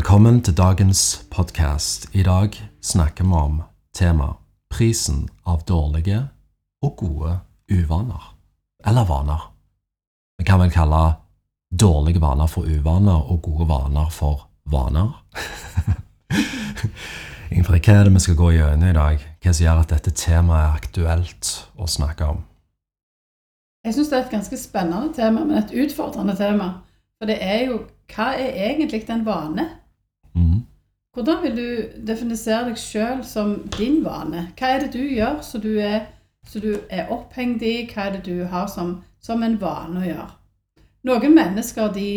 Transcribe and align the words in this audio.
Velkommen 0.00 0.38
til 0.40 0.54
dagens 0.56 1.26
podkast. 1.28 2.06
I 2.16 2.22
dag 2.24 2.54
snakker 2.80 3.24
vi 3.24 3.36
om 3.36 3.56
tema 3.92 4.30
prisen 4.72 5.26
av 5.44 5.66
dårlige 5.68 6.22
og 6.80 6.94
gode 6.96 7.34
uvaner. 7.68 8.22
Eller 8.86 9.04
vaner. 9.04 9.42
Vi 10.38 10.46
kan 10.48 10.62
vel 10.62 10.72
kalle 10.72 11.18
dårlige 11.68 12.22
vaner 12.22 12.48
for 12.48 12.64
uvaner 12.64 13.28
og 13.28 13.42
gode 13.42 13.66
vaner 13.68 14.08
for 14.08 14.46
vaner. 14.64 15.10
Ingrid, 17.52 17.84
hva 17.84 17.98
er 17.98 18.08
det 18.08 18.14
vi 18.14 18.24
skal 18.24 18.38
gå 18.40 18.48
gjennom 18.56 18.88
i 18.88 18.96
dag? 18.96 19.26
Hva 19.44 19.52
som 19.52 19.66
gjør 19.66 19.82
at 19.82 19.92
dette 19.92 20.14
temaet 20.16 20.62
er 20.62 20.78
aktuelt 20.80 21.50
å 21.76 21.90
snakke 21.98 22.30
om? 22.38 22.40
Jeg 23.84 23.98
syns 23.98 24.08
det 24.08 24.16
er 24.16 24.24
et 24.24 24.32
ganske 24.38 24.62
spennende 24.64 25.12
tema, 25.12 25.44
men 25.44 25.60
et 25.60 25.76
utfordrende 25.84 26.38
tema. 26.40 26.70
For 27.20 27.28
det 27.28 27.36
er 27.44 27.66
jo 27.68 27.82
hva 28.14 28.32
er 28.40 28.56
egentlig 28.70 29.04
en 29.12 29.28
vane? 29.28 29.68
Hvordan 31.12 31.42
vil 31.42 31.56
du 31.56 32.02
definisere 32.06 32.68
deg 32.68 32.76
sjøl 32.78 33.24
som 33.26 33.56
din 33.74 33.96
vane? 34.04 34.44
Hva 34.58 34.68
er 34.70 34.84
det 34.84 34.92
du 34.94 35.02
gjør 35.02 35.40
som 35.42 35.62
du 35.64 35.72
er, 35.82 36.04
som 36.46 36.62
du 36.62 36.76
er 36.86 37.08
opphengt 37.10 37.64
i? 37.66 37.80
Hva 37.90 38.04
er 38.06 38.12
det 38.14 38.20
du 38.28 38.44
har 38.46 38.68
som, 38.70 39.00
som 39.18 39.42
en 39.42 39.56
vane 39.58 39.98
å 39.98 40.06
gjøre? 40.06 40.28
Noen 41.10 41.34
mennesker, 41.34 41.88
de, 41.96 42.10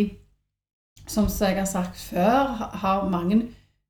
som 1.10 1.26
jeg 1.26 1.58
har 1.58 1.66
sagt 1.66 1.98
før, 1.98 2.52
har 2.84 3.08
mange 3.10 3.40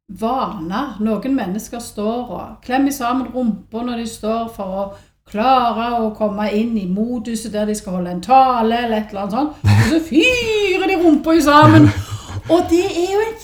vaner. 0.08 0.94
Noen 1.04 1.36
mennesker 1.36 1.84
står 1.84 2.32
og 2.38 2.54
klemmer 2.64 2.94
sammen 2.94 3.28
rumpa 3.34 3.82
når 3.84 4.00
de 4.00 4.06
står 4.08 4.48
for 4.56 4.78
å 4.78 4.86
klare 5.28 5.90
å 5.98 6.14
komme 6.16 6.46
inn 6.56 6.78
i 6.80 6.86
moduset 6.88 7.52
der 7.52 7.68
de 7.68 7.76
skal 7.76 7.98
holde 7.98 8.14
en 8.14 8.24
tale 8.24 8.80
eller 8.86 9.02
et 9.02 9.12
eller 9.12 9.26
annet 9.26 9.36
sånt. 9.36 9.68
Og 9.68 9.84
så 9.92 10.00
fyrer 10.08 10.88
de 10.88 10.98
rumpa 11.04 11.36
sammen. 11.44 11.90
Og 12.52 12.64
det 12.72 12.86
er 12.88 13.12
jo 13.12 13.20
en 13.28 13.38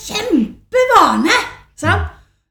kjempevane! 0.71 1.37
Sant? 1.79 2.09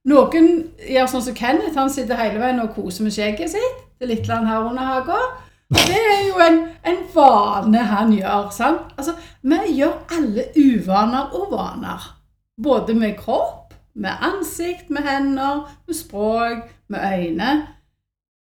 Noen 0.09 0.47
gjør 0.89 1.07
sånn 1.11 1.23
som 1.27 1.35
Kenneth. 1.35 1.77
Han 1.77 1.91
sitter 1.91 2.17
hele 2.17 2.39
veien 2.41 2.61
og 2.63 2.73
koser 2.75 3.05
med 3.05 3.13
skjegget 3.13 3.51
sitt. 3.51 3.85
Det 3.99 4.07
lille 4.07 4.33
han 4.33 4.47
har 4.47 4.65
under 4.69 4.83
hagen, 4.83 5.45
Det 5.69 5.93
er 5.93 6.23
jo 6.25 6.39
en, 6.41 6.63
en 6.83 7.01
vane 7.13 7.77
han 7.77 8.13
gjør. 8.13 8.49
sant? 8.51 8.93
Altså, 8.97 9.13
Vi 9.43 9.75
gjør 9.77 9.99
alle 10.09 10.47
uvaner 10.57 11.33
og 11.33 11.51
vaner. 11.51 12.15
Både 12.63 12.93
med 12.93 13.17
kropp, 13.17 13.73
med 13.93 14.11
ansikt, 14.21 14.89
med 14.89 15.03
hender, 15.03 15.69
med 15.87 15.95
språk, 15.95 16.71
med 16.87 16.99
øyne. 16.99 17.67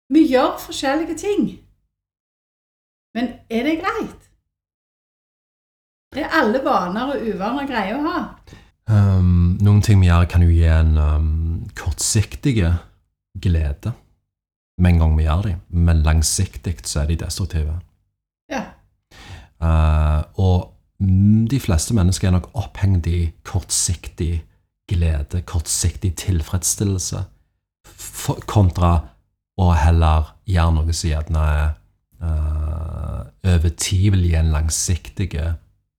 Vi 0.08 0.26
gjør 0.26 0.56
forskjellige 0.58 1.14
ting. 1.14 1.58
Men 3.14 3.28
er 3.50 3.62
det 3.62 3.80
greit? 3.80 4.30
Er 6.16 6.28
alle 6.32 6.64
vaner 6.64 7.12
og 7.12 7.28
uvaner 7.28 7.66
greie 7.66 7.96
å 7.96 8.02
ha? 8.08 8.18
Um, 8.88 9.51
noen 9.62 9.82
ting 9.84 10.00
vi 10.02 10.08
gjør, 10.10 10.28
kan 10.30 10.44
jo 10.44 10.50
gi 10.52 10.66
en 10.68 10.96
um, 10.98 11.26
kortsiktige 11.78 12.74
glede 13.42 13.94
med 14.82 14.94
en 14.94 15.02
gang 15.02 15.16
vi 15.18 15.26
gjør 15.26 15.42
dem, 15.46 15.58
men 15.68 16.02
langsiktig 16.06 16.78
så 16.88 17.02
er 17.02 17.10
de 17.10 17.18
destruktive. 17.20 17.76
Ja. 18.50 18.64
Uh, 19.62 20.22
og 20.42 20.72
mm, 20.98 21.46
de 21.52 21.60
fleste 21.60 21.94
mennesker 21.94 22.28
er 22.28 22.36
nok 22.38 22.50
opphengt 22.58 23.06
i 23.06 23.30
kortsiktig 23.46 24.42
glede, 24.90 25.42
kortsiktig 25.46 26.14
tilfredsstillelse, 26.24 27.24
kontra 28.50 28.92
å 29.60 29.70
heller 29.76 30.32
gjøre 30.48 30.74
noe 30.78 30.96
som 30.96 31.10
gjerne 31.12 31.46
er 31.52 31.70
uh, 32.24 33.22
over 33.52 33.72
tid 33.78 34.10
vil 34.14 34.26
gi 34.26 34.36
en 34.38 34.52
langsiktig 34.54 35.30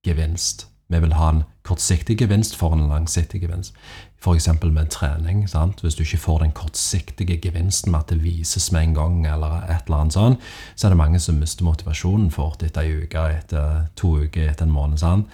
gevinst. 0.03 0.67
Vi 0.91 0.99
vil 0.99 1.15
ha 1.15 1.29
en 1.31 1.43
kortsiktig 1.63 2.17
gevinst 2.19 2.57
for 2.59 2.75
en 2.75 2.87
langsiktig 2.89 3.41
gevinst. 3.41 3.75
F.eks. 4.23 4.47
med 4.63 4.89
trening. 4.91 5.49
Sant? 5.49 5.81
Hvis 5.81 5.95
du 5.95 6.03
ikke 6.03 6.17
får 6.17 6.39
den 6.39 6.51
kortsiktige 6.55 7.37
gevinsten 7.41 7.91
med 7.91 7.99
at 7.99 8.09
det 8.09 8.23
vises 8.23 8.71
med 8.71 8.83
en 8.83 8.93
gang, 8.93 9.27
eller 9.27 9.63
et 9.63 9.87
eller 9.87 10.03
annet 10.03 10.17
sånn, 10.17 10.37
så 10.75 10.87
er 10.87 10.93
det 10.93 10.99
mange 10.99 11.19
som 11.23 11.39
mister 11.39 11.67
motivasjonen 11.67 12.31
fort 12.31 12.63
etter 12.63 12.83
ei 12.83 13.03
uke, 13.03 13.25
etter 13.39 13.87
to 13.99 14.15
uker, 14.23 14.49
etter 14.51 14.67
en 14.67 14.75
måned. 14.75 14.99
Sant? 14.99 15.31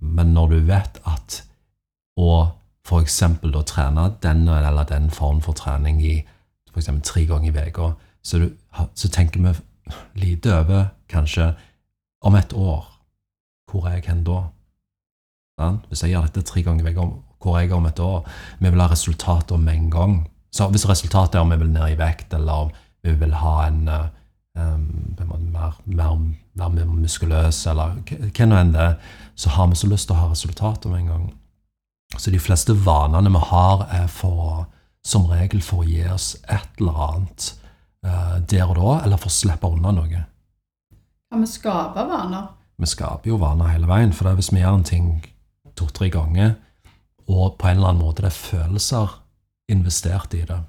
Men 0.00 0.34
når 0.36 0.54
du 0.54 0.58
vet 0.68 1.00
at 1.08 1.42
å 2.18 2.32
f.eks. 2.88 3.22
å 3.44 3.64
trene 3.68 4.10
den 4.24 4.46
eller 4.48 4.88
den 4.88 5.10
form 5.12 5.40
for 5.44 5.56
trening 5.56 6.00
i 6.00 6.18
f.eks. 6.72 6.90
tre 7.04 7.24
ganger 7.28 7.52
i 7.52 7.68
uka, 7.68 7.94
så, 8.22 8.40
så 8.94 9.08
tenker 9.12 9.44
vi 9.44 9.56
lite 10.20 10.52
over 10.52 10.92
kanskje 11.08 11.52
om 12.24 12.36
et 12.36 12.52
år. 12.52 12.86
Hvor 13.68 13.88
er 13.88 13.98
jeg 13.98 14.08
hen 14.08 14.24
da? 14.24 14.48
Sant? 15.58 15.86
Hvis 15.90 16.04
jeg 16.04 16.14
gjør 16.14 16.28
dette 16.28 16.46
tre 16.46 16.62
ganger 16.62 16.86
hvor 17.38 17.58
jeg 17.58 17.72
om 17.74 17.86
et 17.86 18.00
år? 18.02 18.26
Vi 18.58 18.70
vil 18.70 18.82
ha 18.82 18.90
resultater 18.90 19.56
om 19.56 19.68
en 19.68 19.90
gang. 19.90 20.18
Så 20.54 20.68
hvis 20.72 20.88
resultatet 20.88 21.38
er 21.38 21.44
om 21.44 21.52
vi 21.52 21.58
vil 21.60 21.72
ned 21.72 21.94
i 21.94 21.98
vekt, 21.98 22.32
eller 22.34 22.68
om 22.68 22.70
vi 23.02 23.14
vil 23.18 23.34
ha 23.34 23.54
en, 23.66 23.82
um, 24.58 24.86
mer, 25.18 25.74
mer, 25.86 26.16
mer, 26.54 26.68
mer 26.68 26.86
muskuløs, 26.86 27.66
eller 27.70 27.98
hva 28.08 28.48
nå 28.48 28.58
enn 28.58 28.72
det 28.74 28.86
er, 28.86 28.96
så 29.38 29.52
har 29.54 29.68
vi 29.70 29.78
så 29.78 29.90
lyst 29.90 30.08
til 30.08 30.16
å 30.16 30.22
ha 30.22 30.32
resultater 30.32 30.90
om 30.90 30.96
en 30.98 31.12
gang. 31.12 31.28
Så 32.16 32.32
de 32.32 32.40
fleste 32.40 32.74
vanene 32.74 33.30
vi 33.30 33.44
har, 33.50 33.86
er 33.94 34.08
for, 34.10 34.66
som 35.06 35.28
regel 35.30 35.62
for 35.62 35.84
å 35.84 35.88
gi 35.88 36.04
oss 36.10 36.32
et 36.48 36.80
eller 36.80 37.02
annet 37.08 37.52
uh, 38.06 38.38
der 38.40 38.66
og 38.70 38.78
da, 38.78 38.92
eller 39.04 39.20
for 39.20 39.30
å 39.30 39.38
slippe 39.38 39.70
unna 39.70 39.94
noe. 39.94 40.22
Kan 41.28 41.44
vi 41.44 41.50
skape 41.50 42.06
vaner? 42.08 42.54
Vi 42.78 42.86
skaper 42.88 43.30
jo 43.30 43.40
vaner 43.42 43.74
hele 43.74 43.90
veien, 43.90 44.14
for 44.14 44.26
det 44.26 44.38
hvis 44.38 44.52
vi 44.54 44.62
gjør 44.62 44.78
en 44.78 44.86
ting 44.86 45.10
to-tre 45.78 46.10
ganger, 46.12 46.56
og 47.28 47.58
på 47.60 47.68
en 47.68 47.76
eller 47.76 47.92
annen 47.92 48.02
måte 48.02 48.24
det 48.24 48.32
er 48.32 48.40
følelser 48.40 49.18
investert 49.68 50.34
i 50.34 50.44
det, 50.48 50.62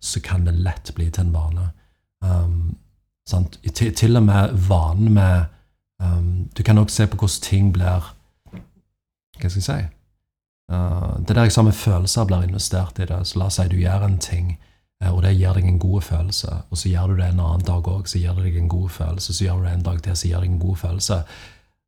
så 0.00 0.20
kan 0.20 0.44
det 0.46 0.54
lett 0.62 0.94
bli 0.94 1.10
til 1.10 1.26
en 1.26 1.34
vane. 1.34 1.68
Um? 2.24 2.76
Til, 3.74 3.94
til 3.94 4.16
og 4.16 4.22
med 4.22 4.52
vanen 4.68 5.14
med 5.14 5.44
um, 6.02 6.50
Du 6.56 6.62
kan 6.62 6.78
også 6.78 6.96
se 6.96 7.06
på 7.06 7.16
hvordan 7.16 7.40
ting 7.42 7.70
blir 7.72 8.10
Hva 9.40 9.48
skal 9.48 9.54
jeg 9.54 9.64
si? 9.64 9.78
Uh, 10.72 11.16
det 11.24 11.36
der 11.36 11.48
jeg 11.48 11.52
sa 11.52 11.62
med 11.62 11.72
følelser 11.72 12.24
blir 12.24 12.42
investert 12.42 12.98
i 12.98 13.08
det. 13.08 13.26
Så 13.26 13.38
la 13.38 13.48
oss 13.48 13.56
si 13.60 13.68
du 13.68 13.76
gjør 13.76 14.04
en 14.04 14.18
ting, 14.18 14.58
eh, 15.02 15.10
og 15.10 15.22
det 15.22 15.34
gir 15.36 15.56
deg 15.56 15.66
en 15.68 15.78
god 15.78 16.02
følelse. 16.02 16.52
Og 16.70 16.78
så 16.78 16.88
gjør 16.88 17.06
du 17.06 17.16
det 17.16 17.26
en 17.28 17.40
annen 17.40 17.66
dag 17.66 17.88
òg, 17.88 18.06
så 18.08 18.18
gir 18.18 18.36
det 18.36 18.44
deg 18.44 18.56
en 18.60 18.68
god 18.68 18.88
følelse. 18.90 19.34
Så 19.34 19.44
gjør 19.44 19.58
du 19.58 19.64
det 19.64 19.72
en 19.72 19.88
dag 19.88 20.02
til, 20.02 20.16
så 20.16 20.28
gir 20.28 20.36
det 20.40 20.48
deg 20.48 20.54
en 20.54 20.62
god 20.66 20.76
følelse. 20.76 21.18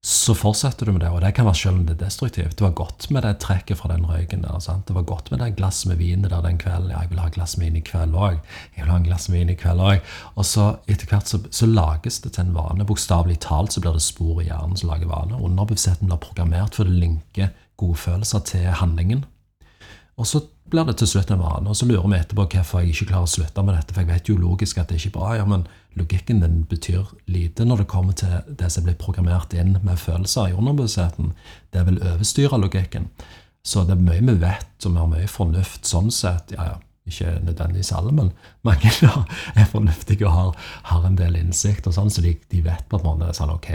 Så 0.04 0.34
fortsetter 0.38 0.86
du 0.86 0.92
med 0.92 1.00
det, 1.02 1.08
og 1.10 1.20
det 1.22 1.32
kan 1.34 1.46
være 1.48 1.58
selv 1.58 1.80
om 1.80 1.86
det 1.86 1.96
er 1.96 2.04
destruktivt. 2.04 2.54
Det 2.58 2.62
var 2.62 2.74
godt 2.78 3.08
med 3.10 3.24
det 3.26 3.32
trekket 3.42 3.78
fra 3.80 3.88
den 3.90 4.04
røyken 4.06 4.44
der. 4.44 4.58
sant? 4.60 4.86
Det 4.88 4.94
var 4.94 5.02
godt 5.02 5.30
med 5.30 5.40
det 5.40 5.56
glasset 5.56 5.88
med 5.90 5.96
vin 5.96 6.22
der 6.22 6.42
den 6.42 6.58
kvelden. 6.58 6.90
Ja, 6.90 7.00
jeg 7.00 7.10
vil 7.10 7.18
ha 7.18 7.28
glass 7.28 7.56
med 7.58 7.66
vin 7.66 7.76
i 7.76 7.80
kveld 7.80 8.14
òg. 8.14 8.38
Jeg 8.76 8.84
vil 8.84 8.90
ha 8.92 8.96
en 8.96 9.08
glass 9.08 9.28
med 9.28 9.38
vin 9.38 9.50
i 9.50 9.58
kveld 9.58 9.82
òg. 9.82 10.00
Og 10.36 10.44
så 10.46 10.76
etter 10.86 11.10
hvert 11.10 11.28
så, 11.28 11.40
så 11.50 11.66
lages 11.66 12.20
det 12.20 12.32
til 12.36 12.44
en 12.46 12.54
vane. 12.54 12.86
Bokstavelig 12.86 13.40
talt 13.40 13.72
så 13.72 13.82
blir 13.82 13.98
det 13.98 14.02
spor 14.02 14.42
i 14.42 14.46
hjernen 14.46 14.76
som 14.78 14.92
lager 14.92 15.10
vane. 15.10 15.42
Underbevisstheten 15.42 16.06
blir 16.06 16.22
programmert 16.22 16.78
for 16.78 16.84
det 16.84 17.00
linker 17.00 17.50
gode 17.76 17.96
følelser 17.96 18.44
til 18.46 18.70
handlingen. 18.78 19.24
Og 20.16 20.26
så 20.26 20.40
blir 20.70 20.86
det 20.88 20.96
til 21.00 21.08
slutt 21.10 21.30
en 21.30 21.42
vane, 21.42 21.70
og 21.70 21.76
så 21.78 21.86
lurer 21.86 22.06
vi 22.10 22.18
etterpå 22.18 22.46
hvorfor 22.52 22.82
jeg 22.82 22.94
ikke 22.94 23.10
klarer 23.12 23.28
å 23.28 23.30
slutte 23.30 23.62
med 23.62 23.76
dette. 23.76 23.94
For 23.94 24.02
jeg 24.02 24.10
vet 24.10 24.30
jo 24.30 24.38
logisk 24.40 24.80
at 24.82 24.90
det 24.90 24.98
ikke 25.00 25.12
er 25.12 25.16
bra, 25.18 25.32
ja, 25.38 25.46
men 25.48 25.66
logikken 25.96 26.42
din 26.42 26.64
betyr 26.68 27.12
lite 27.32 27.64
når 27.64 27.82
det 27.82 27.90
kommer 27.92 28.16
til 28.18 28.34
det 28.60 28.70
som 28.72 28.84
blir 28.86 28.98
programmert 29.00 29.54
inn 29.56 29.76
med 29.80 30.00
følelser 30.00 30.50
i 30.50 30.56
underbevisstheten. 30.56 31.32
Det 31.72 31.86
vil 31.86 32.02
overstyre 32.02 32.60
logikken. 32.60 33.08
Så 33.66 33.86
det 33.86 33.96
er 33.96 34.02
mye 34.02 34.22
vi 34.22 34.36
vet, 34.42 34.74
og 34.84 34.92
vi 34.92 35.00
har 35.00 35.10
mye 35.10 35.30
fornuft 35.30 35.88
sånn 35.88 36.12
sett. 36.14 36.52
Ja, 36.54 36.72
ja, 36.72 36.76
ikke 37.06 37.38
nødvendigvis 37.46 37.92
alle, 37.94 38.12
men 38.14 38.32
mange 38.66 38.90
er 39.60 39.70
fornuftige 39.70 40.26
og 40.26 40.34
har, 40.34 40.70
har 40.90 41.06
en 41.06 41.18
del 41.18 41.38
innsikt, 41.38 41.86
og 41.86 41.94
sånn, 41.94 42.10
så 42.10 42.22
de, 42.24 42.36
de 42.50 42.62
vet 42.66 42.86
på 42.90 42.98
en 42.98 43.06
måte 43.06 43.32
sånn, 43.38 43.54
ok, 43.54 43.70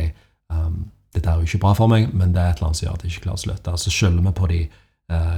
um, 0.52 0.84
dette 1.16 1.28
er 1.28 1.40
jo 1.40 1.48
ikke 1.48 1.64
bra 1.66 1.74
for 1.76 1.92
meg, 1.92 2.12
men 2.16 2.36
det 2.36 2.44
er 2.44 2.54
et 2.54 2.60
eller 2.60 2.70
annet 2.70 2.80
som 2.80 2.88
gjør 2.88 2.98
at 2.98 3.04
jeg 3.04 3.14
ikke 3.16 3.26
klarer 3.26 3.40
å 3.40 3.44
slutte. 3.46 3.76
Så 3.80 3.92
skylder 3.92 4.28
vi 4.28 4.34
på 4.36 4.50
de 4.52 4.60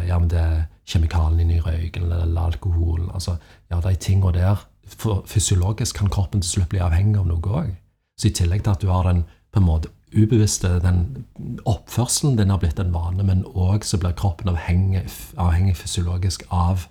ja, 0.07 0.19
men 0.19 0.29
det 0.31 0.39
er 0.39 0.61
kjemikalene 0.89 1.45
inni 1.45 1.59
røyken 1.63 2.05
eller, 2.11 2.45
alkoholen. 2.45 3.09
Altså, 3.13 3.37
ja, 3.71 3.79
de 3.81 3.95
tingene 3.95 4.33
der 4.35 4.67
for 4.83 5.23
Fysiologisk 5.27 5.97
kan 5.97 6.11
kroppen 6.11 6.43
til 6.43 6.57
slutt 6.57 6.71
bli 6.73 6.81
avhengig 6.83 7.19
av 7.21 7.27
noe 7.29 7.57
òg. 7.61 7.73
Så 8.19 8.29
i 8.29 8.35
tillegg 8.35 8.65
til 8.65 8.75
at 8.75 8.83
du 8.83 8.91
har 8.91 9.07
den 9.07 9.23
på 9.53 9.61
en 9.61 9.67
måte 9.67 9.91
ubevisste 10.13 10.75
den 10.83 11.25
oppførselen 11.65 12.37
din 12.37 12.51
har 12.53 12.59
blitt 12.61 12.79
en 12.79 12.93
vane, 12.93 13.23
men 13.25 13.45
òg 13.49 13.85
så 13.87 13.97
blir 13.97 14.13
kroppen 14.17 14.51
avhengig, 14.51 15.05
avhengig 15.41 15.77
fysiologisk 15.79 16.45
av 16.53 16.87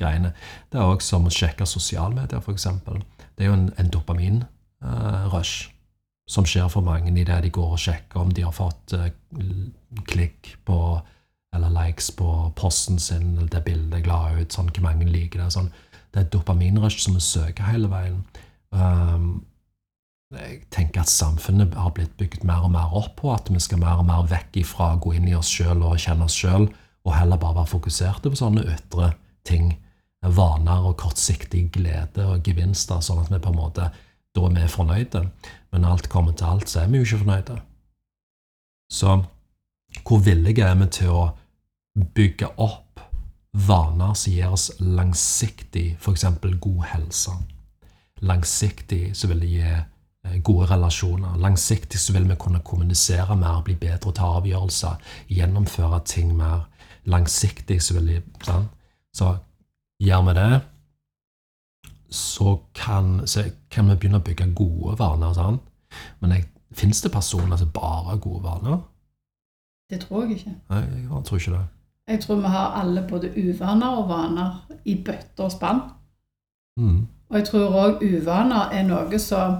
greiene. 0.00 0.32
Det 0.72 0.80
er 0.80 0.90
òg 0.90 1.04
som 1.04 1.28
å 1.28 1.32
sjekke 1.34 1.68
sosialmedier, 1.68 2.42
f.eks. 2.42 2.66
Det 3.36 3.44
er 3.44 3.50
jo 3.50 3.58
en, 3.58 3.70
en 3.78 3.92
dopaminrush 3.94 5.70
som 6.30 6.46
skjer 6.48 6.70
for 6.72 6.84
mange 6.86 7.12
idet 7.12 7.42
de 7.44 7.52
går 7.52 7.74
og 7.76 7.80
sjekker 7.80 8.22
om 8.22 8.32
de 8.32 8.46
har 8.46 8.54
fått 8.56 8.94
eh, 8.96 9.10
klikk 10.08 10.54
på 10.64 10.78
eller 11.54 11.72
likes 11.72 12.10
på 12.16 12.28
posten 12.58 12.98
sin, 12.98 13.34
eller 13.36 13.50
det 13.52 13.64
bildet 13.64 13.98
er 13.98 14.06
glad 14.06 14.40
ut, 14.40 14.54
sånn, 14.54 14.70
hvor 14.74 14.86
mange 14.86 15.08
liker 15.08 15.42
det. 15.42 15.50
Sånn. 15.54 15.70
Det 16.10 16.20
er 16.20 16.26
et 16.26 16.32
dopaminrush 16.34 17.00
som 17.02 17.16
vi 17.16 17.24
søker 17.24 17.68
hele 17.68 17.90
veien. 17.90 18.22
Um, 18.74 19.44
jeg 20.34 20.64
tenker 20.74 21.04
at 21.04 21.10
samfunnet 21.12 21.76
har 21.78 21.92
blitt 21.94 22.16
bygd 22.18 22.42
mer 22.46 22.64
og 22.66 22.72
mer 22.74 22.94
opp 22.96 23.12
på 23.20 23.30
at 23.34 23.50
vi 23.52 23.60
skal 23.62 23.78
mer 23.82 24.00
og 24.02 24.08
mer 24.08 24.26
vekk 24.30 24.58
ifra 24.64 24.94
å 24.94 25.02
gå 25.02 25.14
inn 25.18 25.28
i 25.30 25.36
oss 25.38 25.50
sjøl 25.52 25.84
og 25.86 26.00
kjenne 26.02 26.26
oss 26.26 26.38
sjøl, 26.38 26.66
og 27.04 27.14
heller 27.14 27.38
bare 27.38 27.60
være 27.60 27.72
fokuserte 27.74 28.32
på 28.32 28.40
sånne 28.40 28.64
ytre 28.74 29.12
ting. 29.46 29.76
Vaner 30.24 30.86
og 30.88 30.96
kortsiktig 31.02 31.66
glede 31.74 32.24
og 32.24 32.46
gevinster, 32.46 33.02
sånn 33.04 33.20
at 33.20 33.30
vi 33.30 33.42
på 33.44 33.52
en 33.52 33.60
måte 33.60 33.90
da 34.34 34.48
er 34.48 34.54
vi 34.56 34.68
fornøyde. 34.72 35.22
Men 35.70 35.86
alt 35.86 36.08
kommer 36.10 36.32
til 36.32 36.48
alt, 36.48 36.68
så 36.70 36.80
er 36.80 36.90
vi 36.90 36.98
jo 36.98 37.06
ikke 37.06 37.22
fornøyde. 37.22 37.58
Så 38.90 39.18
hvor 40.02 40.18
villige 40.24 40.64
er 40.66 40.74
vi 40.80 40.88
til 40.90 41.12
å 41.14 41.24
bygge 41.94 42.48
opp 42.56 43.00
vaner 43.54 44.14
som 44.18 44.32
gir 44.32 44.50
oss 44.50 44.70
langsiktig 44.80 45.96
f.eks. 46.00 46.24
god 46.60 46.84
helse? 46.90 47.34
Langsiktig 48.24 49.16
så 49.16 49.28
vil 49.30 49.42
det 49.44 49.50
gi 49.52 49.64
eh, 49.64 50.36
gode 50.42 50.66
relasjoner. 50.70 51.36
Langsiktig 51.38 52.00
så 52.00 52.12
vil 52.16 52.28
vi 52.28 52.36
kunne 52.40 52.62
kommunisere 52.64 53.36
mer, 53.36 53.62
bli 53.62 53.76
bedre, 53.78 54.12
ta 54.12 54.34
avgjørelser, 54.38 55.00
gjennomføre 55.28 56.00
ting 56.08 56.34
mer. 56.36 56.66
Langsiktig 57.04 57.82
så 57.82 57.98
vil 57.98 58.14
det 58.14 58.22
sant? 58.46 58.70
Så 59.14 59.36
gjør 60.02 60.24
vi 60.26 60.32
det, 60.34 60.60
så 62.14 62.60
kan, 62.74 63.26
så 63.26 63.44
kan 63.70 63.88
vi 63.90 63.96
begynne 63.98 64.18
å 64.18 64.24
bygge 64.24 64.50
gode 64.56 64.96
vaner. 64.98 65.34
Sant? 65.34 65.62
Men 66.22 66.36
fins 66.74 67.02
det 67.02 67.12
personer 67.14 67.58
som 67.58 67.70
bare 67.74 68.08
har 68.10 68.20
gode 68.22 68.42
vaner? 68.42 68.82
Det 69.90 70.00
tror 70.00 70.24
jeg 70.24 70.38
ikke. 70.38 70.54
Nei, 70.70 70.82
jeg 71.04 71.24
tror 71.28 71.40
ikke 71.40 71.56
det. 71.56 71.64
Jeg 72.08 72.20
tror 72.20 72.36
vi 72.36 72.52
har 72.52 72.80
alle 72.80 73.06
både 73.08 73.30
uvaner 73.36 73.96
og 73.96 74.08
vaner 74.08 74.66
i 74.84 74.94
bøtter 75.04 75.44
og 75.44 75.52
spann. 75.52 75.80
Mm. 76.76 77.06
Og 77.30 77.38
jeg 77.38 77.44
tror 77.48 77.78
òg 77.80 78.02
uvaner 78.02 78.72
er 78.72 78.82
noe 78.86 79.18
som 79.18 79.56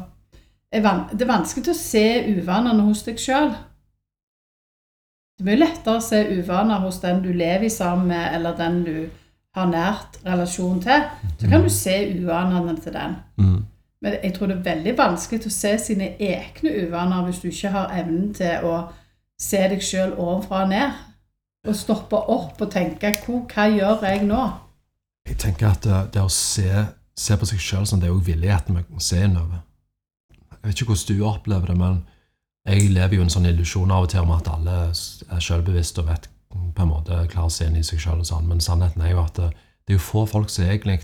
er 0.73 0.83
Det 1.13 1.23
er 1.23 1.31
vanskelig 1.31 1.71
å 1.71 1.79
se 1.79 2.07
uvanene 2.35 2.83
hos 2.83 3.03
deg 3.07 3.19
sjøl. 3.19 3.53
Det 5.35 5.45
er 5.45 5.49
mye 5.49 5.61
lettere 5.61 5.99
å 5.99 6.03
se 6.03 6.21
uvaner 6.35 6.83
hos 6.83 6.99
den 7.03 7.23
du 7.23 7.33
lever 7.33 7.69
sammen 7.69 8.09
med, 8.09 8.35
eller 8.35 8.57
den 8.57 8.83
du 8.85 8.97
har 9.55 9.71
nært 9.71 10.19
relasjon 10.27 10.83
til. 10.83 11.07
Så 11.39 11.49
kan 11.49 11.63
du 11.63 11.71
se 11.71 11.95
uvanene 12.19 12.77
til 12.83 12.93
den. 12.93 13.17
Mm. 13.37 13.65
Men 14.03 14.17
jeg 14.23 14.35
tror 14.35 14.47
det 14.47 14.57
er 14.57 14.75
veldig 14.75 14.99
vanskelig 14.99 15.47
å 15.47 15.55
se 15.55 15.73
sine 15.79 16.11
egne 16.21 16.75
uvaner 16.85 17.25
hvis 17.25 17.41
du 17.41 17.49
ikke 17.49 17.71
har 17.73 17.95
evnen 18.03 18.35
til 18.35 18.67
å 18.67 18.75
se 19.41 19.63
deg 19.71 19.83
sjøl 19.83 20.13
ovenfra 20.19 20.65
og 20.67 20.73
ned. 20.75 20.99
Og 21.65 21.77
stoppe 21.77 22.19
opp 22.19 22.61
og 22.61 22.73
tenke 22.73 23.15
hva, 23.25 23.69
gjør 23.73 24.05
jeg 24.05 24.27
nå? 24.29 24.43
Jeg 25.25 25.39
tenker 25.41 25.71
at 25.71 25.87
det, 25.87 26.01
det 26.17 26.25
å 26.25 26.33
se, 26.33 26.69
se 27.17 27.37
på 27.41 27.49
seg 27.49 27.63
sjøl 27.63 27.87
som 27.89 28.01
det 28.01 28.11
er 28.11 28.13
jo 28.13 28.25
villigheten 28.25 28.77
vi 28.77 28.85
kan 28.85 29.05
se 29.05 29.23
innover. 29.25 29.63
Jeg 30.53 30.61
vet 30.67 30.81
ikke 30.81 30.93
hvordan 30.93 31.19
du 31.19 31.25
opplever 31.29 31.73
det, 31.73 31.79
men 31.81 32.03
jeg 32.69 32.93
lever 32.93 33.19
jo 33.19 33.25
en 33.25 33.33
sånn 33.33 33.49
illusjon 33.49 33.93
av 33.93 34.07
og 34.07 34.13
til 34.13 34.25
om 34.25 34.33
at 34.37 34.49
alle 34.49 34.77
er 34.89 35.45
sjølbevisste 35.45 36.05
og 36.05 36.11
vet 36.13 36.29
på 36.55 36.85
en 36.85 36.91
måte 36.91 37.25
klarer 37.33 37.51
å 37.51 37.53
se 37.53 37.67
inn 37.69 37.77
i 37.81 37.85
seg 37.85 38.01
sjøl 38.01 38.23
og 38.23 38.29
sånn, 38.29 38.47
men 38.49 38.63
sannheten 38.65 39.03
er 39.05 39.15
jo 39.15 39.25
at 39.25 39.37
det, 39.41 39.51
det 39.85 39.95
er 39.95 39.99
jo 39.99 40.05
få 40.05 40.25
folk 40.29 40.53
som 40.53 40.69
egentlig 40.69 41.01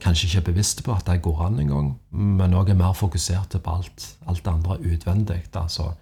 kanskje 0.00 0.28
ikke 0.28 0.40
er 0.40 0.46
bevisste 0.50 0.84
på 0.86 0.94
at 0.94 1.06
det 1.08 1.22
går 1.24 1.42
an 1.46 1.58
engang, 1.62 1.90
men 2.10 2.54
òg 2.56 2.70
er 2.72 2.78
mer 2.78 2.94
fokuserte 2.96 3.60
på 3.62 3.74
alt, 3.78 4.06
alt 4.26 4.44
det 4.44 4.52
andre 4.52 4.78
utvendig. 4.80 5.42
altså 5.54 5.92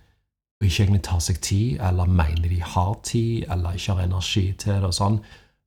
og 0.60 0.66
ikke 0.66 0.82
egentlig 0.82 1.02
tar 1.06 1.20
seg 1.22 1.40
tid, 1.40 1.78
eller 1.80 2.10
mener 2.10 2.48
de 2.48 2.62
har 2.62 2.94
tid, 3.02 3.44
eller 3.50 3.76
ikke 3.78 3.94
har 3.94 4.04
energi 4.04 4.52
til 4.52 4.72
det. 4.72 4.84
og 4.84 4.94
sånn. 4.94 5.20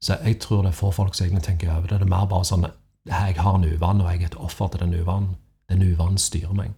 Så 0.04 0.18
jeg 0.26 0.40
tror 0.40 0.62
det 0.62 0.72
er 0.72 0.80
få 0.82 0.92
folk 0.92 1.16
som 1.16 1.26
egentlig 1.26 1.44
tenker 1.44 1.72
over 1.72 1.88
det. 1.88 2.00
Det 2.00 2.08
er 2.08 2.16
mer 2.16 2.26
bare 2.28 2.46
sånn 2.46 2.68
jeg 3.10 3.36
har 3.38 3.56
en 3.56 3.66
uvane, 3.66 4.04
og 4.04 4.12
jeg 4.12 4.22
er 4.22 4.26
et 4.26 4.38
offer 4.38 4.68
til 4.68 4.80
den 4.80 4.94
uvanen. 4.94 5.36
Den 5.70 5.82
uvanen 5.82 6.18
styrer 6.18 6.54
meg. 6.54 6.74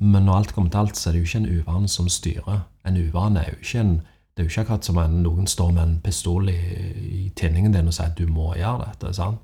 Men 0.00 0.24
når 0.24 0.34
alt 0.34 0.54
kommer 0.54 0.70
til 0.70 0.78
alt, 0.78 0.96
så 0.96 1.10
er 1.10 1.12
det 1.12 1.20
jo 1.20 1.28
ikke 1.28 1.38
en 1.38 1.58
uvane 1.58 1.88
som 1.88 2.08
styrer. 2.08 2.60
En 2.86 2.96
uvane 2.96 3.40
er 3.40 3.50
jo 3.50 3.60
ikke 3.60 3.80
en 3.80 4.00
det 4.38 4.44
er 4.44 4.46
jo 4.46 4.50
ikke 4.52 4.60
akkurat 4.60 4.84
som 4.86 4.98
en, 5.02 5.14
noen 5.22 5.46
står 5.50 5.70
med 5.74 5.82
en 5.82 5.94
pistol 5.98 6.48
i, 6.48 6.60
i 6.94 7.30
tinningen 7.34 7.72
din 7.74 7.88
og 7.90 7.94
sier 7.96 8.12
at 8.12 8.18
du 8.18 8.28
må 8.30 8.52
gjøre 8.54 8.84
dette. 8.84 9.10
sant? 9.16 9.40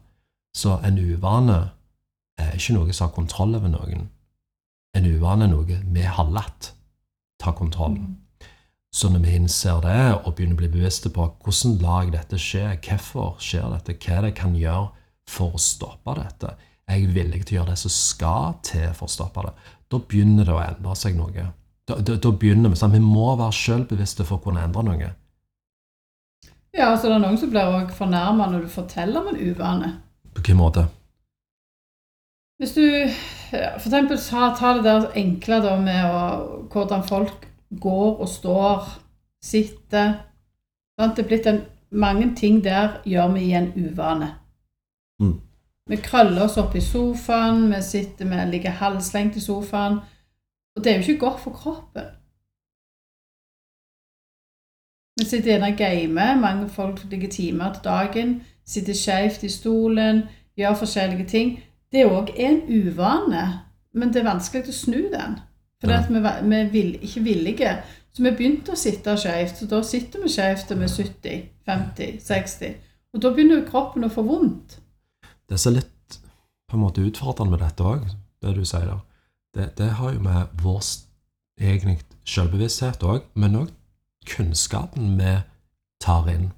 Så 0.55 0.77
en 0.87 0.99
uvane 0.99 1.57
er 2.39 2.53
ikke 2.55 2.77
noe 2.77 2.93
som 2.95 3.09
har 3.09 3.17
kontroll 3.17 3.57
over 3.59 3.73
noen. 3.73 4.05
En 4.95 5.09
uvane 5.11 5.49
er 5.49 5.51
noe 5.51 5.81
vi 5.83 6.05
har 6.07 6.31
latt 6.31 6.71
ta 7.41 7.55
kontrollen. 7.57 8.17
Så 8.95 9.11
når 9.11 9.25
vi 9.25 9.33
innser 9.35 9.81
det 9.83 10.03
og 10.21 10.37
begynner 10.37 10.55
å 10.55 10.61
bli 10.61 10.71
bevisste 10.77 11.11
på 11.11 11.27
hvordan 11.43 11.81
lag 11.83 12.13
dette 12.15 12.39
skje, 12.39 12.77
hvorfor 12.85 13.41
skjer 13.43 13.67
dette, 13.75 13.97
hva 14.05 14.21
det 14.23 14.37
kan 14.39 14.55
gjøre 14.55 14.93
for 15.27 15.57
å 15.57 15.63
stoppe 15.63 16.15
dette, 16.21 16.53
er 16.87 17.01
jeg 17.01 17.15
villig 17.17 17.43
til 17.43 17.57
å 17.57 17.59
gjøre 17.59 17.73
det 17.73 17.81
som 17.81 17.93
skal 17.93 18.57
til 18.67 18.93
for 18.95 19.09
å 19.09 19.15
stoppe 19.17 19.47
det, 19.49 19.55
da 19.91 19.99
begynner 19.99 20.47
det 20.47 20.55
å 20.55 20.63
endre 20.63 20.97
seg 21.01 21.19
noe. 21.19 21.51
Da, 21.85 21.99
da, 21.99 22.17
da 22.17 22.31
begynner 22.33 22.73
Vi 22.73 22.79
sånn, 22.81 22.95
vi 22.95 23.03
må 23.03 23.35
være 23.37 23.57
selvbevisste 23.57 24.25
for 24.29 24.39
å 24.39 24.45
kunne 24.47 24.63
endre 24.65 24.85
noe. 24.87 25.11
Ja, 26.75 26.91
altså 26.91 27.09
det 27.09 27.17
er 27.19 27.23
noen 27.23 27.39
som 27.39 27.51
blir 27.53 27.71
også 27.71 27.99
fornærma 27.99 28.49
når 28.51 28.65
du 28.65 28.73
forteller 28.73 29.21
om 29.21 29.35
en 29.35 29.43
uvane. 29.43 29.91
På 30.31 30.41
hvilken 30.41 30.59
måte? 30.59 30.87
Hvis 32.65 32.73
du 32.73 32.81
eksempel 33.53 34.17
ta, 34.19 34.69
det 34.77 34.85
der 34.85 35.11
enkle 35.21 35.59
da 35.61 35.75
med 35.77 36.05
å, 36.09 36.21
hvordan 36.73 37.03
folk 37.05 37.43
går 37.81 38.23
og 38.25 38.29
står, 38.29 38.87
sitter 39.45 40.15
sant? 40.97 41.17
Det 41.17 41.25
er 41.25 41.29
blitt 41.29 41.49
en, 41.51 41.65
Mange 41.95 42.33
ting 42.35 42.57
der 42.65 42.97
gjør 43.07 43.29
vi 43.35 43.43
i 43.45 43.53
en 43.55 43.69
uvane. 43.77 44.31
Mm. 45.23 45.37
Vi 45.87 45.97
krøller 46.03 46.47
oss 46.49 46.57
opp 46.59 46.73
i 46.75 46.81
sofaen, 46.83 47.69
vi 47.71 47.79
sitter 47.83 48.27
med, 48.27 48.49
ligger 48.51 48.75
halvslengt 48.81 49.37
i 49.37 49.43
sofaen. 49.45 50.01
Og 50.75 50.83
det 50.83 50.91
er 50.91 50.97
jo 50.97 51.05
ikke 51.13 51.27
godt 51.27 51.41
for 51.45 51.55
kroppen. 51.55 52.09
Vi 55.21 55.29
sitter 55.29 55.53
gjerne 55.53 55.71
og 55.71 55.79
gamer. 55.79 56.41
Mange 56.41 56.69
folk 56.69 57.05
ligger 57.11 57.31
timer 57.31 57.77
til 57.77 57.85
dagen. 57.85 58.35
Sitter 58.67 58.99
skjevt 58.99 59.47
i 59.47 59.53
stolen, 59.53 60.25
gjør 60.57 60.75
forskjellige 60.83 61.29
ting. 61.29 61.55
Det 61.95 62.03
er 62.03 62.11
òg 62.11 62.33
en 62.43 62.63
uvane, 62.67 63.45
men 63.95 64.11
det 64.11 64.23
er 64.23 64.27
vanskelig 64.27 64.73
å 64.73 64.75
snu 64.75 65.05
den. 65.13 65.37
For 65.79 65.93
vi, 66.11 66.21
vi 66.73 66.81
er 66.81 66.97
ikke 67.07 67.23
villige. 67.23 67.77
Så 68.15 68.23
vi 68.25 68.33
begynte 68.35 68.75
å 68.75 68.79
sitte 68.79 69.15
skjevt. 69.19 69.63
og 69.63 69.71
da 69.71 69.83
sitter 69.87 70.23
vi 70.23 70.33
skjevt 70.35 70.69
til 70.69 70.81
vi 70.81 70.89
er 70.89 70.95
70, 70.97 71.49
50, 71.71 72.21
60. 72.25 72.77
Og 73.15 73.23
da 73.23 73.31
begynner 73.31 73.61
jo 73.61 73.71
kroppen 73.71 74.07
å 74.07 74.11
få 74.11 74.27
vondt. 74.27 74.79
Det 75.47 75.55
er 75.55 75.63
så 75.63 75.71
litt 75.71 76.19
på 76.71 76.79
en 76.79 76.83
måte 76.83 77.05
utfordrende 77.05 77.55
med 77.55 77.63
dette 77.63 77.87
òg, 77.87 78.07
det 78.43 78.55
du 78.57 78.65
sier 78.67 78.89
der 78.91 79.03
det, 79.55 79.79
det 79.79 79.91
har 80.01 80.13
jo 80.13 80.21
med 80.21 80.47
vår 80.63 80.83
egen 81.61 81.99
selvbevissthet 82.27 83.03
òg, 83.07 83.23
men 83.39 83.59
òg 83.63 83.73
kunnskapen 84.27 85.15
vi 85.21 85.37
tar 86.03 86.29
inn. 86.33 86.51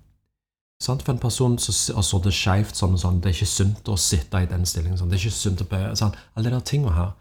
Sant? 0.83 1.05
For 1.05 1.15
en 1.15 1.23
person 1.23 1.57
som 1.59 1.97
har 1.97 2.05
sittet 2.05 2.37
skeivt 2.37 2.77
sånn 2.77 2.97
og 2.97 3.01
sånn, 3.01 3.21
det 3.25 3.31
er 3.31 3.39
ikke 3.39 3.53
sunt 3.53 3.89
å 3.89 3.97
sitte 4.01 4.43
i 4.43 4.49
den 4.51 4.67
stillingen. 4.69 4.99
Sånn. 5.01 5.13
Det 5.13 5.19
er 5.19 5.25
ikke 5.25 5.39
sunt 5.39 5.63
å 5.65 5.69
bøye 5.71 5.95
sånn. 5.99 6.17
Alle 6.37 6.53
de 6.53 6.61
tingene 6.69 6.97
her. 6.97 7.15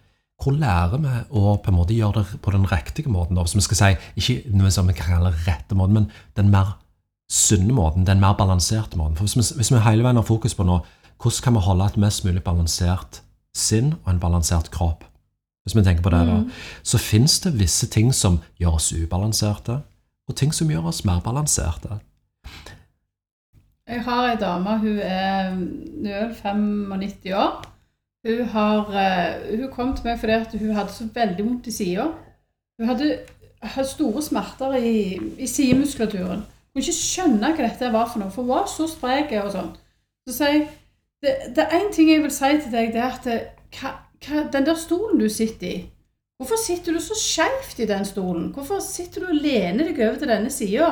Hvor 0.43 0.57
lærer 0.59 0.99
vi 0.99 1.13
å 1.39 1.55
på 1.63 1.71
en 1.71 1.77
måte 1.77 1.95
gjøre 1.95 2.25
det 2.25 2.41
på 2.43 2.51
den 2.51 2.67
riktige 2.67 3.11
måten? 3.11 3.39
Hvis 3.39 3.55
vi 3.55 3.63
skal 3.63 3.79
si, 3.79 3.91
Ikke 4.19 4.57
noe 4.57 4.71
som 4.71 4.87
vi 4.87 4.97
kan 4.97 5.15
kalle 5.15 5.31
rette 5.45 5.77
måten, 5.77 6.01
men 6.01 6.11
den 6.35 6.51
mer 6.51 6.75
sunne 7.31 7.73
måten, 7.73 8.05
den 8.05 8.19
mer 8.19 8.35
balanserte 8.37 8.99
måten. 8.99 9.15
For 9.15 9.25
hvis 9.25 9.37
vi, 9.39 9.61
hvis 9.61 9.71
vi 9.71 9.81
hele 9.87 10.03
veien 10.03 10.19
har 10.19 10.27
fokus 10.27 10.53
på 10.53 10.67
nå, 10.67 10.81
hvordan 11.23 11.43
kan 11.43 11.55
vi 11.55 11.63
holde 11.65 11.87
et 11.87 11.97
mest 11.97 12.25
mulig 12.27 12.43
balansert 12.43 13.21
sinn 13.55 13.95
og 14.03 14.11
en 14.11 14.19
balansert 14.19 14.69
kropp? 14.75 15.07
hvis 15.65 15.73
vi 15.73 15.81
tenker 15.81 16.03
på 16.05 16.11
det, 16.13 16.21
da, 16.27 16.41
mm. 16.43 16.49
så 16.85 16.99
fins 17.01 17.39
det 17.41 17.55
visse 17.57 17.87
ting 17.89 18.11
som 18.13 18.37
gjør 18.61 18.77
oss 18.77 18.91
ubalanserte, 18.93 19.79
og 20.29 20.37
ting 20.37 20.53
som 20.53 20.69
gjør 20.69 20.91
oss 20.91 21.01
mer 21.07 21.23
balanserte. 21.25 21.97
Jeg 23.87 24.01
har 24.03 24.31
ei 24.31 24.37
dame, 24.41 24.77
hun 24.81 24.97
er, 24.97 25.57
er 26.09 26.33
95 26.33 27.33
år. 27.37 27.65
Hun, 28.25 28.45
har, 28.45 28.87
eh, 28.97 29.59
hun 29.59 29.71
kom 29.71 29.91
til 29.95 30.07
meg 30.07 30.19
fordi 30.19 30.57
hun 30.57 30.73
hadde 30.73 30.93
så 30.93 31.05
veldig 31.13 31.45
vondt 31.45 31.67
i 31.67 31.71
sida. 31.71 32.07
Hun 32.79 32.87
hadde, 32.89 33.19
hadde, 33.61 33.87
store 33.89 34.23
smerter 34.25 34.73
i, 34.73 35.19
i 35.37 35.47
sidemuskulaturen. 35.47 36.41
Hun 36.41 36.73
kunne 36.73 36.87
ikke 36.87 36.97
skjønne 36.97 37.51
hva 37.53 37.67
dette 37.67 37.91
var 37.93 38.09
for 38.09 38.23
noe, 38.23 38.33
for 38.33 38.41
hun 38.41 38.55
var 38.55 38.65
så 38.71 38.89
sprek 38.89 39.35
og 39.43 39.53
sånn. 39.53 39.69
Så 40.25 40.39
sier 40.39 40.55
jeg 40.55 40.65
det, 41.21 41.35
det 41.55 41.63
er 41.63 41.77
én 41.77 41.91
ting 41.93 42.09
jeg 42.09 42.23
vil 42.25 42.33
si 42.33 42.55
til 42.63 42.73
deg, 42.73 42.89
det 42.93 43.01
er 43.01 43.13
at 43.13 43.29
hva, 43.77 43.93
hva, 44.25 44.47
den 44.53 44.65
der 44.65 44.77
stolen 44.77 45.21
du 45.21 45.29
sitter 45.29 45.69
i 45.69 45.77
Hvorfor 46.35 46.59
sitter 46.59 46.91
du 46.91 46.99
så 46.99 47.15
skeivt 47.15 47.77
i 47.79 47.85
den 47.87 48.03
stolen? 48.05 48.49
Hvorfor 48.51 48.81
sitter 48.83 49.23
du 49.23 49.29
og 49.31 49.37
lener 49.39 49.85
deg 49.87 50.01
over 50.03 50.17
til 50.19 50.27
denne 50.27 50.49
sida? 50.51 50.89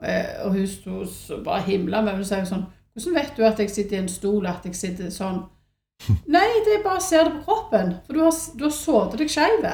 Eh, 0.00 0.44
og 0.44 0.54
hun 0.56 0.66
sto 0.66 1.42
bare 1.44 1.66
himla 1.66 2.00
med 2.00 2.14
meg 2.14 2.22
og 2.24 2.28
sa 2.28 2.38
sånn 2.48 2.62
Hvordan 2.96 3.16
vet 3.18 3.34
du 3.36 3.42
at 3.44 3.58
jeg 3.60 3.70
sitter 3.70 3.98
i 3.98 4.00
en 4.00 4.08
stol, 4.08 4.46
at 4.48 4.64
jeg 4.66 4.74
sitter 4.74 5.10
sånn? 5.14 5.42
Nei, 6.34 6.48
det 6.66 6.78
er 6.78 6.84
bare 6.84 6.98
å 6.98 7.04
se 7.04 7.20
det 7.20 7.32
på 7.36 7.44
kroppen, 7.46 7.92
for 8.06 8.16
du 8.16 8.22
har, 8.24 8.36
du 8.56 8.64
har 8.66 8.74
sådd 8.74 9.18
deg 9.20 9.30
skeiv. 9.30 9.66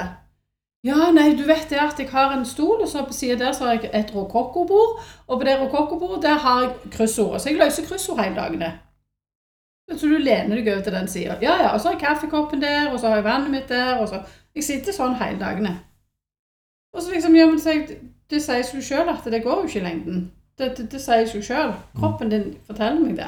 Ja, 0.85 1.07
nei, 1.11 1.31
du 1.35 1.41
vet 1.47 1.71
det 1.71 1.79
at 1.81 1.97
jeg 1.99 2.11
har 2.11 2.35
en 2.35 2.45
stol, 2.45 2.83
og 2.83 2.87
så 2.87 3.01
på 3.07 3.15
sida 3.15 3.39
der 3.39 3.55
så 3.55 3.65
har 3.65 3.79
jeg 3.79 3.89
et 3.97 4.11
rokokkobord, 4.13 4.99
og 5.25 5.39
på 5.39 5.47
det 5.47 5.55
rokokkobordet 5.59 6.27
der 6.27 6.43
har 6.43 6.61
jeg 6.61 6.91
kryssord. 6.93 7.39
Så 7.41 7.49
jeg 7.49 7.57
løser 7.59 7.87
kryssord 7.87 8.21
hele 8.21 8.37
dagene. 8.37 8.69
Så 9.95 10.05
du 10.05 10.17
lener 10.19 10.59
deg 10.59 10.69
over 10.73 10.83
til 10.85 10.93
den 10.93 11.07
sida. 11.07 11.39
Ja, 11.41 11.55
ja. 11.63 11.73
Og 11.73 11.81
så 11.81 11.89
har 11.89 11.97
jeg 11.97 12.03
kaffekoppen 12.03 12.61
der, 12.61 12.91
og 12.91 12.99
så 12.99 13.07
har 13.07 13.21
jeg 13.21 13.27
vannet 13.27 13.51
mitt 13.51 13.69
der. 13.71 13.97
og 13.97 14.07
så... 14.11 14.21
Jeg 14.57 14.65
sitter 14.65 14.95
sånn 14.95 15.15
hele 15.19 15.37
dagene. 15.39 15.75
Og 16.95 17.03
så 17.03 17.11
liksom, 17.13 17.35
ja, 17.37 17.45
men 17.45 17.59
det, 17.61 17.99
det 18.29 18.41
sier 18.43 18.63
seg 18.67 18.83
sjøl 18.83 19.09
at 19.09 19.25
det 19.31 19.43
går 19.43 19.61
jo 19.63 19.67
ikke 19.69 19.79
i 19.79 19.83
lengden. 19.87 20.23
Det, 20.57 20.71
det, 20.77 20.87
det 20.91 21.01
sier 21.01 21.27
seg 21.29 21.43
sjøl. 21.45 21.73
Kroppen 21.99 22.29
din 22.33 22.47
forteller 22.67 22.99
meg 23.03 23.15
det. 23.19 23.27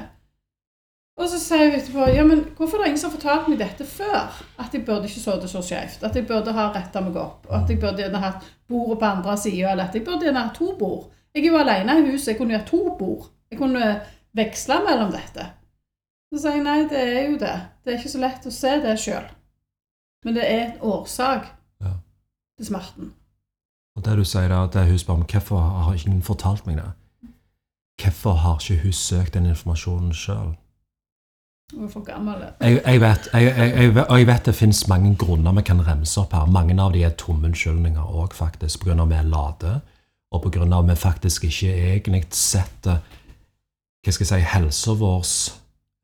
Og 1.20 1.27
så 1.27 1.36
sier 1.41 1.65
jeg 1.65 1.82
etterpå 1.82 2.06
ja, 2.15 2.24
men 2.24 2.46
hvorfor 2.56 2.79
er 2.79 2.84
det 2.86 2.89
ingen 2.94 3.01
som 3.01 3.10
har 3.12 3.18
fortalt 3.18 3.48
meg 3.51 3.60
dette 3.60 3.84
før? 3.86 4.38
At 4.63 4.74
jeg 4.75 4.86
burde 4.88 5.10
ikke 5.10 5.20
sittet 5.20 5.51
så 5.51 5.62
skjevt. 5.68 6.03
At 6.08 6.15
jeg 6.15 6.27
burde 6.29 6.53
ha 6.56 6.70
retta 6.72 7.01
meg 7.03 7.18
opp. 7.20 7.44
og 7.50 7.56
At 7.58 7.70
jeg 7.74 7.79
burde 7.82 8.00
gjerne 8.06 8.22
hatt 8.24 8.46
bordet 8.72 9.00
på 9.01 9.10
andre 9.10 9.36
sida. 9.38 9.74
Eller 9.74 9.89
at 9.89 9.96
jeg 10.00 10.06
burde 10.08 10.24
gjerne 10.29 10.46
hatt 10.46 10.56
to 10.56 10.72
bord. 10.79 11.10
Jeg 11.36 11.44
er 11.44 11.51
jo 11.51 11.60
alene 11.60 11.98
i 12.00 12.06
huset. 12.12 12.32
Jeg 12.32 12.38
kunne 12.39 12.56
hatt 12.58 12.72
to 12.72 12.96
bord. 13.00 13.27
Jeg 13.51 13.60
kunne 13.60 13.89
veksle 14.39 14.79
mellom 14.88 15.12
dette. 15.12 15.50
Så 16.32 16.39
sier 16.46 16.56
jeg 16.60 16.63
nei, 16.63 16.79
det 16.88 17.03
er 17.03 17.22
jo 17.34 17.38
det. 17.41 17.56
Det 17.84 17.91
er 17.94 18.00
ikke 18.00 18.13
så 18.15 18.24
lett 18.24 18.48
å 18.48 18.53
se 18.53 18.74
det 18.88 18.96
sjøl. 19.03 19.27
Men 20.25 20.36
det 20.39 20.46
er 20.48 20.60
en 20.70 20.82
årsak 20.94 21.51
Ja. 21.84 21.94
til 22.60 22.65
smerten. 22.72 23.12
Og 24.00 24.06
det 24.06 24.15
du 24.15 24.24
sier 24.24 24.48
da, 24.48 24.62
det 24.72 24.86
hun 24.88 25.00
spør 25.01 25.18
om 25.20 25.27
hvorfor 25.27 25.60
har 25.84 25.98
ingen 25.98 26.22
fortalt 26.24 26.63
meg 26.70 26.77
det? 26.79 26.88
Hvorfor 28.00 28.38
har 28.39 28.62
ikke 28.62 28.86
hun 28.86 28.96
søkt 28.96 29.34
den 29.36 29.50
informasjonen 29.51 30.13
sjøl? 30.15 30.53
Hun 31.74 31.84
er 31.86 31.91
for 31.91 32.06
gammel. 32.08 32.46
Jeg, 32.63 32.79
jeg, 32.79 33.01
vet, 33.03 33.27
jeg, 33.34 33.50
jeg, 33.58 33.91
jeg, 33.98 34.27
vet- 34.27 34.46
det 34.46 34.56
finnes 34.56 34.88
mange 34.88 35.12
grunner 35.20 35.53
vi 35.60 35.65
kan 35.68 35.84
remse 35.86 36.15
opp 36.22 36.34
her. 36.34 36.48
Mange 36.48 36.77
av 36.82 36.96
de 36.96 37.03
er 37.03 37.18
tomme 37.20 37.51
unnskyldninger 37.51 38.15
òg, 38.24 38.34
faktisk, 38.34 38.86
pga. 38.86 38.96
vi 39.03 39.20
er 39.20 39.27
late, 39.27 39.75
og 40.32 40.48
pga. 40.48 40.82
vi 40.88 40.96
faktisk 40.96 41.44
ikke 41.50 41.75
egentlig 41.91 42.24
setter 42.32 43.03
hva 44.00 44.13
skal 44.15 44.25
jeg 44.25 44.32
si, 44.32 44.51
helsa 44.56 44.96
vår 44.96 45.25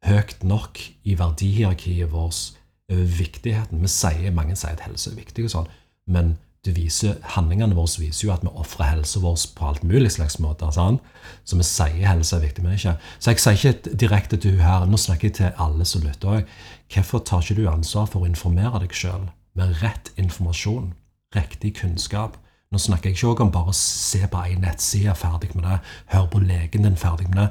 høyt 0.06 0.44
nok 0.44 0.82
i 1.08 1.16
verdihierarkiet 1.18 2.12
vårt 2.12 2.58
over 2.92 3.08
viktigheten. 3.08 3.80
Vi 3.82 3.88
sier, 3.88 4.36
Mange 4.36 4.56
sier 4.60 4.76
at 4.76 4.84
helse 4.84 5.14
er 5.14 5.16
viktig, 5.16 5.48
og 5.48 5.54
sånn, 5.54 5.72
men 6.12 6.36
viser, 6.74 7.20
handlingene 7.36 7.76
våre 7.78 8.02
viser 8.02 8.26
jo 8.26 8.32
at 8.34 8.44
vi 8.46 8.50
ofrer 8.50 8.96
helsa 8.96 9.20
vår 9.22 9.38
på 9.56 9.68
alt 9.70 9.84
mulig 9.84 10.12
slags 10.16 10.40
måter. 10.40 10.72
sant? 10.72 11.02
Så 11.44 11.58
vi 11.60 11.64
sier 11.64 12.08
helse 12.08 12.36
er 12.36 12.42
viktig, 12.42 12.64
men 12.64 12.74
ikke. 12.74 12.96
Så 13.20 13.32
jeg 13.32 13.40
sier 13.44 13.74
ikke 13.74 13.96
direkte 14.06 14.38
til 14.38 14.56
hun 14.56 14.66
her, 14.66 14.86
nå 14.86 14.98
snakker 14.98 15.30
jeg 15.30 15.36
til 15.42 15.52
alle 15.62 15.86
som 15.86 16.02
lytter 16.02 16.40
òg. 16.40 16.56
Hvorfor 16.94 17.20
tar 17.20 17.44
ikke 17.44 17.60
du 17.62 17.70
ansvar 17.70 18.10
for 18.10 18.24
å 18.24 18.30
informere 18.30 18.82
deg 18.82 18.94
sjøl 18.94 19.30
med 19.56 19.78
rett 19.84 20.12
informasjon, 20.18 20.94
riktig 21.36 21.76
kunnskap? 21.82 22.40
Nå 22.72 22.82
snakker 22.82 23.12
jeg 23.12 23.22
ikke 23.22 23.46
om 23.46 23.54
bare 23.54 23.72
å 23.72 23.78
se 23.78 24.26
på 24.28 24.42
ei 24.42 24.58
nettside, 24.60 25.14
ferdig 25.16 25.54
med 25.56 25.68
det, 25.70 25.80
høre 26.16 26.32
på 26.34 26.42
legen 26.44 26.88
din, 26.88 26.98
ferdig 27.00 27.30
med 27.30 27.44
det. 27.44 27.50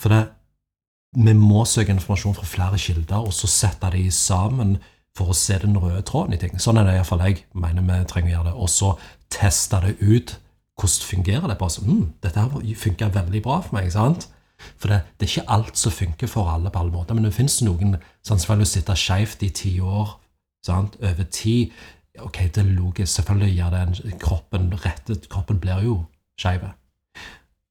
For 0.00 0.14
det, 0.14 0.22
vi 1.14 1.34
må 1.38 1.64
søke 1.68 1.94
informasjon 1.94 2.34
fra 2.38 2.46
flere 2.48 2.78
kilder, 2.80 3.22
og 3.22 3.34
så 3.34 3.50
sette 3.50 3.90
de 3.94 4.06
sammen 4.10 4.78
for 5.14 5.30
å 5.30 5.36
se 5.38 5.58
den 5.62 5.76
røde 5.78 6.02
tråden 6.06 6.34
i 6.34 6.38
ting. 6.40 6.56
Sånn 6.58 6.80
er 6.80 6.88
det 6.88 6.96
iallfall 6.98 7.22
jeg 7.22 7.44
mener 7.54 7.84
vi 7.86 8.00
trenger 8.10 8.32
å 8.32 8.34
gjøre 8.34 8.48
det. 8.50 8.54
Og 8.66 8.70
så 8.72 8.94
teste 9.32 9.80
det 9.84 9.96
ut. 10.02 10.36
Hvordan 10.74 11.08
fungerer 11.10 11.50
det? 11.50 11.58
Bare 11.60 11.84
mm, 11.86 12.06
dette 12.24 12.42
her 12.42 12.78
funker 12.80 13.12
veldig 13.14 13.42
bra 13.44 13.60
for 13.62 13.76
meg. 13.76 13.92
sant? 13.94 14.26
For 14.78 14.90
det, 14.90 15.02
det 15.18 15.26
er 15.26 15.32
ikke 15.32 15.54
alt 15.54 15.78
som 15.78 15.94
funker 15.94 16.30
for 16.30 16.50
alle 16.50 16.70
på 16.70 16.82
alle 16.82 16.94
måter. 16.94 17.14
Men 17.14 17.28
det 17.28 17.34
finnes 17.36 17.60
noen 17.62 17.98
sånn 18.26 18.42
selvfølgelig 18.42 18.72
sitte 18.72 18.96
skeivt 18.98 19.44
i 19.46 19.52
ti 19.54 19.74
år 19.80 20.16
sant? 20.66 20.98
over 20.98 21.28
tid. 21.30 21.74
Ok, 22.22 22.40
det 22.54 22.62
er 22.62 22.74
logisk. 22.74 23.12
Selvfølgelig 23.14 23.54
gjør 23.54 23.74
det 23.74 23.82
en, 23.84 24.18
kroppen 24.22 24.72
rettet. 24.84 25.28
Kroppen 25.30 25.62
blir 25.62 25.82
jo 25.86 26.00
skeiv. 26.40 26.66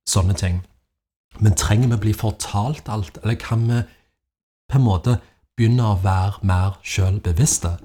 Sånne 0.07 0.35
ting. 0.39 0.61
Men 1.41 1.55
trenger 1.59 1.91
vi 1.91 1.97
å 1.97 2.03
bli 2.03 2.15
fortalt 2.15 2.89
alt, 2.91 3.17
eller 3.23 3.39
kan 3.41 3.63
vi 3.67 3.83
på 4.69 4.79
en 4.79 4.85
måte 4.85 5.17
begynne 5.57 5.85
å 5.85 5.99
være 6.03 6.43
mer 6.47 6.77
sjølbevisste? 6.83 7.77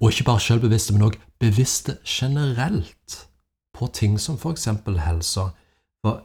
Og 0.00 0.10
ikke 0.10 0.24
bare 0.30 0.40
sjølbevisste, 0.40 0.94
men 0.96 1.08
òg 1.08 1.18
bevisste 1.40 1.98
generelt 2.04 3.18
på 3.76 3.88
ting 3.92 4.20
som 4.20 4.38
f.eks. 4.40 4.68
helsa. 5.04 5.50
For 6.04 6.22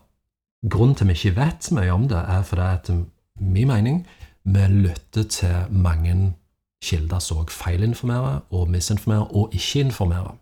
grunnen 0.69 0.95
til 0.95 1.07
vi 1.11 1.17
ikke 1.17 1.35
vet 1.39 1.71
mye 1.75 1.91
om 1.91 2.07
det, 2.07 2.17
er 2.17 2.43
fordi 2.47 2.61
at 2.61 2.91
min 3.39 3.67
mening 3.67 4.05
vi 4.43 4.67
lytter 4.67 5.23
til 5.23 5.65
mange 5.69 6.33
kilder 6.83 7.19
som 7.19 7.47
feilinformerer 7.47 8.39
og 8.51 8.69
misinformerer 8.69 9.35
og 9.35 9.53
ikke 9.53 9.79
informerer. 9.79 10.35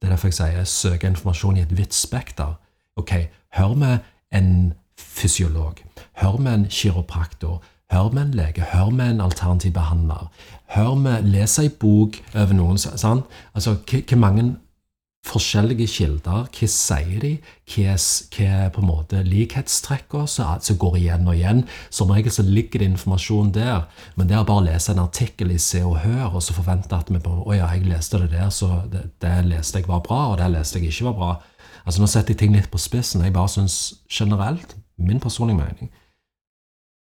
Det 0.00 0.08
er 0.08 0.08
derfor 0.08 0.28
jeg 0.28 0.34
sier 0.34 0.64
søke 0.64 1.06
informasjon 1.06 1.56
i 1.56 1.62
et 1.64 1.76
vidt 1.76 1.94
spekter. 1.94 2.56
Ok, 2.96 3.12
hør 3.52 3.74
med 3.74 3.98
en 4.32 4.74
fysiolog, 4.98 5.78
hør 6.20 6.36
med 6.36 6.54
en 6.54 6.66
kiropraktor, 6.70 7.62
hør 7.92 8.12
med 8.12 8.22
en 8.22 8.36
lege, 8.38 8.66
hør 8.72 8.90
med 8.90 9.10
en 9.10 9.20
alternativ 9.20 9.72
behandler, 9.72 10.30
hør 10.74 10.94
med, 10.94 11.26
les 11.30 11.58
ei 11.62 11.68
bok 11.68 12.18
over 12.34 12.54
noen, 12.56 12.78
sant? 12.78 13.26
Altså, 13.54 13.76
hva 13.86 14.18
mange 14.20 14.54
forskjellige 15.26 15.86
kilder, 15.90 16.46
hva 16.54 16.68
sier 16.70 17.22
de, 17.22 17.32
hva 17.72 17.94
er, 17.96 18.68
på 18.74 18.82
en 18.82 18.88
måte 18.88 19.22
likhetstrekkene 19.26 20.28
som 20.30 20.78
går 20.80 20.98
igjen 21.00 21.26
og 21.26 21.34
igjen. 21.36 21.64
Som 21.90 22.12
regel 22.14 22.34
så 22.34 22.44
ligger 22.46 22.82
det 22.82 22.90
informasjon 22.92 23.52
der, 23.56 23.86
men 24.16 24.30
det 24.30 24.38
er 24.38 24.46
bare 24.46 24.62
å 24.62 24.66
lese 24.68 24.94
en 24.94 25.02
artikkel 25.02 25.52
i 25.54 25.58
Se 25.62 25.82
og 25.86 25.98
Hør 26.04 26.38
og 26.38 26.44
så 26.46 26.56
forvente 26.56 26.96
at 26.96 27.10
vi 27.10 27.20
bare, 27.22 27.42
å 27.42 27.58
ja, 27.58 27.70
jeg 27.74 27.88
leste 27.90 28.22
det 28.22 28.32
der, 28.36 28.50
så 28.54 28.84
det, 28.92 29.06
det 29.24 29.34
leste 29.50 29.82
jeg 29.82 29.90
var 29.90 30.04
bra, 30.06 30.22
og 30.32 30.40
det 30.42 30.50
leste 30.54 30.80
jeg 30.80 30.92
ikke 30.94 31.10
var 31.10 31.20
bra. 31.20 31.34
Altså 31.86 32.02
Nå 32.02 32.10
setter 32.10 32.34
jeg 32.34 32.42
ting 32.42 32.54
litt 32.54 32.70
på 32.70 32.82
spissen. 32.82 33.22
Jeg 33.22 33.34
bare 33.34 33.50
syns 33.50 33.78
generelt, 34.10 34.74
min 34.96 35.22
personlige 35.22 35.60
mening, 35.60 35.90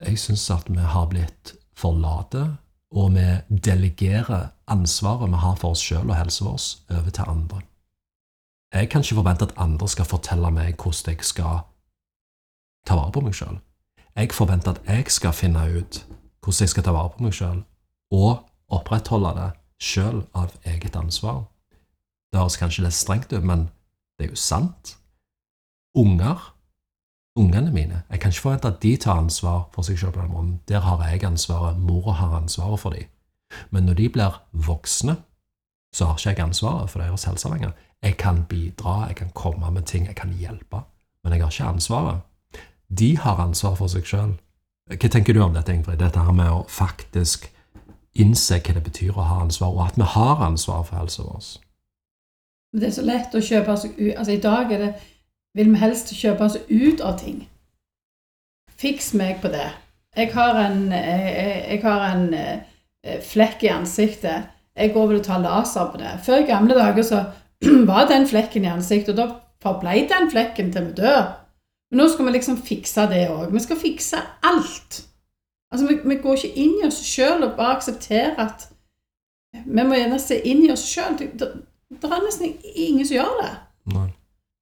jeg 0.03 0.19
syns 0.19 0.51
at 0.51 0.71
vi 0.71 0.81
har 0.83 1.07
blitt 1.11 1.55
for 1.77 1.95
late, 1.95 2.57
og 2.95 3.15
vi 3.15 3.27
delegerer 3.51 4.53
ansvaret 4.71 5.31
vi 5.31 5.41
har 5.43 5.57
for 5.59 5.75
oss 5.75 5.83
sjøl 5.83 6.11
og 6.11 6.17
helsa 6.17 6.45
vår, 6.47 6.67
over 6.99 7.11
til 7.11 7.31
andre. 7.31 7.61
Jeg 8.75 8.91
kan 8.91 9.03
ikke 9.03 9.15
forvente 9.21 9.45
at 9.45 9.55
andre 9.57 9.89
skal 9.89 10.05
fortelle 10.05 10.51
meg 10.51 10.75
hvordan 10.83 11.15
jeg 11.15 11.25
skal 11.25 11.63
ta 12.87 12.97
vare 12.99 13.13
på 13.15 13.23
meg 13.23 13.35
sjøl. 13.35 13.59
Jeg 14.17 14.33
forventer 14.35 14.75
at 14.75 14.89
jeg 14.89 15.11
skal 15.11 15.33
finne 15.35 15.63
ut 15.79 16.01
hvordan 16.43 16.61
jeg 16.61 16.73
skal 16.75 16.87
ta 16.87 16.95
vare 16.95 17.11
på 17.15 17.25
meg 17.25 17.35
sjøl, 17.35 17.63
og 18.11 18.45
opprettholde 18.69 19.35
det 19.39 19.51
sjøl 19.83 20.25
av 20.35 20.55
eget 20.65 20.97
ansvar. 20.97 21.45
Det 22.33 22.41
høres 22.41 22.59
kanskje 22.59 22.87
litt 22.87 22.97
strengt 22.97 23.33
ut, 23.33 23.45
men 23.45 23.69
det 24.19 24.27
er 24.27 24.35
jo 24.35 24.39
sant. 24.39 24.97
Unger, 25.95 26.54
ungene 27.37 27.73
mine, 27.73 28.03
jeg 28.11 28.21
kan 28.21 28.31
ikke 28.31 28.41
forvente 28.41 28.69
at 28.69 28.83
de 28.83 28.97
tar 28.97 29.19
ansvar 29.19 29.69
for 29.75 29.83
seg 29.83 29.99
selv 29.99 30.13
på 30.13 30.21
den 30.21 30.33
måten. 30.33 30.61
Der 30.69 30.81
har 30.81 31.09
jeg 31.09 31.25
ansvaret, 31.25 31.79
mora 31.79 32.13
har 32.13 32.37
ansvaret 32.37 32.81
for 32.81 32.91
dem. 32.91 33.11
Men 33.71 33.83
når 33.83 33.95
de 33.95 34.09
blir 34.09 34.43
voksne, 34.53 35.17
så 35.95 36.05
har 36.05 36.19
ikke 36.19 36.31
jeg 36.31 36.49
ansvaret 36.49 36.91
for 36.91 37.01
deres 37.01 37.25
helse 37.25 37.49
lenger. 37.49 37.71
Jeg 38.03 38.17
kan 38.17 38.45
bidra, 38.45 39.07
jeg 39.07 39.17
kan 39.17 39.31
komme 39.35 39.71
med 39.71 39.83
ting, 39.83 40.07
jeg 40.07 40.15
kan 40.15 40.33
hjelpe, 40.33 40.77
men 41.25 41.33
jeg 41.33 41.43
har 41.43 41.51
ikke 41.51 41.65
ansvaret. 41.65 42.21
De 42.99 43.19
har 43.19 43.37
ansvar 43.37 43.75
for 43.75 43.87
seg 43.87 44.07
sjøl. 44.07 44.35
Hva 44.91 45.09
tenker 45.09 45.33
du 45.33 45.41
om 45.41 45.55
dette, 45.55 45.73
Ingrid? 45.73 45.99
Dette 45.99 46.21
her 46.21 46.33
med 46.33 46.51
å 46.53 46.65
faktisk 46.69 47.49
innse 48.15 48.61
hva 48.61 48.75
det 48.77 48.83
betyr 48.85 49.17
å 49.17 49.25
ha 49.25 49.41
ansvar, 49.43 49.73
og 49.73 49.87
at 49.87 49.97
vi 49.97 50.07
har 50.15 50.43
ansvar 50.45 50.85
for 50.85 50.99
helsa 51.01 51.25
vår. 51.25 51.47
Det 52.75 52.89
er 52.89 52.95
så 52.95 53.05
lett 53.07 53.35
å 53.35 53.43
kjøpe 53.43 53.71
altså, 53.71 53.89
Altså, 54.19 54.33
i 54.35 54.43
dag 54.43 54.73
er 54.75 54.83
det 54.83 54.93
vil 55.55 55.71
vi 55.73 55.79
helst 55.79 56.11
kjøpe 56.19 56.45
oss 56.49 56.57
ut 56.69 57.01
av 57.01 57.19
ting. 57.21 57.45
Fiks 58.81 59.13
meg 59.15 59.39
på 59.43 59.49
det. 59.53 59.69
Jeg 60.17 60.33
har 60.35 60.59
en, 60.65 60.81
jeg, 60.93 61.35
jeg- 61.37 61.65
jeg 61.71 61.83
har 61.83 62.05
en 62.15 62.35
eh, 62.35 63.21
flekk 63.23 63.63
i 63.65 63.71
ansiktet. 63.75 64.51
Jeg 64.77 64.93
går 64.95 65.07
vel 65.07 65.19
og 65.21 65.25
tar 65.25 65.39
laser 65.43 65.91
på 65.93 65.99
det. 65.99 66.13
Før 66.27 66.43
i 66.43 66.47
gamle 66.49 66.75
dager 66.75 67.03
så 67.07 67.25
var 67.91 68.07
den 68.11 68.27
flekken 68.27 68.65
i 68.65 68.71
ansiktet, 68.73 69.15
og 69.15 69.17
da 69.17 69.35
forblei 69.63 70.07
den 70.11 70.31
flekken 70.31 70.73
til 70.73 70.87
vi 70.91 70.93
dør. 70.99 71.25
Men 71.91 72.01
nå 72.03 72.09
skal 72.11 72.27
vi 72.27 72.33
liksom 72.35 72.59
fikse 72.67 73.07
det 73.11 73.29
òg. 73.31 73.53
Vi 73.55 73.61
skal 73.63 73.79
fikse 73.79 74.19
alt. 74.43 75.05
Altså, 75.73 75.87
vi, 75.89 75.99
vi 76.05 76.17
går 76.23 76.35
ikke 76.39 76.59
inn 76.65 76.75
i 76.83 76.87
oss 76.87 76.99
sjøl 77.07 77.43
og 77.47 77.55
bare 77.57 77.77
aksepterer 77.77 78.35
at 78.39 78.69
Vi 79.55 79.83
må 79.87 79.95
gjerne 79.95 80.19
se 80.19 80.41
inn 80.51 80.65
i 80.67 80.71
oss 80.75 80.83
sjøl. 80.91 81.15
Det, 81.19 81.29
det, 81.39 81.47
det 82.03 82.11
er 82.11 82.23
nesten 82.25 82.57
ingen 82.75 83.07
som 83.07 83.15
gjør 83.21 83.37
det. 83.43 83.51
Nei. 83.95 84.09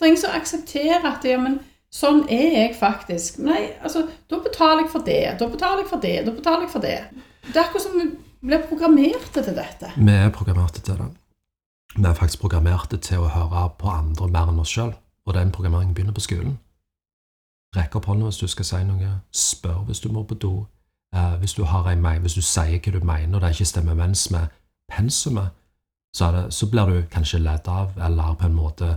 Det 0.02 0.08
er 0.08 0.10
ingen 0.10 0.20
som 0.20 0.34
aksepterer 0.34 1.04
at 1.06 1.24
ja, 1.24 1.36
men 1.38 1.60
sånn 1.94 2.24
er 2.26 2.56
jeg 2.56 2.70
faktisk. 2.74 3.36
Nei, 3.38 3.68
altså, 3.86 4.08
da 4.26 4.40
betaler 4.42 4.82
jeg 4.82 4.88
for 4.90 5.06
det, 5.06 5.20
da 5.38 5.46
betaler 5.46 5.84
jeg 5.84 5.90
for 5.92 6.02
det, 6.02 6.14
da 6.26 6.32
betaler 6.34 6.64
jeg 6.66 6.72
for 6.72 6.82
det. 6.82 6.96
Det 7.46 7.54
er 7.54 7.60
akkurat 7.62 7.84
som 7.84 7.94
vi 8.00 8.08
blir 8.42 8.64
programmerte 8.66 9.44
til 9.46 9.54
dette. 9.54 9.92
Vi 9.94 10.16
er 10.16 10.32
programmerte 10.34 10.82
til 10.82 10.98
det. 10.98 11.06
Vi 11.94 12.02
er 12.02 12.18
faktisk 12.18 12.42
programmerte 12.42 12.98
til 12.98 13.22
å 13.22 13.28
høre 13.30 13.62
på 13.78 13.92
andre 13.94 14.26
mer 14.26 14.50
enn 14.50 14.58
oss 14.58 14.72
sjøl, 14.74 14.90
og 15.22 15.38
den 15.38 15.54
programmeringen 15.54 15.94
begynner 15.94 16.18
på 16.18 16.26
skolen. 16.26 16.58
Rekk 17.78 17.94
opp 18.00 18.10
hånda 18.10 18.26
hvis 18.26 18.42
du 18.42 18.50
skal 18.50 18.68
si 18.72 18.82
noe, 18.90 19.12
spør 19.30 19.86
hvis 19.86 20.02
du 20.02 20.10
må 20.10 20.26
på 20.26 20.34
do, 20.34 20.52
eh, 21.14 21.38
hvis, 21.38 21.54
du 21.54 21.62
har 21.62 21.86
en, 21.86 22.10
hvis 22.26 22.34
du 22.34 22.42
sier 22.42 22.82
hva 22.82 22.98
du 22.98 23.06
mener 23.06 23.38
og 23.38 23.46
det 23.46 23.54
ikke 23.54 23.70
stemmer 23.70 23.94
mens 23.94 24.26
med 24.34 24.50
pensumet, 24.90 25.54
så, 26.10 26.50
så 26.50 26.66
blir 26.66 26.90
du 26.90 27.02
kanskje 27.14 27.38
ledd 27.38 27.70
av, 27.70 27.94
eller 28.02 28.34
på 28.34 28.50
en 28.50 28.58
måte 28.58 28.96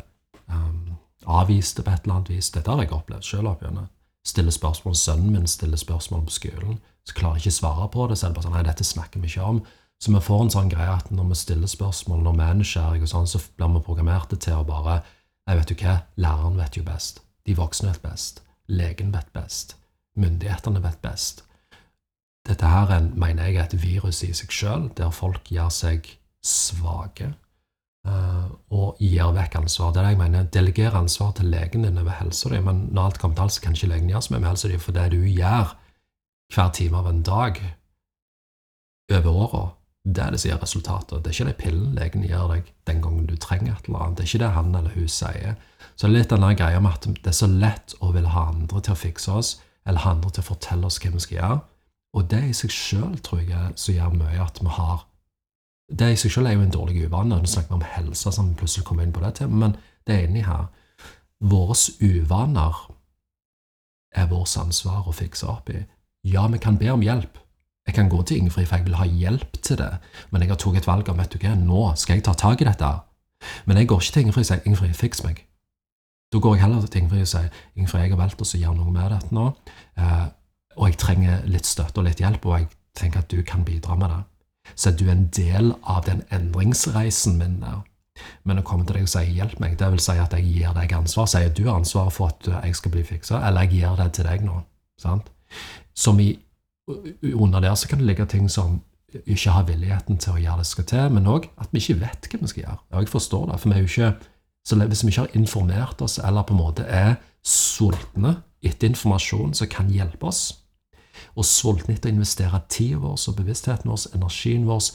um, 1.47 1.61
det 1.77 1.85
på 1.85 1.91
et 1.91 2.03
eller 2.03 2.15
annet 2.15 2.29
vis. 2.33 2.51
Dette 2.51 2.71
har 2.71 2.83
jeg 2.83 2.93
opplevd 2.95 3.27
sjøl 3.27 3.49
opp 3.49 3.63
igjennom. 3.63 3.87
Stiller 4.25 4.51
spørsmål, 4.51 4.95
Sønnen 4.97 5.33
min 5.33 5.47
stiller 5.47 5.77
spørsmål 5.77 6.25
på 6.25 6.33
skolen, 6.33 6.79
så 7.05 7.13
klarer 7.13 7.37
jeg 7.37 7.45
ikke 7.45 7.59
svare 7.59 7.89
på 7.93 8.07
det. 8.09 8.17
Så 8.17 8.25
er 8.25 8.31
det 8.31 8.37
bare 8.39 8.47
sånn, 8.47 8.55
nei, 8.57 8.65
dette 8.65 8.87
snakker 8.87 9.21
vi 9.21 9.29
ikke 9.29 9.49
om. 9.49 9.59
Så 10.01 10.11
vi 10.11 10.21
får 10.25 10.41
en 10.43 10.53
sånn 10.55 10.71
greie 10.71 10.95
at 10.95 11.11
når 11.13 11.29
vi 11.29 11.37
stiller 11.39 11.71
spørsmål, 11.71 12.23
når 12.25 12.39
vi 12.39 12.45
er 12.47 12.57
nysgjerrige, 12.59 13.09
sånn, 13.11 13.29
så 13.29 13.41
blir 13.57 13.71
vi 13.77 13.83
programmerte 13.85 14.39
til 14.41 14.59
å 14.61 14.65
bare 14.67 15.03
Nei, 15.45 15.59
vet 15.59 15.69
du 15.69 15.75
hva, 15.77 15.99
læreren 16.17 16.55
vet 16.57 16.73
jo 16.79 16.81
best. 16.81 17.19
De 17.45 17.53
voksne 17.53 17.91
vet 17.91 18.01
best. 18.01 18.41
legen 18.65 19.11
vet 19.13 19.27
best. 19.29 19.75
Myndighetene 20.17 20.81
vet 20.81 20.97
best. 21.03 21.43
Dette 22.49 22.65
her 22.65 22.89
er, 22.89 23.03
mener 23.13 23.45
jeg 23.45 23.59
er 23.59 23.67
et 23.67 23.75
virus 23.77 24.23
i 24.25 24.31
seg 24.33 24.49
sjøl, 24.49 24.87
der 24.97 25.13
folk 25.13 25.51
gjør 25.53 25.69
seg 25.69 26.09
svake 26.41 27.35
og 28.05 28.99
gir 29.01 29.31
vekk 29.33 29.55
ansvar. 29.61 29.93
Det 29.93 30.01
er 30.01 30.05
det 30.05 30.11
jeg 30.13 30.21
mener. 30.21 30.49
Delegere 30.53 30.99
ansvar 30.99 31.31
til 31.37 31.49
legen 31.49 31.87
din 31.87 31.97
over 32.01 32.17
helsa 32.19 32.51
di, 32.51 32.59
men 32.61 32.85
når 32.91 33.09
alt 33.09 33.19
kommer 33.21 33.37
til 33.37 33.45
alt, 33.47 33.55
så 33.55 33.63
kan 33.63 33.77
ikke 33.77 33.89
legen 33.93 34.11
gjøre 34.11 34.21
så 34.21 34.33
mye 34.33 34.43
med 34.43 34.49
helsa 34.51 34.69
di, 34.69 34.77
for 34.81 34.97
det 34.97 35.07
du 35.13 35.23
gjør 35.23 35.73
hver 36.53 36.69
time 36.77 37.01
av 37.01 37.09
en 37.09 37.23
dag 37.25 37.59
over 39.15 39.31
åra, 39.45 39.63
det 40.05 40.21
er 40.21 40.33
det 40.33 40.39
som 40.41 40.51
gir 40.51 40.61
resultatet. 40.61 41.23
Det 41.23 41.31
er 41.31 41.35
ikke 41.35 41.49
de 41.49 41.59
pillen 41.63 41.95
legen 41.97 42.25
gir 42.25 42.49
deg 42.51 42.67
den 42.85 43.01
gangen 43.01 43.29
du 43.29 43.35
trenger 43.41 43.73
et 43.73 43.87
eller 43.89 44.03
annet. 44.05 44.17
Det 44.17 44.25
er 44.25 44.29
ikke 44.29 44.43
det 44.43 44.51
han 44.57 44.75
eller 44.77 44.93
hun 44.93 45.09
sier. 45.09 45.55
Så 45.95 46.05
det 46.05 46.11
er 46.11 46.15
litt 46.19 46.35
den 46.35 46.59
greia 46.59 46.81
med 46.83 46.93
at 46.93 47.07
det 47.09 47.31
er 47.31 47.39
så 47.39 47.49
lett 47.49 47.95
å 48.05 48.11
ville 48.13 48.33
ha 48.33 48.49
andre 48.51 48.81
til 48.85 48.93
å 48.93 48.99
fikse 48.99 49.33
oss, 49.33 49.55
eller 49.85 50.05
ha 50.05 50.13
andre 50.13 50.29
til 50.35 50.45
å 50.45 50.49
fortelle 50.51 50.85
oss 50.85 50.99
hva 51.01 51.13
vi 51.13 51.23
skal 51.25 51.39
gjøre. 51.39 51.59
Og 52.15 52.29
det 52.31 52.43
i 52.45 52.53
seg 52.55 52.73
sjøl 52.73 53.17
tror 53.25 53.41
jeg 53.41 53.73
som 53.81 53.97
gjør 53.97 54.13
mye 54.19 54.45
at 54.45 54.61
vi 54.61 54.71
har 54.77 55.05
Det 55.89 56.11
i 56.11 56.17
seg 56.17 56.33
selv 56.33 56.49
er 56.49 56.57
jo 56.57 56.65
en 56.65 56.73
dårlig 56.73 57.05
uvane. 57.05 57.37
Nå 57.37 57.49
snakker 57.49 57.75
vi 57.75 57.79
om 57.79 57.89
helse, 57.95 58.31
som 58.31 58.55
plutselig 58.57 58.85
kommer 58.87 59.05
inn 59.05 59.13
på 59.13 59.21
det 59.21 59.35
temaet, 59.39 59.59
men 59.61 59.75
det 60.07 60.15
er 60.15 60.27
inni 60.27 60.41
her. 60.45 60.67
Våre 61.45 61.75
uvaner 62.01 62.79
er 64.15 64.29
vårt 64.31 64.57
ansvar 64.57 65.05
å 65.05 65.13
fikse 65.13 65.47
opp 65.51 65.69
i. 65.69 65.83
Ja, 66.25 66.47
vi 66.47 66.57
kan 66.57 66.79
be 66.81 66.89
om 66.93 67.03
hjelp. 67.05 67.37
Jeg 67.85 67.95
kan 67.95 68.09
gå 68.09 68.21
til 68.25 68.37
Ingefrid, 68.37 68.65
for 68.65 68.79
jeg 68.79 68.85
vil 68.87 68.97
ha 68.97 69.05
hjelp 69.05 69.59
til 69.61 69.77
det, 69.77 69.91
men 70.31 70.41
jeg 70.41 70.49
har 70.49 70.57
tatt 70.57 70.77
et 70.79 70.87
valg 70.87 71.09
om 71.09 71.19
vet 71.21 71.35
du 71.35 71.37
hva, 71.37 71.51
nå 71.59 71.81
skal 72.01 72.17
jeg 72.17 72.25
ta 72.25 72.33
tak 72.33 72.63
i 72.63 72.65
dette. 72.65 72.87
Men 73.69 73.77
jeg 73.77 73.89
går 73.91 74.01
ikke 74.01 74.13
til 74.15 74.25
Ingefrid 74.25 74.41
og 74.41 74.47
sier 74.47 74.63
'Ingefrid, 74.65 74.93
fiks 74.93 75.21
meg'. 75.21 75.43
Da 76.33 76.39
går 76.39 76.55
jeg 76.55 76.61
heller 76.63 76.87
til 76.87 77.01
Ingefrid 77.01 77.21
og 77.21 77.27
sier 77.27 77.49
'Ingefrid, 77.75 78.01
jeg 78.01 78.09
har 78.09 78.17
valgt 78.17 78.41
å 78.41 78.57
gjøre 78.57 78.75
noe 78.75 78.91
med 78.91 79.11
dette 79.11 79.35
nå', 79.35 79.53
eh, 79.97 80.25
og 80.77 80.87
jeg 80.89 80.97
trenger 80.97 81.45
litt 81.45 81.65
støtte 81.65 81.97
og 81.97 82.05
litt 82.05 82.19
hjelp, 82.19 82.45
og 82.45 82.59
jeg 82.59 82.67
tenker 82.95 83.19
at 83.19 83.31
du 83.31 83.43
kan 83.43 83.63
bidra 83.63 83.95
med 83.95 84.09
det. 84.09 84.23
Så 84.75 84.89
er 84.89 84.97
du 84.97 85.09
en 85.09 85.27
del 85.35 85.73
av 85.83 86.05
den 86.05 86.23
endringsreisen 86.33 87.37
min 87.37 87.59
der. 87.61 87.83
Men 88.43 88.59
å 88.59 88.63
komme 88.63 88.85
til 88.85 88.95
deg 88.95 89.03
og 89.03 89.11
si 89.11 89.19
'hjelp 89.19 89.59
meg', 89.59 89.77
det 89.77 89.91
vil 89.91 89.99
si 89.99 90.11
at 90.11 90.33
jeg 90.33 90.43
gir 90.43 90.73
deg 90.73 90.93
ansvar. 90.93 91.25
Sier 91.25 91.49
du 91.49 91.69
ansvaret 91.69 92.13
for 92.13 92.27
at 92.27 92.63
jeg 92.63 92.75
skal 92.75 92.91
bli 92.91 93.03
fiksa, 93.03 93.47
eller 93.47 93.61
jeg 93.61 93.71
gir 93.71 93.95
det 93.95 94.13
til 94.13 94.25
deg 94.25 94.43
nå. 94.43 94.63
Sant? 94.97 95.29
Som 95.93 96.19
i 96.19 96.39
under 97.33 97.59
der 97.59 97.75
så 97.75 97.87
kan 97.87 97.99
det 97.99 98.07
ligge 98.07 98.25
ting 98.25 98.51
som 98.51 98.81
ikke 99.25 99.51
har 99.51 99.63
villigheten 99.63 100.17
til 100.17 100.33
å 100.35 100.41
gjøre 100.41 100.57
det 100.57 100.65
som 100.65 100.75
skal 100.75 100.87
til, 100.91 101.13
men 101.15 101.27
òg 101.27 101.47
at 101.57 101.71
vi 101.71 101.79
ikke 101.79 101.99
vet 101.99 102.27
hva 102.31 102.39
vi 102.41 102.47
skal 102.47 102.63
gjøre. 102.63 102.79
Og 102.91 102.99
jeg 102.99 103.09
forstår 103.09 103.45
det, 103.51 103.59
for 103.59 103.69
vi 103.69 103.75
er 103.75 103.79
jo 103.79 103.91
ikke, 103.91 104.13
så 104.65 104.75
Hvis 104.75 105.03
vi 105.03 105.07
ikke 105.07 105.21
har 105.21 105.35
informert 105.37 106.01
oss, 106.01 106.17
eller 106.17 106.41
på 106.41 106.53
en 106.53 106.57
måte 106.59 106.83
er 106.89 107.15
sultne 107.45 108.41
etter 108.63 108.89
informasjon 108.89 109.53
som 109.53 109.67
kan 109.67 109.91
hjelpe 109.93 110.25
oss, 110.25 110.64
og 111.35 111.47
sultne 111.47 111.95
etter 111.95 112.11
å 112.11 112.15
investere 112.15 112.61
tida 112.69 113.01
vår 113.03 113.17
og 113.17 113.37
bevisstheten 113.39 113.91
vår, 113.91 114.07
energien 114.17 114.67
vår, 114.69 114.91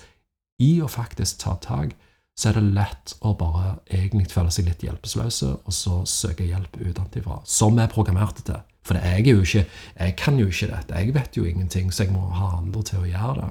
i 0.60 0.72
å 0.84 0.88
faktisk 0.90 1.40
ta 1.42 1.56
tak, 1.64 1.94
så 2.40 2.50
er 2.50 2.56
det 2.56 2.72
lett 2.76 3.14
å 3.26 3.34
bare 3.36 3.78
egentlig 3.92 4.30
føle 4.32 4.52
seg 4.54 4.68
litt 4.68 4.84
hjelpeløse, 4.84 5.48
og 5.64 5.74
så 5.74 6.00
søke 6.08 6.46
hjelp 6.48 6.78
utenfra, 6.80 7.40
som 7.44 7.78
er 7.80 7.90
programmerte 7.92 8.44
til. 8.46 8.60
For 8.86 8.96
jeg, 8.96 9.26
er 9.26 9.34
jo 9.34 9.42
ikke, 9.44 9.64
jeg 9.98 10.14
kan 10.16 10.38
jo 10.40 10.46
ikke 10.48 10.70
dette, 10.70 11.02
jeg 11.02 11.14
vet 11.14 11.36
jo 11.36 11.44
ingenting, 11.44 11.90
så 11.92 12.06
jeg 12.06 12.14
må 12.14 12.22
ha 12.38 12.54
andre 12.56 12.84
til 12.88 13.02
å 13.02 13.10
gjøre 13.10 13.34
det. 13.42 13.50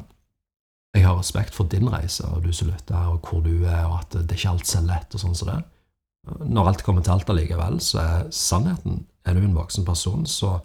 Jeg 0.98 1.06
har 1.06 1.20
respekt 1.20 1.54
for 1.54 1.70
din 1.70 1.90
reise, 1.94 2.26
og 2.34 2.48
du 2.48 2.50
som 2.56 2.72
lytter, 2.72 3.12
og 3.12 3.30
hvor 3.30 3.44
du 3.46 3.54
er, 3.62 3.86
og 3.86 4.00
at 4.00 4.18
det 4.24 4.40
ikke 4.40 4.56
alt 4.56 4.70
så 4.70 4.82
lett, 4.82 5.14
og 5.14 5.22
sånn 5.22 5.38
som 5.38 5.52
det. 5.52 5.60
Når 6.50 6.72
alt 6.72 6.84
kommer 6.86 7.06
til 7.06 7.14
alt 7.14 7.30
allikevel, 7.30 7.78
så 7.82 8.02
er 8.02 8.34
sannheten 8.36 9.06
Er 9.28 9.36
du 9.36 9.44
en 9.44 9.54
voksen 9.54 9.86
person, 9.86 10.26
så, 10.26 10.56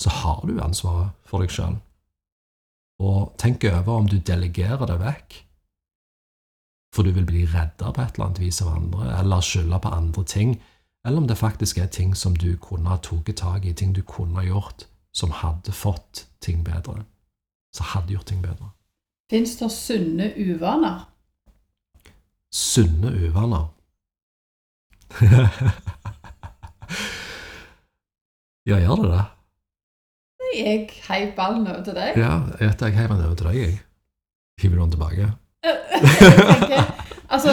så 0.00 0.10
har 0.22 0.40
du 0.48 0.56
ansvaret 0.62 1.12
for 1.26 1.42
deg 1.42 1.52
sjøl. 1.52 1.76
Og 3.02 3.34
tenk 3.40 3.66
over 3.68 4.00
om 4.00 4.06
du 4.08 4.16
delegerer 4.18 4.86
det 4.88 5.00
vekk, 5.02 5.42
for 6.94 7.04
du 7.04 7.12
vil 7.12 7.26
bli 7.28 7.44
redda 7.44 7.90
på 7.92 8.00
et 8.00 8.16
eller 8.16 8.30
annet 8.30 8.40
vis 8.40 8.62
av 8.64 8.72
andre, 8.72 9.10
eller 9.18 9.44
skylde 9.44 9.82
på 9.82 9.92
andre 9.92 10.24
ting 10.24 10.56
eller 11.06 11.18
om 11.18 11.26
det 11.26 11.38
faktisk 11.38 11.78
er 11.78 11.86
ting 11.86 12.16
som 12.16 12.36
du 12.36 12.56
kunne 12.58 12.88
ha 12.90 12.96
tatt 12.98 13.36
tak 13.38 13.64
i, 13.64 13.74
ting 13.74 13.94
du 13.94 14.02
kunne 14.02 14.34
ha 14.40 14.42
gjort, 14.42 14.86
som 15.14 15.30
hadde 15.30 15.72
fått 15.72 16.26
ting 16.42 16.64
bedre. 16.66 17.04
Som 17.76 17.86
hadde 17.92 18.12
gjort 18.12 18.26
ting 18.26 18.42
bedre. 18.42 18.70
Fins 19.30 19.58
det 19.60 19.70
sunne 19.70 20.32
uvaner? 20.34 21.00
Sunne 22.50 23.10
uvaner? 23.14 23.66
ja, 28.66 28.78
gjør 28.82 28.96
det 29.04 29.10
det? 29.12 29.24
Jeg 30.56 30.88
heiv 31.08 31.32
ballen 31.36 31.66
over 31.66 31.82
til 31.84 31.94
deg. 31.94 32.16
Ja, 32.16 32.38
vet 32.60 32.82
jeg 32.82 32.96
heiv 32.96 33.08
den 33.08 33.24
over 33.24 33.34
til 33.34 33.46
deg, 33.46 33.56
jeg. 33.60 33.80
Hiver 34.60 34.80
den 34.80 34.90
tilbake? 34.90 35.32
altså, 37.34 37.50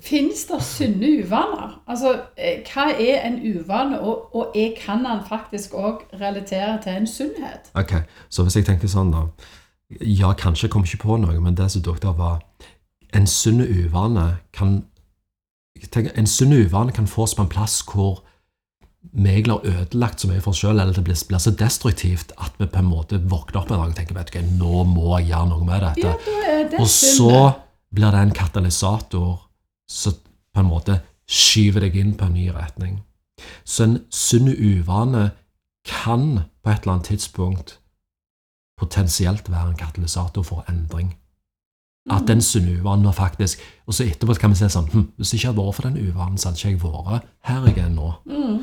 Fins 0.00 0.44
det 0.44 0.62
sunne 0.62 1.08
uvaner? 1.24 1.82
Altså, 1.86 2.20
eh, 2.38 2.62
Hva 2.64 2.92
er 2.92 3.26
en 3.26 3.40
uvane, 3.42 4.00
og, 4.00 4.34
og 4.36 4.52
jeg 4.54 4.76
kan 4.80 5.04
den 5.04 5.20
faktisk 5.28 5.74
òg 5.74 6.04
relatere 6.20 6.78
til 6.82 6.92
en 6.92 7.06
sunnhet? 7.06 7.70
Ok, 7.74 7.92
Så 8.28 8.42
hvis 8.42 8.56
jeg 8.56 8.66
tenker 8.66 8.88
sånn, 8.88 9.12
da 9.12 9.26
Ja, 10.00 10.32
kanskje 10.32 10.66
jeg 10.66 10.72
kom 10.72 10.84
ikke 10.84 11.02
på 11.04 11.16
noe, 11.20 11.40
men 11.40 11.56
det 11.56 11.70
som 11.70 11.82
dukket 11.82 12.08
opp, 12.08 12.18
var 12.18 12.40
En 13.12 13.26
sunn 13.26 13.60
uvane 13.60 14.36
kan 14.52 14.84
tenker, 15.90 16.12
En 16.16 16.26
sunn 16.26 16.52
uvane 16.52 16.92
kan 16.92 17.06
fås 17.06 17.34
på 17.34 17.42
en 17.42 17.52
plass 17.52 17.82
hvor 17.82 18.22
har 19.02 19.66
ødelagt 19.66 20.20
så 20.20 20.28
mye 20.28 20.40
for 20.40 20.52
oss 20.52 20.62
sjøl, 20.62 20.78
eller 20.78 20.94
det 20.94 21.04
blir, 21.04 21.18
blir, 21.28 21.38
så 21.42 21.50
destruktivt 21.50 22.32
at 22.38 22.52
vi 22.58 22.66
på 22.66 22.78
en 22.78 22.88
måte 22.88 23.18
våkner 23.18 23.60
opp 23.60 23.70
en 23.70 23.80
dag 23.80 23.90
og 23.90 23.96
tenker 23.96 24.14
vet 24.14 24.32
du, 24.32 24.40
nå 24.58 24.84
må 24.88 25.18
jeg 25.18 25.32
gjøre 25.32 25.48
noe 25.50 25.66
med 25.66 25.82
dette. 25.82 26.12
Ja, 26.14 26.64
det 26.70 26.80
og 26.80 26.88
så 26.88 27.52
blir 27.92 28.14
det 28.14 28.22
en 28.22 28.36
katalysator 28.36 29.38
som 29.90 30.18
på 30.52 30.60
en 30.60 30.68
måte 30.70 31.00
skyver 31.28 31.86
deg 31.86 31.96
inn 31.96 32.14
på 32.16 32.28
en 32.28 32.36
ny 32.36 32.48
retning. 32.54 33.00
Så 33.64 33.84
en 33.84 33.98
sunn 34.12 34.48
uvane 34.52 35.30
kan 35.88 36.44
på 36.62 36.70
et 36.70 36.84
eller 36.84 36.94
annet 36.94 37.10
tidspunkt 37.10 37.78
potensielt 38.78 39.50
være 39.50 39.72
en 39.72 39.80
katalysator 39.80 40.46
for 40.46 40.64
endring. 40.70 41.16
At 42.10 42.26
den 42.26 42.42
sunne 42.42 42.80
uvanen 42.80 43.04
var 43.06 43.12
faktisk 43.14 43.60
Og 43.86 43.94
så 43.94 44.02
etterpå 44.04 44.34
kan 44.34 44.50
vi 44.50 44.56
se 44.58 44.66
sånn 44.74 44.88
hm, 44.90 45.04
Hvis 45.14 45.30
det 45.30 45.36
ikke 45.38 45.52
hadde 45.52 45.62
vært 45.62 45.76
for 45.76 45.86
den 45.86 46.08
uvanen, 46.08 46.38
så 46.38 46.48
hadde 46.48 46.58
ikke 46.58 46.70
jeg 46.72 46.80
vært 46.82 47.28
her 47.46 47.68
jeg 47.68 47.78
er 47.78 47.92
nå. 47.92 48.08
Mm. 48.26 48.56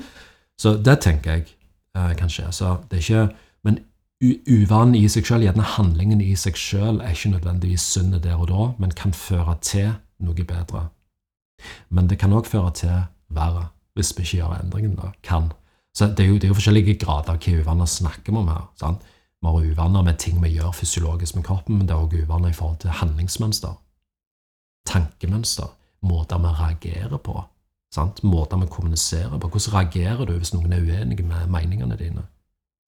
Så 0.60 0.76
det 0.84 1.00
tenker 1.06 1.38
jeg 1.38 1.46
eh, 1.96 2.16
kan 2.20 2.32
skje. 2.32 2.50
Så 2.52 2.78
det 2.90 3.00
er 3.00 3.06
ikke 3.06 3.36
Men 3.64 3.80
uvanen 4.48 4.96
i 4.96 5.08
seg 5.12 5.28
sjøl, 5.28 5.44
gjerne 5.44 5.64
handlingen 5.76 6.22
i 6.24 6.36
seg 6.36 6.56
sjøl, 6.56 7.02
er 7.04 7.12
ikke 7.12 7.34
nødvendigvis 7.34 7.84
sunnet 7.94 8.24
der 8.24 8.40
og 8.40 8.48
da, 8.48 8.68
men 8.80 8.92
kan 8.96 9.12
føre 9.16 9.58
til 9.62 9.94
noe 10.24 10.46
bedre. 10.48 10.90
Men 11.90 12.08
det 12.08 12.20
kan 12.20 12.36
òg 12.36 12.48
føre 12.48 12.72
til 12.72 13.02
verre 13.36 13.68
hvis 13.96 14.14
vi 14.16 14.24
ikke 14.24 14.38
gjør 14.38 14.60
endringen. 14.62 14.96
da, 14.96 15.12
kan. 15.24 15.52
Så 15.96 16.08
Det 16.08 16.20
er 16.26 16.30
jo, 16.30 16.34
det 16.36 16.44
er 16.44 16.48
jo 16.48 16.60
forskjellige 16.60 17.00
grader 17.00 17.34
av 17.34 17.40
hva 17.44 17.60
uvaner 17.60 17.86
snakker 17.86 18.32
vi 18.32 18.38
om 18.38 18.48
her. 18.48 18.68
sant? 18.80 19.02
Vi 19.42 19.48
har 19.48 19.72
uvaner 19.72 20.04
med 20.04 20.20
ting 20.20 20.44
vi 20.44 20.56
gjør 20.56 20.72
fysiologisk 20.72 21.36
med 21.36 21.44
kroppen, 21.44 21.78
men 21.78 21.88
det 21.88 21.96
er 21.96 22.04
òg 22.04 22.24
uvaner 22.24 22.50
i 22.50 22.54
forhold 22.54 22.80
til 22.80 22.90
handlingsmønster, 22.90 23.76
tankemønster, 24.88 25.68
måter 26.02 26.38
vi 26.38 26.48
reagerer 26.48 27.18
på, 27.18 27.44
sant? 27.94 28.24
måter 28.24 28.60
vi 28.62 28.70
kommuniserer 28.72 29.38
på. 29.38 29.50
Hvordan 29.50 29.76
reagerer 29.78 30.26
du 30.26 30.36
hvis 30.38 30.54
noen 30.54 30.74
er 30.74 30.86
uenig 30.86 31.24
med 31.26 31.50
meningene 31.52 31.98
dine? 32.00 32.26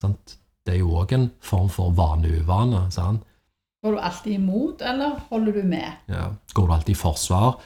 Sant? 0.01 0.37
Det 0.65 0.75
er 0.75 0.83
jo 0.83 0.93
òg 1.01 1.13
en 1.17 1.29
form 1.41 1.69
for 1.73 1.93
vane-uvane. 1.97 2.85
Går 3.81 3.95
du 3.95 3.97
alltid 3.97 4.33
imot, 4.37 4.81
eller 4.85 5.17
holder 5.31 5.57
du 5.57 5.63
med? 5.65 6.03
Ja. 6.07 6.29
Går 6.53 6.67
du 6.67 6.73
alltid 6.73 6.95
i 6.95 7.01
forsvar? 7.01 7.57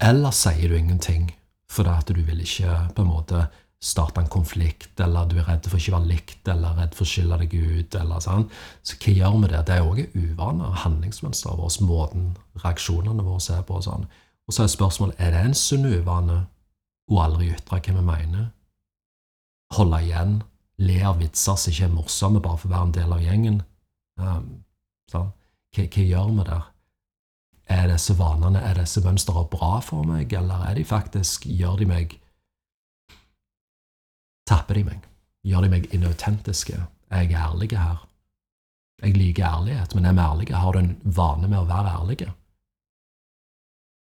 Eller 0.00 0.34
sier 0.36 0.68
du 0.68 0.76
ingenting 0.76 1.32
fordi 1.74 1.90
at 1.90 2.10
du 2.12 2.20
vil 2.22 2.42
ikke 2.44 2.70
på 2.94 3.02
en 3.02 3.08
måte 3.08 3.46
starte 3.84 4.20
en 4.20 4.30
konflikt, 4.30 5.00
eller 5.00 5.26
du 5.28 5.36
er 5.40 5.48
redd 5.48 5.66
for 5.68 5.80
ikke 5.80 5.92
å 5.92 5.98
være 5.98 6.10
likt, 6.12 6.48
eller 6.48 6.76
redd 6.78 6.94
for 6.96 7.04
å 7.04 7.10
skille 7.10 7.38
deg 7.40 7.52
ut, 7.52 7.96
eller 7.98 8.22
sånn. 8.22 8.46
Så 8.86 8.96
hva 9.02 9.14
gjør 9.18 9.38
vi 9.42 9.50
det? 9.50 9.62
Det 9.68 9.74
er 9.74 9.88
òg 9.88 10.00
uvaner, 10.14 10.78
handlingsmønsteret 10.84 11.60
vårt, 11.60 11.80
måten 11.84 12.30
reaksjonene 12.62 13.26
våre 13.26 13.42
ser 13.44 13.64
på 13.66 13.80
og 13.80 13.84
sånn. 13.88 14.06
Og 14.46 14.56
så 14.56 14.64
er 14.64 14.72
spørsmålet 14.72 15.20
er 15.20 15.34
det 15.34 15.42
en 15.42 15.58
sunn 15.58 15.88
uvane 15.88 16.44
å 17.10 17.20
aldri 17.20 17.50
ytre 17.52 17.80
hva 17.80 17.94
vi 17.98 18.04
mener, 18.04 18.50
holde 19.74 20.00
igjen, 20.04 20.36
le 20.84 20.98
av 21.06 21.18
vitser 21.20 21.58
som 21.58 21.72
ikke 21.72 21.88
er 21.88 21.94
morsomme 21.94 22.42
bare 22.42 22.60
for 22.60 22.70
å 22.70 22.74
være 22.74 22.88
en 22.88 22.94
del 22.98 23.14
av 23.14 23.22
gjengen. 23.22 23.58
Um, 24.20 24.46
sånn. 25.10 25.30
hva, 25.74 25.84
hva 25.84 26.06
gjør 26.06 26.30
vi 26.30 26.46
der? 26.48 26.70
Er 27.74 27.86
disse 27.88 28.14
vanene, 28.18 28.60
er 28.60 28.76
disse 28.76 29.00
mønstrene 29.04 29.46
bra 29.50 29.78
for 29.84 30.04
meg, 30.06 30.32
eller 30.36 30.66
er 30.68 30.74
de 30.76 30.84
faktisk 30.84 31.46
Gjør 31.48 31.78
de 31.80 31.86
meg 31.88 32.18
Tapper 34.44 34.76
de 34.76 34.82
meg? 34.84 35.06
Gjør 35.48 35.64
de 35.64 35.70
meg 35.72 35.86
inautentiske? 35.96 36.76
Er 37.08 37.22
jeg 37.24 37.38
ærlig 37.40 37.70
her? 37.72 38.02
Jeg 39.00 39.16
liker 39.16 39.46
ærlighet, 39.48 39.94
men 39.96 40.04
er 40.08 40.12
vi 40.12 40.24
ærlige? 40.24 40.60
Har 40.60 40.72
du 40.72 40.78
en 40.82 40.92
vane 41.04 41.48
med 41.48 41.58
å 41.62 41.68
være 41.68 41.94
ærlig? 41.96 42.28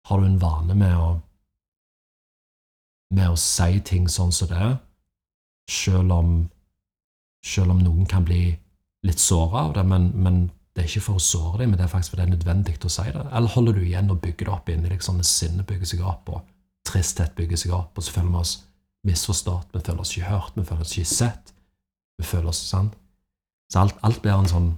Har 0.09 0.19
du 0.19 0.27
en 0.27 0.41
vane 0.43 0.75
med 0.75 0.97
å 0.99 1.07
med 3.13 3.31
å 3.33 3.39
si 3.39 3.81
ting 3.85 4.09
sånn 4.11 4.33
som 4.33 4.51
det, 4.51 4.73
selv 5.71 6.13
om 6.17 6.35
selv 7.43 7.75
om 7.75 7.81
noen 7.83 8.07
kan 8.07 8.25
bli 8.27 8.53
litt 9.07 9.21
såra 9.21 9.67
av 9.67 9.73
det, 9.77 9.83
men, 9.87 10.11
men 10.15 10.45
det 10.73 10.85
er 10.85 10.89
ikke 10.89 11.07
for 11.09 11.19
å 11.19 11.23
såre 11.23 11.63
dem, 11.63 11.73
men 11.73 11.81
det 11.81 11.87
er 11.87 11.93
faktisk 11.93 12.15
fordi 12.15 12.23
det 12.23 12.29
er 12.29 12.37
nødvendig 12.37 12.77
å 12.79 12.91
si 12.93 13.07
det. 13.09 13.25
Eller 13.35 13.55
holder 13.55 13.77
du 13.77 13.83
igjen 13.83 14.13
og 14.15 14.21
bygger 14.23 14.49
det 14.49 14.55
opp 14.55 14.71
inni 14.73 14.93
deg, 14.93 15.03
sånn 15.05 15.21
at 15.21 15.29
sinnet 15.29 15.67
bygger 15.69 15.91
seg 15.91 16.05
opp, 16.07 16.31
og 16.31 16.45
tristhet 16.89 17.35
bygger 17.39 17.61
seg 17.61 17.75
opp, 17.77 17.99
og 17.99 18.07
så 18.07 18.15
føler 18.15 18.31
vi 18.31 18.41
oss 18.41 18.55
misforstått, 19.09 19.75
vi 19.75 19.83
føler 19.83 20.05
oss 20.05 20.15
ikke 20.15 20.31
hørt, 20.31 20.55
vi 20.55 20.67
føler 20.69 20.87
oss 20.87 20.95
ikke 20.95 21.11
sett. 21.11 21.53
Vi 22.21 22.29
føler 22.29 22.53
oss 22.53 22.63
sånn. 22.69 22.93
Så 23.73 23.83
alt, 23.83 23.99
alt 24.07 24.23
blir 24.23 24.37
en 24.37 24.51
sånn 24.51 24.73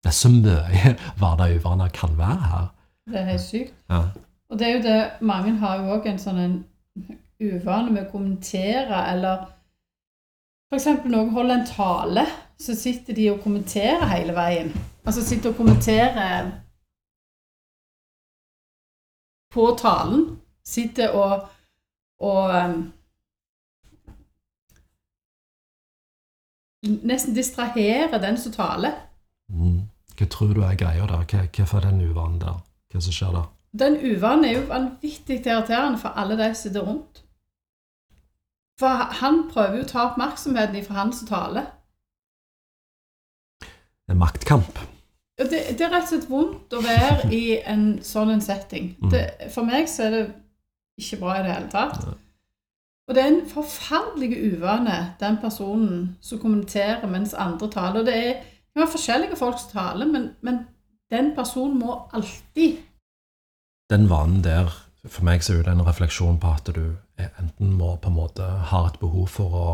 Det 0.00 0.08
er 0.08 0.16
så 0.16 0.30
mye 0.32 0.94
hverdag 1.20 1.58
uvaner 1.60 1.90
kan 1.94 2.14
være 2.18 2.50
her. 2.50 2.68
Det 3.10 3.18
er 3.20 3.26
helt 3.28 3.44
sykt. 3.44 3.74
Ja. 3.92 4.00
Og 4.50 4.58
det 4.58 4.66
er 4.66 4.72
jo 4.72 4.82
det 4.86 5.00
Mange 5.28 5.52
har 5.60 5.82
jo 5.82 5.90
òg 5.98 6.08
en 6.08 6.18
sånn 6.18 6.40
en 6.40 6.54
uvane 7.40 7.90
med 7.90 8.06
å 8.06 8.10
kommentere, 8.12 9.00
eller 9.12 9.48
f.eks. 10.70 10.86
noen 11.08 11.32
holder 11.34 11.56
en 11.58 11.66
tale, 11.68 12.26
så 12.60 12.76
sitter 12.76 13.16
de 13.16 13.30
og 13.32 13.42
kommenterer 13.44 14.06
hele 14.12 14.36
veien. 14.36 14.72
Altså 15.06 15.24
sitter 15.24 15.50
og 15.50 15.56
kommenterer 15.56 16.50
på 19.54 19.66
talen. 19.80 20.26
Sitter 20.64 21.16
og, 21.16 21.48
og 22.20 22.56
um, 22.64 22.80
Nesten 26.80 27.34
distraherer 27.36 28.20
den 28.20 28.38
som 28.40 28.52
taler. 28.52 28.92
Mm. 29.52 29.82
Hva 30.16 30.26
tror 30.32 30.54
du 30.56 30.62
er 30.64 30.78
greia 30.80 31.08
der? 31.08 31.24
Hva, 31.28 31.42
hvorfor 31.56 31.80
er 31.80 31.90
den 31.90 32.06
uvanen 32.08 32.38
der? 32.40 32.62
Hva 32.92 33.02
som 33.04 33.12
skjer 33.12 33.34
der? 33.36 33.50
Den 33.80 33.98
uvanen 34.00 34.44
er 34.44 34.54
jo 34.56 34.62
vanvittig 34.68 35.36
irriterende 35.36 36.00
for 36.00 36.16
alle 36.16 36.38
de 36.38 36.48
som 36.54 36.62
sitter 36.62 36.86
rundt. 36.86 37.22
For 38.80 39.10
han 39.20 39.42
prøver 39.50 39.80
jo 39.80 39.84
å 39.84 39.90
ta 39.90 40.06
oppmerksomheten 40.08 40.78
ifra 40.80 41.02
han 41.02 41.12
som 41.12 41.28
taler. 41.28 41.68
En 44.08 44.18
maktkamp. 44.18 44.80
Det, 45.40 45.60
det 45.76 45.84
er 45.84 45.92
rett 45.92 46.08
og 46.08 46.10
slett 46.10 46.28
vondt 46.28 46.74
å 46.76 46.80
være 46.84 47.30
i 47.32 47.60
en 47.68 48.00
sånn 48.04 48.32
en 48.34 48.42
setting. 48.44 48.94
Mm. 49.00 49.12
Det, 49.12 49.22
for 49.54 49.68
meg 49.68 49.88
så 49.88 50.08
er 50.08 50.16
det 50.16 50.24
ikke 51.00 51.20
bra 51.22 51.38
i 51.38 51.44
det 51.46 51.54
hele 51.54 51.70
tatt. 51.72 52.02
Og 53.08 53.16
det 53.16 53.22
er 53.22 53.30
en 53.32 53.46
forferdelig 53.50 54.36
uvane, 54.52 54.98
den 55.20 55.38
personen 55.42 56.02
som 56.22 56.38
kommenterer 56.42 57.08
mens 57.10 57.32
andre 57.34 57.70
taler. 57.72 58.02
Og 58.02 58.06
det 58.06 58.18
er, 58.18 58.44
det 58.70 58.84
er 58.84 58.92
forskjellige 58.92 59.38
folk 59.40 59.58
som 59.58 59.72
taler, 59.72 60.06
men, 60.06 60.28
men 60.46 60.62
den 61.10 61.32
personen 61.34 61.80
må 61.80 61.96
alltid 62.14 62.84
Den 63.90 64.06
vanen 64.06 64.44
der, 64.44 64.70
for 65.08 65.24
meg 65.24 65.44
så 65.44 65.54
er 65.56 65.64
det 65.64 65.72
en 65.72 65.86
refleksjon 65.86 66.40
på 66.40 66.50
at 66.52 66.68
du 66.76 66.84
enten 67.20 67.72
må 67.76 67.94
på 67.96 68.10
en 68.10 68.18
måte 68.18 68.44
ha 68.44 68.82
et 68.88 68.98
behov 69.00 69.28
for 69.32 69.56
å 69.56 69.70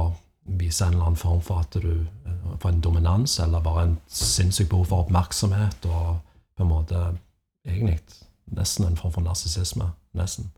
vise 0.46 0.84
en 0.86 0.94
eller 0.94 1.08
annen 1.08 1.18
form 1.18 1.40
for 1.42 1.64
at 1.64 1.74
du 1.82 2.06
får 2.06 2.36
for 2.60 2.68
en 2.68 2.80
dominans, 2.80 3.38
eller 3.40 3.60
bare 3.60 3.82
en 3.82 3.96
sinnssykt 4.06 4.70
behov 4.70 4.86
for 4.90 5.04
oppmerksomhet, 5.04 5.86
og 5.86 6.20
på 6.56 6.64
en 6.64 6.70
måte 6.70 7.00
egentlig 7.66 7.98
nesten 8.56 8.86
en 8.86 8.96
form 8.96 9.12
for 9.12 9.26
narsissisme. 9.26 9.90
Nesten. 10.16 10.52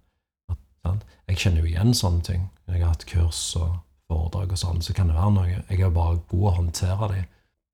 At? 0.84 1.04
Jeg 1.28 1.40
kjenner 1.42 1.64
jo 1.64 1.70
igjen 1.72 1.94
sånne 1.96 2.22
ting. 2.24 2.46
Jeg 2.68 2.82
har 2.82 2.92
hatt 2.92 3.06
kurs 3.08 3.40
og 3.58 3.80
foredrag 4.08 4.54
og 4.54 4.60
sånn, 4.60 4.84
så 4.84 4.94
kan 4.96 5.10
det 5.10 5.16
være 5.18 5.34
noe. 5.34 5.58
Jeg 5.68 5.82
er 5.82 5.92
bare 5.94 6.20
god 6.30 6.46
å 6.50 6.54
håndtere 6.60 7.10
de, 7.14 7.24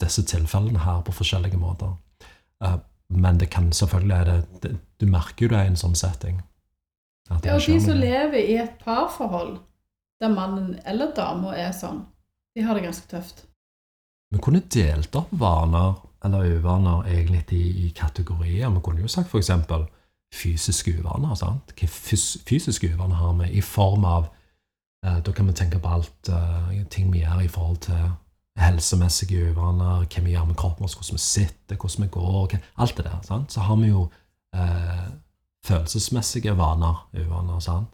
disse 0.03 0.25
tilfellene 0.31 0.83
her 0.87 1.03
på 1.07 1.15
forskjellige 1.15 1.61
måter. 1.61 1.95
Eh, 2.65 2.79
men 3.15 3.39
det 3.39 3.51
kan 3.53 3.71
selvfølgelig 3.73 4.25
det, 4.27 4.39
det 4.63 4.77
Du 4.99 5.07
merker 5.11 5.45
jo 5.45 5.49
det 5.53 5.61
i 5.61 5.69
en 5.69 5.77
sånn 5.77 5.97
setting. 5.99 6.39
Ja, 7.31 7.55
og 7.55 7.63
de 7.65 7.81
som 7.81 7.97
lever 7.97 8.41
i 8.41 8.57
et 8.61 8.77
parforhold 8.85 9.57
der 10.21 10.33
mannen 10.33 10.77
eller 10.87 11.13
dama 11.17 11.55
er 11.57 11.73
sånn, 11.77 12.05
de 12.55 12.65
har 12.65 12.77
det 12.77 12.85
ganske 12.85 13.09
tøft. 13.11 13.45
Vi 14.35 14.41
kunne 14.43 14.63
delt 14.73 15.15
opp 15.17 15.33
vaner 15.39 15.95
eller 16.25 16.57
uvaner 16.57 17.09
egentlig 17.11 17.45
i, 17.53 17.87
i 17.87 17.91
kategorier. 17.97 18.71
Vi 18.73 18.83
kunne 18.85 19.05
jo 19.05 19.11
sagt 19.11 19.33
f.eks. 19.33 19.51
fysiske 20.35 20.97
uvaner. 20.99 21.35
sant? 21.39 21.75
Hva 21.79 21.89
fys 21.91 22.39
fysiske 22.49 22.95
uvaner 22.95 23.21
har 23.21 23.35
vi 23.43 23.51
i 23.59 23.63
form 23.63 24.05
av 24.09 24.29
eh, 25.07 25.21
Da 25.25 25.33
kan 25.33 25.47
vi 25.47 25.57
tenke 25.57 25.79
på 25.79 25.89
alt 25.89 26.29
eh, 26.29 26.85
ting 26.91 27.13
vi 27.13 27.23
gjør 27.23 27.45
i 27.45 27.49
forhold 27.49 27.83
til 27.89 28.13
helsemessige 28.59 29.51
uvaner, 29.51 30.07
hva 30.07 30.25
vi 30.25 30.33
gjør 30.33 30.49
med 30.49 30.57
kroppen 30.57 30.87
vår, 30.87 30.95
hvordan 30.95 31.19
vi 31.19 31.23
sitter, 31.23 31.77
hvordan 31.77 32.07
vi 32.07 32.13
går, 32.17 32.57
alt 32.77 32.97
det 32.97 33.05
der. 33.05 33.21
sant? 33.23 33.53
Så 33.53 33.61
har 33.61 33.77
vi 33.77 33.91
jo 33.93 34.09
eh, 34.55 35.07
følelsesmessige 35.65 36.57
vaner, 36.59 37.07
uvaner. 37.13 37.61
sant? 37.61 37.89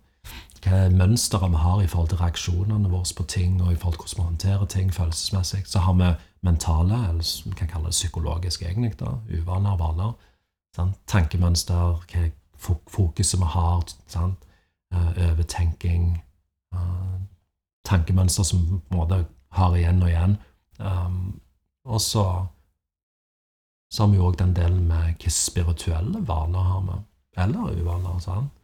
hva 0.61 0.77
er 0.77 0.93
mønsteret 0.93 1.51
vi 1.55 1.57
har 1.57 1.81
i 1.81 1.87
forhold 1.89 2.11
til 2.13 2.19
reaksjonene 2.21 2.91
våre 2.93 3.15
på 3.17 3.25
ting, 3.25 3.63
og 3.63 3.73
i 3.73 3.77
forhold 3.77 3.95
til 3.95 4.03
hvordan 4.03 4.19
vi 4.19 4.29
håndterer 4.29 4.67
ting 4.67 4.95
følelsesmessig. 4.95 5.63
Så 5.67 5.79
har 5.79 5.95
vi 5.97 6.11
mentale, 6.43 6.99
eller 7.09 7.49
vi 7.49 7.55
kan 7.57 7.69
kalle 7.69 7.85
det 7.89 7.97
psykologiske, 7.97 8.67
egentlig, 8.67 9.01
da, 9.01 9.15
uvaner, 9.39 9.77
vaner. 9.77 10.13
Sant? 10.77 10.99
Tankemønster, 11.07 12.05
hva 12.13 12.29
fokuset 12.89 13.41
vi 13.41 13.49
har, 13.55 13.85
sant? 14.07 14.45
Eh, 14.93 15.31
overtenking, 15.31 16.23
eh, 16.75 17.21
tankemønster 17.85 18.43
som 18.43 18.59
vi 18.59 18.79
på 18.79 18.95
en 18.95 18.99
måte 18.99 19.25
har 19.51 19.77
igjen 19.77 20.03
og 20.03 20.09
igjen. 20.09 20.37
Um, 20.79 21.41
og 21.85 22.01
så 22.01 22.25
har 23.99 24.07
vi 24.07 24.17
jo 24.17 24.29
òg 24.31 24.39
den 24.39 24.55
delen 24.57 24.87
med 24.89 25.03
hvilke 25.03 25.31
spirituelle 25.31 26.23
vaner 26.27 26.63
har 26.73 26.81
vi, 26.87 26.99
eller 27.37 27.77
uvaner. 27.77 28.19
sant? 28.21 28.57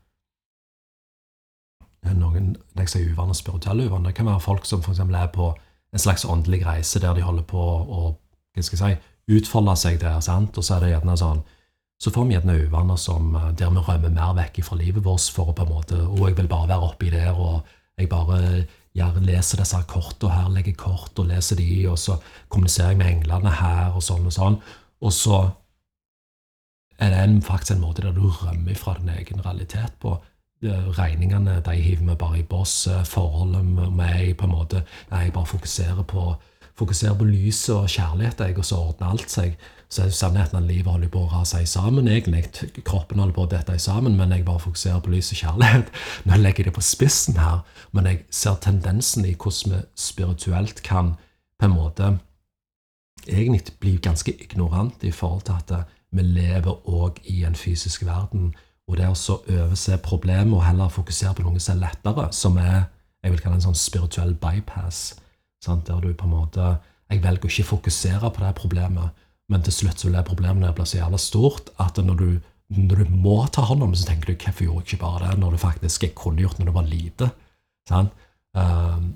noen 2.06 2.52
jeg 2.78 2.88
sier 2.88 3.08
uvaner, 3.10 3.34
spirituelle 3.34 3.88
uvaner, 3.88 4.12
det 4.12 4.18
kan 4.18 4.28
være 4.28 4.40
folk 4.44 4.66
som 4.68 4.78
eksempel 4.78 5.16
er 5.18 5.30
på 5.34 5.48
en 5.92 6.02
slags 6.02 6.24
åndelig 6.24 6.60
reise 6.66 7.00
der 7.02 7.16
de 7.16 7.24
holder 7.26 7.42
på 7.42 7.58
å 7.58 8.02
hva 8.54 8.62
skal 8.62 8.78
jeg 8.78 8.96
si, 8.96 9.12
utfolde 9.36 9.74
seg 9.76 9.98
der, 10.00 10.20
sant? 10.22 10.56
og 10.56 10.64
så 10.64 10.76
er 10.76 10.84
det 10.84 10.92
gjerne 10.94 11.16
sånn 11.18 11.42
så 11.98 12.12
får 12.12 12.26
vi 12.28 12.34
gjerne 12.36 12.58
uvaner 12.66 12.98
som 13.00 13.36
eh, 13.36 13.52
der 13.56 13.70
vi 13.72 13.82
rømmer 13.84 14.12
mer 14.12 14.34
vekk 14.36 14.60
fra 14.66 14.76
livet 14.76 15.04
vårt 15.04 15.30
for 15.32 15.50
å 15.50 15.56
på 15.56 15.64
en 15.64 15.72
måte 15.72 16.00
Å, 16.04 16.16
jeg 16.28 16.36
vil 16.36 16.50
bare 16.50 16.68
være 16.68 16.90
oppi 16.90 17.12
der, 17.12 17.32
og 17.32 17.64
jeg 17.96 18.10
bare 18.12 18.66
jeg 18.96 19.22
leser 19.24 19.60
disse 19.60 19.78
kortene 19.88 20.32
her, 20.32 20.50
legger 20.52 20.76
kort 20.80 21.18
og 21.20 21.28
leser 21.28 21.58
de, 21.60 21.68
og 21.88 21.98
så 22.00 22.16
kommuniserer 22.52 22.94
jeg 22.94 23.00
med 23.00 23.10
englene 23.10 23.52
her, 23.58 23.96
og 23.96 24.04
sånn 24.04 24.24
og 24.24 24.32
sånn. 24.32 24.56
Og 25.04 25.12
så 25.12 25.40
er 26.98 27.12
det 27.12 27.18
en, 27.22 27.42
faktisk 27.42 27.76
en 27.76 27.80
måte 27.82 28.02
der 28.02 28.12
du 28.16 28.28
rømmer 28.28 28.74
fra 28.74 28.96
din 28.98 29.08
egen 29.08 29.44
realitet 29.44 29.92
på. 30.00 30.16
Regningene 30.96 31.60
de 31.60 31.74
hiver 31.74 32.06
vi 32.08 32.14
bare 32.14 32.38
i 32.38 32.42
boss. 32.42 32.86
eh, 32.86 33.04
Forholdet 33.04 33.64
med 33.64 33.90
meg 33.90 34.36
på 34.38 34.46
en 34.46 34.54
måte 34.54 34.84
Nei, 35.10 35.26
jeg 35.26 35.32
bare 35.32 35.46
fokuserer 35.46 36.02
på, 36.02 36.34
fokuserer 36.74 37.14
på 37.14 37.24
lyset 37.28 37.74
og 37.74 37.90
kjærlighet, 37.90 38.40
og 38.56 38.64
så 38.64 38.76
ordner 38.76 39.10
alt 39.10 39.30
seg. 39.30 39.58
Så 39.88 40.02
er 40.02 40.10
sannheten 40.10 40.56
at 40.58 40.66
livet 40.66 40.90
holder 40.90 41.08
på 41.12 41.20
å 41.22 41.28
rase 41.30 41.60
sammen, 41.66 42.08
egentlig. 42.08 42.48
Kroppen 42.84 43.20
holder 43.20 43.34
på 43.34 43.44
å 43.44 43.50
dette 43.52 43.78
sammen, 43.78 44.16
men 44.16 44.32
jeg 44.32 44.44
bare 44.44 44.64
fokuserer 44.64 45.00
på 45.04 45.12
lys 45.12 45.30
og 45.32 45.42
kjærlighet. 45.42 45.92
Nå 46.26 46.40
legger 46.40 46.64
jeg 46.64 46.70
det 46.70 46.78
på 46.78 46.82
spissen 46.88 47.36
her, 47.38 47.60
men 47.92 48.08
jeg 48.10 48.24
ser 48.30 48.56
tendensen 48.64 49.28
i 49.28 49.36
hvordan 49.36 49.76
vi 49.76 49.82
spirituelt 49.94 50.82
kan 50.82 51.14
på 51.60 51.68
en 51.68 51.76
måte 51.76 52.16
egentlig 53.26 53.76
bli 53.80 53.96
ganske 54.02 54.32
ignorant 54.32 55.04
i 55.04 55.12
forhold 55.12 55.46
til 55.46 55.60
at 55.60 55.95
vi 56.10 56.22
lever 56.22 56.88
òg 56.88 57.20
i 57.24 57.42
en 57.44 57.54
fysisk 57.54 58.06
verden. 58.06 58.54
Og 58.86 58.98
det 58.98 59.08
å 59.10 59.38
overse 59.38 59.98
problemet 60.02 60.54
og 60.54 60.64
heller 60.64 60.92
fokusere 60.92 61.34
på 61.34 61.46
noe 61.46 61.60
som 61.60 61.76
er 61.76 61.88
lettere, 61.88 62.28
som 62.32 62.58
er 62.62 62.84
jeg 63.24 63.32
vil 63.34 63.40
kalle 63.42 63.58
en 63.58 63.64
sånn 63.64 63.78
spirituell 63.78 64.36
bypass, 64.38 65.16
sant? 65.64 65.88
der 65.88 65.98
du 66.02 66.12
på 66.14 66.28
en 66.28 66.36
måte 66.36 66.76
Jeg 67.06 67.20
velger 67.22 67.46
å 67.46 67.50
ikke 67.50 67.68
fokusere 67.68 68.28
på 68.34 68.42
det 68.42 68.48
problemet, 68.58 69.18
men 69.46 69.62
til 69.62 69.74
slutt 69.74 70.00
så 70.00 70.08
vil 70.08 70.16
det 70.16 70.24
problemet 70.26 70.74
bli 70.74 70.86
så 70.90 70.96
jævla 70.96 71.20
stort 71.22 71.68
at 71.78 72.00
når 72.02 72.16
du, 72.18 72.30
når 72.74 73.02
du 73.04 73.12
må 73.14 73.36
ta 73.46 73.62
hånd 73.62 73.84
om 73.84 73.92
det, 73.92 74.00
så 74.00 74.08
tenker 74.08 74.26
du 74.26 74.34
'hvorfor 74.34 74.64
gjorde 74.64 74.82
jeg 74.82 74.94
ikke 74.94 75.04
bare 75.04 75.30
det', 75.30 75.38
når 75.38 75.50
du 75.50 75.56
faktisk 75.56 76.02
jeg 76.02 76.14
kunne 76.14 76.42
gjort 76.42 76.58
når 76.58 76.66
det 76.66 76.74
var 76.74 76.82
lite. 76.82 77.30
Sant? 77.88 78.10
Um, 78.54 79.14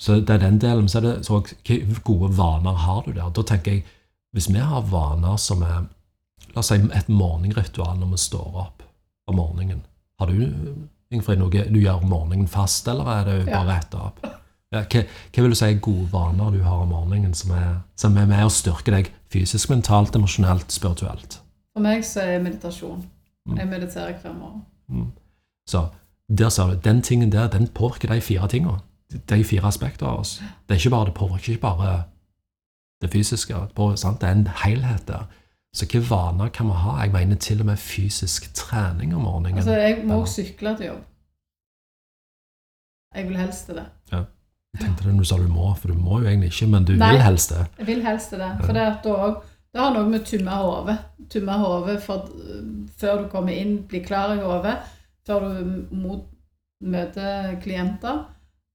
så 0.00 0.20
det 0.20 0.30
er 0.30 0.38
den 0.38 0.60
delen. 0.60 0.88
Så 0.88 0.98
er 0.98 1.02
det 1.02 1.26
så 1.26 1.40
hvilke 1.40 2.00
gode 2.04 2.38
vaner 2.38 2.72
har 2.72 3.02
du 3.02 3.12
der? 3.12 3.28
Da 3.28 3.42
tenker 3.42 3.72
jeg, 3.72 3.84
hvis 4.32 4.48
vi 4.48 4.58
har 4.58 4.80
vaner 4.80 5.36
som 5.36 5.62
er 5.62 5.84
La 6.54 6.60
oss 6.62 6.70
si 6.72 6.74
et 6.74 7.08
morgenritual 7.08 7.98
når 7.98 8.10
vi 8.14 8.16
står 8.18 8.56
opp 8.64 8.82
om 9.30 9.36
morgenen. 9.36 9.82
Har 10.18 10.26
du 10.26 10.86
Ingrid, 11.10 11.38
noe 11.40 11.50
du 11.50 11.78
gjør 11.80 12.02
om 12.04 12.08
morgenen 12.12 12.48
fast, 12.48 12.86
eller 12.88 13.08
er 13.10 13.24
det 13.24 13.48
Ja. 13.48 13.62
bare 13.62 13.76
rett 13.76 13.94
opp? 13.94 14.20
Ja, 14.72 14.82
hva, 14.84 15.02
hva 15.34 15.42
vil 15.42 15.50
du 15.50 15.54
si 15.58 15.64
er 15.66 15.80
gode 15.82 16.12
vaner 16.12 16.50
du 16.54 16.62
har 16.62 16.82
om 16.84 16.88
morgenen 16.88 17.34
som 17.34 17.50
er, 17.50 17.80
som 17.96 18.16
er 18.16 18.26
med 18.26 18.44
å 18.44 18.50
styrke 18.50 18.90
deg 18.94 19.10
fysisk, 19.30 19.70
mentalt, 19.70 20.14
emosjonelt, 20.14 20.70
spirituelt? 20.70 21.40
For 21.74 21.82
meg 21.82 22.04
så 22.04 22.20
er 22.22 22.42
meditasjon. 22.42 23.02
Mm. 23.48 23.56
Jeg 23.58 23.68
mediterer 23.68 24.14
hver 24.22 24.32
morgen. 24.38 24.62
Mm. 24.88 25.10
Så 25.66 25.88
der 26.28 26.48
ser 26.48 26.70
du, 26.70 26.76
den 26.76 27.02
tingen 27.02 27.30
der, 27.32 27.48
den 27.48 27.66
påvirker 27.66 28.08
de 28.14 28.20
fire 28.20 28.46
tingene. 28.48 28.78
De 29.26 29.42
fire 29.44 29.66
aspektene 29.66 30.08
av 30.08 30.20
oss. 30.20 30.36
Det 30.68 30.76
er 30.76 30.78
ikke 30.78 30.90
bare, 30.94 31.06
det 31.06 31.14
påvirker 31.14 31.52
ikke 31.52 31.60
bare 31.66 32.04
det 33.02 33.10
fysiske. 33.10 33.54
Det 33.54 34.22
er 34.22 34.30
en 34.30 34.46
helhet 34.64 35.08
der. 35.08 35.26
Så 35.76 35.86
hvilke 35.86 36.02
vaner 36.10 36.48
kan 36.50 36.66
vi 36.66 36.78
ha? 36.82 36.96
Jeg 37.04 37.12
mener 37.14 37.38
til 37.38 37.60
og 37.62 37.68
med 37.68 37.78
fysisk 37.78 38.50
trening 38.54 39.14
om 39.14 39.22
morgenen. 39.22 39.60
Altså, 39.62 39.76
jeg 39.78 40.02
må 40.04 40.20
også 40.20 40.42
sykle 40.42 40.74
til 40.76 40.86
jobb. 40.86 41.04
Jeg 43.14 43.28
vil 43.28 43.36
helst 43.36 43.70
det. 43.70 43.84
Jeg 44.10 44.24
tenkte 44.80 45.04
det 45.04 45.14
når 45.14 45.24
du 45.24 45.28
sa 45.30 45.36
du 45.38 45.48
må, 45.50 45.74
for 45.74 45.90
du 45.90 45.98
må 45.98 46.20
jo 46.20 46.28
egentlig 46.30 46.50
ikke, 46.52 46.66
men 46.70 46.84
du 46.86 46.92
Nei. 46.94 47.12
vil 47.12 47.22
helst 47.22 47.50
det. 47.54 47.64
Jeg 47.78 47.86
vil 47.86 48.02
helst 48.06 48.30
det. 48.30 48.50
For 48.64 48.72
det, 48.72 48.80
at 48.80 49.06
også, 49.06 49.40
det 49.72 49.80
har 49.82 49.94
noe 49.94 50.10
med 50.10 50.26
tumme 50.26 50.58
hodet. 50.62 50.98
Tumme 51.30 51.58
hodet 51.58 51.96
før 52.02 53.22
du 53.22 53.28
kommer 53.30 53.54
inn, 53.54 53.80
blir 53.90 54.04
klar 54.06 54.34
i 54.34 54.42
hodet. 54.42 54.76
Før 55.26 55.46
du 55.46 55.96
mot, 55.96 56.26
møter 56.82 57.56
klienter. 57.62 58.24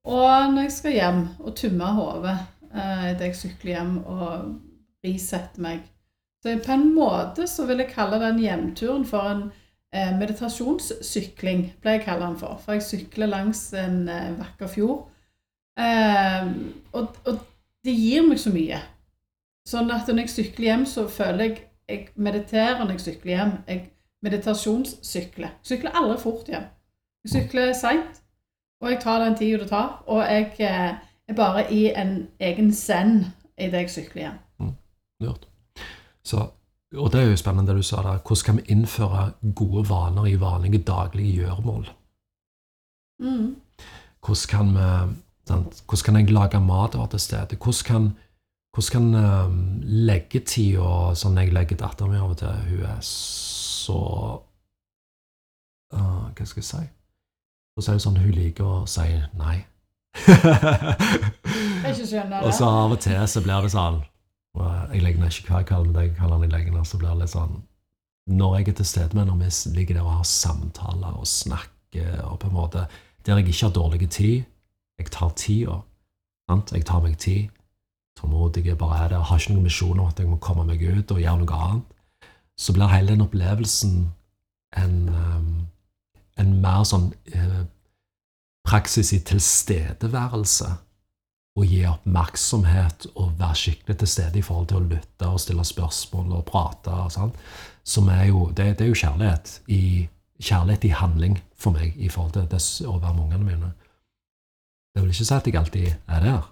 Og 0.06 0.54
når 0.54 0.68
jeg 0.68 0.72
skal 0.72 0.94
hjem 0.94 1.22
og 1.40 1.56
tumme 1.58 1.88
hodet 1.98 2.36
eh, 2.70 3.12
idet 3.12 3.32
jeg 3.32 3.38
sykler 3.40 3.72
hjem 3.72 3.98
og 4.06 5.06
risetter 5.06 5.64
meg. 5.64 5.80
Så 6.46 6.54
på 6.62 6.72
en 6.76 6.92
måte 6.94 7.48
så 7.50 7.66
vil 7.66 7.82
jeg 7.82 7.90
kalle 7.96 8.20
den 8.22 8.38
hjemturen 8.44 9.06
for 9.10 9.26
en 9.32 9.48
eh, 9.90 10.12
meditasjonssykling, 10.14 11.64
ble 11.82 11.96
jeg 11.96 12.04
kalle 12.06 12.28
den 12.28 12.38
for. 12.38 12.60
For 12.62 12.78
jeg 12.78 12.86
sykler 12.86 13.32
langs 13.32 13.72
en 13.74 14.04
eh, 14.06 14.36
vakker 14.38 14.70
fjord. 14.70 15.08
Eh, 15.82 16.52
og, 16.94 17.18
og 17.26 17.40
det 17.82 17.96
gir 17.98 18.28
meg 18.28 18.38
så 18.44 18.54
mye. 18.54 18.78
Sånn 19.66 19.90
at 19.90 20.06
når 20.06 20.28
jeg 20.28 20.36
sykler 20.36 20.70
hjem, 20.70 20.86
så 20.86 21.08
føler 21.10 21.48
jeg 21.48 21.64
jeg 21.90 22.08
mediterer 22.16 22.80
når 22.80 22.92
jeg 22.92 23.02
sykler 23.08 23.32
hjem. 23.32 23.52
Jeg 23.68 23.82
meditasjonssykler. 24.26 25.50
Jeg 25.50 25.70
sykler 25.70 25.98
aldri 25.98 26.20
fort 26.22 26.48
hjem. 26.50 26.70
Jeg 27.26 27.34
sykler 27.34 27.74
seint, 27.78 28.22
og 28.82 28.90
jeg 28.92 29.02
tar 29.02 29.22
den 29.22 29.38
tida 29.38 29.64
det 29.64 29.70
tar. 29.70 30.04
Og 30.06 30.22
jeg 30.22 30.54
eh, 30.60 30.94
er 31.28 31.42
bare 31.42 31.66
i 31.74 31.88
en 31.94 32.28
egen 32.40 32.72
zen 32.74 33.26
idet 33.58 33.86
jeg 33.86 33.98
sykler 33.98 34.22
hjem. 34.28 34.72
Lurt. 35.26 35.50
Så, 36.26 36.48
og 36.98 37.12
det 37.14 37.22
er 37.22 37.30
jo 37.30 37.38
spennende 37.38 37.72
det 37.72 37.84
du 37.84 37.86
sa 37.86 38.02
der. 38.02 38.22
Hvordan 38.26 38.46
kan 38.46 38.58
vi 38.58 38.74
innføre 38.74 39.32
gode 39.56 39.90
vaner 39.90 40.26
i 40.26 40.40
vanlige 40.42 40.84
daglige 40.88 41.36
gjøremål? 41.42 41.90
Mm. 43.22 43.56
Hvordan 44.26 44.50
kan, 44.50 44.68
vi, 44.76 45.56
hvordan 45.88 46.06
kan 46.06 46.16
jeg 46.16 46.32
lage 46.32 46.60
mat 46.60 46.96
av 46.96 47.10
til 47.10 47.20
stede? 47.20 47.56
Hvordan 47.56 47.86
kan, 47.86 48.10
hvordan 48.74 48.92
kan 48.92 49.16
um, 49.46 49.82
leggetida 49.84 51.14
Sånn 51.16 51.38
jeg 51.38 51.54
legger 51.54 51.78
datteren 51.80 52.12
min 52.12 52.20
av 52.20 52.34
og 52.34 52.38
til 52.42 52.48
Hun 52.48 52.82
er 52.90 52.98
så 53.06 54.00
uh, 55.94 56.26
Hva 56.36 56.46
skal 56.50 56.60
jeg 56.60 56.68
si? 56.68 56.84
Og 57.76 57.84
så 57.84 57.92
er 57.92 58.00
det 58.00 58.04
sånn 58.04 58.20
hun 58.20 58.32
liker 58.32 58.66
å 58.66 58.76
si 58.88 59.06
nei. 59.36 59.58
Jeg 60.16 61.92
ikke 61.92 62.08
skjønner 62.08 62.44
og 62.48 62.54
så 62.56 62.70
av 62.72 62.94
og 62.96 63.02
til 63.04 63.26
så 63.28 63.42
blir 63.44 63.66
det 63.66 63.72
sånn 63.74 64.00
Jeg 64.56 65.02
legger 65.04 65.20
ned 65.20 65.32
ikke 65.32 65.58
jeg 65.58 65.68
kaller 65.70 65.92
men 65.92 66.02
jeg 66.02 66.16
kaller 66.16 66.40
den 66.40 66.50
i 66.50 66.54
leggen, 66.54 66.78
og 66.80 66.88
så 66.88 66.98
blir 66.98 67.10
det 67.12 67.26
litt 67.26 67.34
sånn 67.34 67.64
Når 68.32 68.58
jeg 68.58 68.68
er 68.68 68.78
til 68.80 68.86
stede 68.86 69.18
med 69.18 69.28
når 69.28 69.42
vi 69.42 69.50
ligger 69.78 69.98
der 70.00 70.06
og 70.06 70.18
har 70.20 70.30
samtaler 70.30 71.20
og 71.20 71.28
snakker, 71.28 72.22
og 72.24 72.40
på 72.40 72.48
en 72.48 72.56
måte 72.56 72.88
Der 73.26 73.38
jeg 73.38 73.48
ikke 73.48 73.66
har 73.66 73.74
dårlig 73.74 74.10
tid, 74.10 74.44
jeg 75.00 75.12
tar 75.12 75.30
tida. 75.36 75.82
Jeg 76.48 76.86
tar 76.86 77.02
meg 77.02 77.18
tid. 77.18 77.50
Tålmodig 78.20 78.78
bare 78.78 79.04
er 79.04 79.10
der. 79.10 79.20
Har 79.20 79.40
ikke 79.40 79.54
noen 79.54 79.64
misjon 79.68 80.00
om 80.00 80.08
at 80.08 80.20
jeg 80.20 80.30
må 80.30 80.38
komme 80.38 80.64
meg 80.64 80.84
ut 80.84 81.12
og 81.12 81.20
gjøre 81.20 81.42
noe 81.42 81.62
annet. 81.68 81.96
Så 82.58 82.74
blir 82.74 82.88
hele 82.88 83.12
den 83.12 83.26
opplevelsen 83.26 83.96
en, 84.78 84.96
um, 85.10 85.68
en 86.40 86.54
mer 86.62 86.84
sånn 86.88 87.10
eh, 87.34 87.66
praksis 88.68 89.12
i 89.14 89.20
tilstedeværelse. 89.28 90.70
Å 91.56 91.64
gi 91.64 91.86
oppmerksomhet 91.88 93.06
og 93.14 93.38
være 93.40 93.56
skikkelig 93.56 93.96
til 94.02 94.10
stede 94.12 94.42
i 94.42 94.44
forhold 94.44 94.68
til 94.72 94.82
å 94.82 94.88
lytte 94.90 95.30
og 95.32 95.40
stille 95.40 95.64
spørsmål 95.64 96.34
og 96.36 96.44
prate. 96.50 96.92
og 96.92 97.14
sånn, 97.14 97.32
Som 97.84 98.10
er 98.10 98.26
jo, 98.28 98.50
det, 98.52 98.78
det 98.78 98.86
er 98.86 98.92
jo 98.92 99.00
kjærlighet 99.00 99.62
i, 99.72 100.10
kjærlighet 100.42 100.86
i 100.86 100.98
handling 101.00 101.40
for 101.56 101.72
meg 101.72 101.96
i 101.96 102.10
forhold 102.10 102.34
til 102.34 102.50
det 102.52 102.60
å 102.90 103.00
være 103.00 103.14
med 103.14 103.24
ungene 103.24 103.46
mine. 103.46 103.72
Det 104.96 105.04
vil 105.04 105.16
ikke 105.16 105.28
si 105.28 105.36
at 105.36 105.48
jeg 105.48 105.56
alltid 105.60 105.88
er 106.08 106.28
der. 106.28 106.44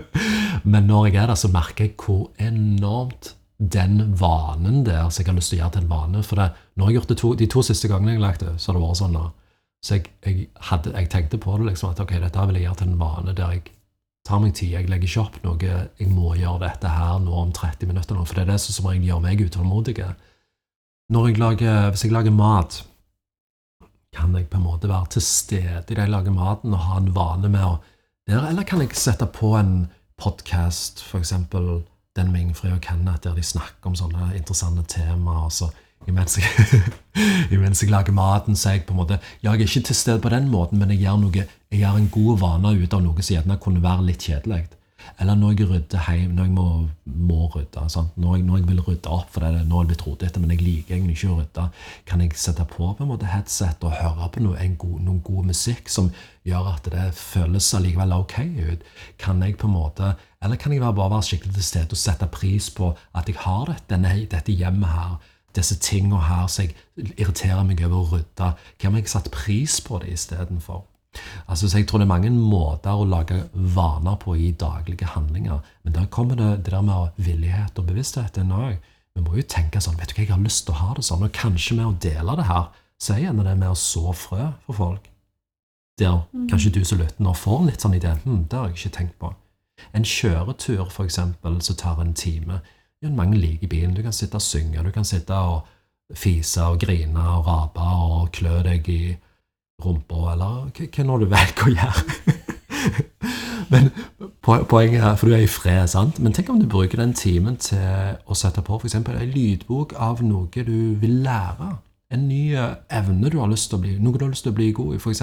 Men 0.72 0.88
når 0.88 1.06
jeg 1.06 1.20
er 1.20 1.28
der, 1.30 1.38
så 1.38 1.52
merker 1.52 1.84
jeg 1.84 1.94
hvor 2.00 2.30
enormt 2.40 3.34
den 3.58 4.16
vanen 4.18 4.82
der 4.86 5.08
som 5.08 5.22
jeg 5.22 5.28
har 5.28 5.36
lyst 5.36 5.52
til 5.52 5.58
å 5.58 5.62
gjøre 5.62 5.74
til 5.76 5.84
en 5.84 5.92
vane 5.92 6.22
For 6.26 6.40
det, 6.40 6.48
når 6.74 6.88
jeg 6.88 6.88
har 6.88 6.96
gjort 6.98 7.12
det 7.12 7.18
to, 7.20 7.34
de 7.38 7.46
to 7.46 7.62
siste 7.62 7.88
gangene 7.88 8.16
jeg 8.16 8.20
har 8.20 8.26
lagt 8.26 8.42
det, 8.42 8.56
så 8.58 8.72
har 8.72 8.78
det 8.78 8.82
vært 8.86 9.00
sånn 9.02 9.16
da. 9.18 9.28
Så 9.82 9.98
jeg, 9.98 10.10
jeg, 10.24 10.48
hadde, 10.70 10.94
jeg 10.96 11.10
tenkte 11.12 11.40
på 11.42 11.54
det 11.58 11.68
liksom 11.68 11.92
at 11.92 12.02
ok, 12.02 12.16
dette 12.22 12.48
vil 12.48 12.58
jeg 12.58 12.66
gjøre 12.66 12.80
til 12.80 12.90
en 12.90 13.00
vane 13.02 13.36
der 13.38 13.54
jeg 13.56 13.64
tar 14.26 14.42
meg 14.42 14.54
tid. 14.54 14.72
Jeg 14.76 14.88
legger 14.90 15.08
ikke 15.08 15.24
opp 15.24 15.38
noe 15.44 15.72
jeg 15.98 16.08
må 16.10 16.34
gjøre 16.38 16.62
dette 16.66 16.90
her 16.90 17.18
nå 17.22 17.34
om 17.42 17.52
30 17.54 17.90
minutter, 17.90 18.16
nå, 18.16 18.26
for 18.26 18.38
det 18.38 18.46
er 18.46 18.52
det 18.52 18.60
som 18.62 18.76
som 18.76 18.88
regel 18.90 19.08
gjør 19.10 19.22
meg 19.24 19.42
utålmodig. 19.42 19.96
Hvis 21.12 22.04
jeg 22.04 22.14
lager 22.14 22.36
mat, 22.36 22.82
kan 24.12 24.34
jeg 24.36 24.48
på 24.52 24.60
en 24.60 24.66
måte 24.66 24.90
være 24.90 25.14
til 25.16 25.24
stede 25.24 25.82
i 25.88 25.94
det 25.94 26.04
jeg 26.04 26.12
lager 26.12 26.34
maten, 26.36 26.74
og 26.74 26.86
ha 26.86 27.00
en 27.00 27.14
vane 27.16 27.48
med 27.48 27.64
å 27.64 27.80
Eller 28.30 28.62
kan 28.62 28.80
jeg 28.80 28.94
sette 28.94 29.26
på 29.26 29.56
en 29.58 29.88
podkast, 30.16 31.02
f.eks. 31.02 31.32
den 32.14 32.28
med 32.32 32.40
Ingfrid 32.40 32.76
og 32.76 32.80
Kenneth, 32.80 33.24
der 33.24 33.34
de 33.34 33.42
snakker 33.42 33.90
om 33.90 33.96
sånne 33.98 34.36
interessante 34.36 34.84
temaer. 34.86 35.48
og 35.48 35.52
så 35.52 35.72
Imens 36.06 36.38
jeg, 36.38 36.46
imens 37.54 37.82
jeg 37.82 37.90
lager 37.90 38.14
maten, 38.14 38.56
så 38.56 38.68
er 38.68 38.78
jeg 38.78 38.86
på 38.86 38.94
en 38.94 39.02
måte 39.02 39.18
Ja, 39.42 39.52
jeg 39.52 39.62
er 39.62 39.66
ikke 39.66 39.88
til 39.90 39.96
stede 39.96 40.22
på 40.22 40.32
den 40.32 40.48
måten, 40.50 40.78
men 40.78 40.90
jeg 40.90 41.02
gjør, 41.04 41.18
noe, 41.22 41.46
jeg 41.72 41.80
gjør 41.80 41.98
en 41.98 42.12
god 42.12 42.38
vane 42.42 42.76
ut 42.82 42.94
av 42.94 43.00
noe 43.00 43.22
som 43.24 43.34
gjerne 43.38 43.58
kunne 43.62 43.80
være 43.80 44.04
litt 44.10 44.28
kjedelig. 44.28 44.66
Eller 45.20 45.38
når 45.38 45.54
jeg 45.56 45.68
rydder 45.70 46.04
hjem, 46.06 46.34
når 46.36 46.46
jeg 46.46 46.52
må, 46.54 46.66
må 47.04 47.46
rydde. 47.54 47.86
Når, 48.20 48.36
jeg, 48.36 48.44
når 48.46 48.60
jeg 48.60 48.66
vil 48.68 48.82
rydde 48.86 49.12
opp, 49.12 49.32
for 49.32 49.42
det 49.42 49.48
er, 49.50 49.64
nå 49.66 49.80
det 49.80 49.92
blitt 49.92 50.04
rodete, 50.06 50.42
men 50.42 50.52
jeg 50.54 50.62
liker 50.62 50.96
egentlig 50.96 51.16
ikke 51.16 51.32
å 51.32 51.38
rydde, 51.40 51.64
kan 52.08 52.22
jeg 52.22 52.36
sette 52.38 52.66
på 52.68 52.92
på 52.92 53.04
en 53.04 53.10
måte 53.10 53.30
headset 53.30 53.82
og 53.88 53.96
høre 53.96 54.28
på 54.34 54.44
noe, 54.44 54.68
god, 54.84 55.00
noen 55.06 55.24
god 55.24 55.48
musikk 55.48 55.90
som 55.92 56.12
gjør 56.48 56.70
at 56.74 56.92
det 56.94 57.08
føles 57.18 57.72
allikevel 57.78 58.14
ok 58.20 58.38
ut? 58.60 58.86
Kan 59.22 59.42
jeg 59.42 59.58
på 59.58 59.70
en 59.70 59.76
måte, 59.78 60.14
Eller 60.42 60.58
kan 60.58 60.72
jeg 60.72 60.82
bare 60.82 61.10
være 61.10 61.22
skikkelig 61.22 61.54
til 61.54 61.64
stede 61.64 61.94
og 61.94 62.00
sette 62.00 62.26
pris 62.26 62.70
på 62.74 62.96
at 63.14 63.28
jeg 63.28 63.38
har 63.38 63.68
dette, 63.70 63.86
denne, 63.94 64.16
dette 64.26 64.52
hjemmet 64.52 64.90
her? 64.90 65.20
disse 65.52 65.76
tingene 65.84 66.16
her 66.16 66.46
som 66.48 66.64
jeg 66.64 67.12
irriterer 67.18 67.60
meg 67.68 67.82
over 67.84 67.98
å 67.98 68.06
rydde. 68.14 68.46
Hva 68.80 68.88
om 68.88 68.96
jeg 68.96 69.10
satte 69.12 69.32
pris 69.34 69.80
på 69.84 70.00
det 70.00 70.14
istedenfor? 70.14 70.86
Altså, 71.46 71.68
så 71.68 71.78
jeg 71.78 71.86
tror 71.88 72.00
det 72.00 72.06
er 72.06 72.12
mange 72.14 72.30
måter 72.32 72.96
å 72.96 73.04
lage 73.08 73.42
vaner 73.52 74.16
på 74.20 74.34
i 74.38 74.52
daglige 74.56 75.10
handlinger. 75.12 75.60
Men 75.84 75.96
der 75.96 76.08
kommer 76.12 76.38
det, 76.38 76.64
det 76.64 76.72
der 76.72 76.84
med 76.86 77.18
villighet 77.20 77.78
og 77.78 77.88
bevissthet 77.90 78.38
inn 78.40 78.54
òg. 78.56 78.78
Vi 79.12 79.24
må 79.24 79.36
jo 79.36 79.44
tenke 79.44 79.80
sånn 79.84 79.98
Vet 80.00 80.12
du 80.12 80.16
hva, 80.16 80.24
jeg 80.24 80.32
har 80.32 80.40
lyst 80.40 80.64
til 80.66 80.74
å 80.74 80.80
ha 80.80 80.94
det 80.96 81.04
sånn. 81.04 81.24
Og 81.26 81.34
kanskje 81.36 81.76
med 81.76 81.90
å 81.90 81.96
dele 82.00 82.36
det 82.40 82.48
her, 82.48 82.70
så 83.02 83.14
er 83.14 83.26
gjerne 83.26 83.46
det 83.48 83.56
med 83.60 83.74
å 83.74 83.78
så 83.78 84.14
frø 84.16 84.52
for 84.66 84.78
folk. 84.78 85.08
Der 86.00 86.22
kanskje 86.48 86.72
du 86.72 86.80
som 86.88 87.02
lytter 87.02 87.22
nå 87.22 87.34
får 87.36 87.66
litt 87.66 87.84
sånn 87.84 87.98
idé. 87.98 88.14
Hm, 88.24 88.46
det 88.48 88.58
har 88.58 88.70
jeg 88.70 88.78
ikke 88.78 88.96
tenkt 88.96 89.18
på. 89.20 89.34
En 89.92 90.06
kjøretur, 90.06 90.86
for 90.90 91.04
eksempel, 91.04 91.58
som 91.64 91.76
tar 91.76 92.00
en 92.00 92.14
time. 92.16 92.62
Ja, 93.02 93.10
mange 93.10 93.36
liker 93.36 93.68
bilen. 93.68 93.94
Du 93.94 94.02
kan 94.02 94.14
sitte 94.16 94.38
og 94.38 94.44
synge, 94.46 94.82
du 94.82 94.92
kan 94.94 95.04
sitte 95.04 95.36
og 95.36 95.68
fise 96.16 96.64
og 96.68 96.80
grine 96.80 97.22
og 97.36 97.46
rape 97.48 97.82
og 97.82 98.32
klø 98.36 98.60
deg 98.64 98.88
i 98.88 99.02
rumpa, 99.84 100.32
eller 100.32 100.70
hva 100.76 101.04
nå 101.06 101.18
du 101.20 101.28
velger 101.30 101.68
å 101.68 101.74
gjøre. 101.76 102.04
Men 103.72 103.88
poenget 104.42 105.00
er, 105.00 105.14
for 105.16 105.28
du 105.28 105.36
er 105.36 105.46
i 105.46 105.50
fred, 105.50 105.86
sant? 105.88 106.18
Men 106.20 106.34
tenk 106.36 106.50
om 106.52 106.60
du 106.60 106.66
bruker 106.68 107.00
den 107.00 107.14
timen 107.16 107.56
til 107.62 108.18
å 108.26 108.36
sette 108.36 108.64
på 108.64 108.76
f.eks. 108.76 108.98
en 108.98 109.32
lydbok 109.32 109.94
av 109.96 110.20
noe 110.26 110.64
du 110.66 110.92
vil 111.00 111.22
lære. 111.24 111.70
En 112.12 112.26
ny 112.28 112.42
eh, 112.52 112.74
evne 112.92 113.30
du 113.32 113.38
har 113.40 113.48
lyst 113.48 113.70
til 113.70 113.78
å 113.78 113.84
bli, 113.84 113.94
noe 114.02 114.18
du 114.18 114.26
har 114.26 114.34
lyst 114.34 114.44
til 114.44 114.52
å 114.52 114.58
bli 114.58 114.72
god 114.76 114.96
i. 114.96 115.00
F.eks. 115.00 115.22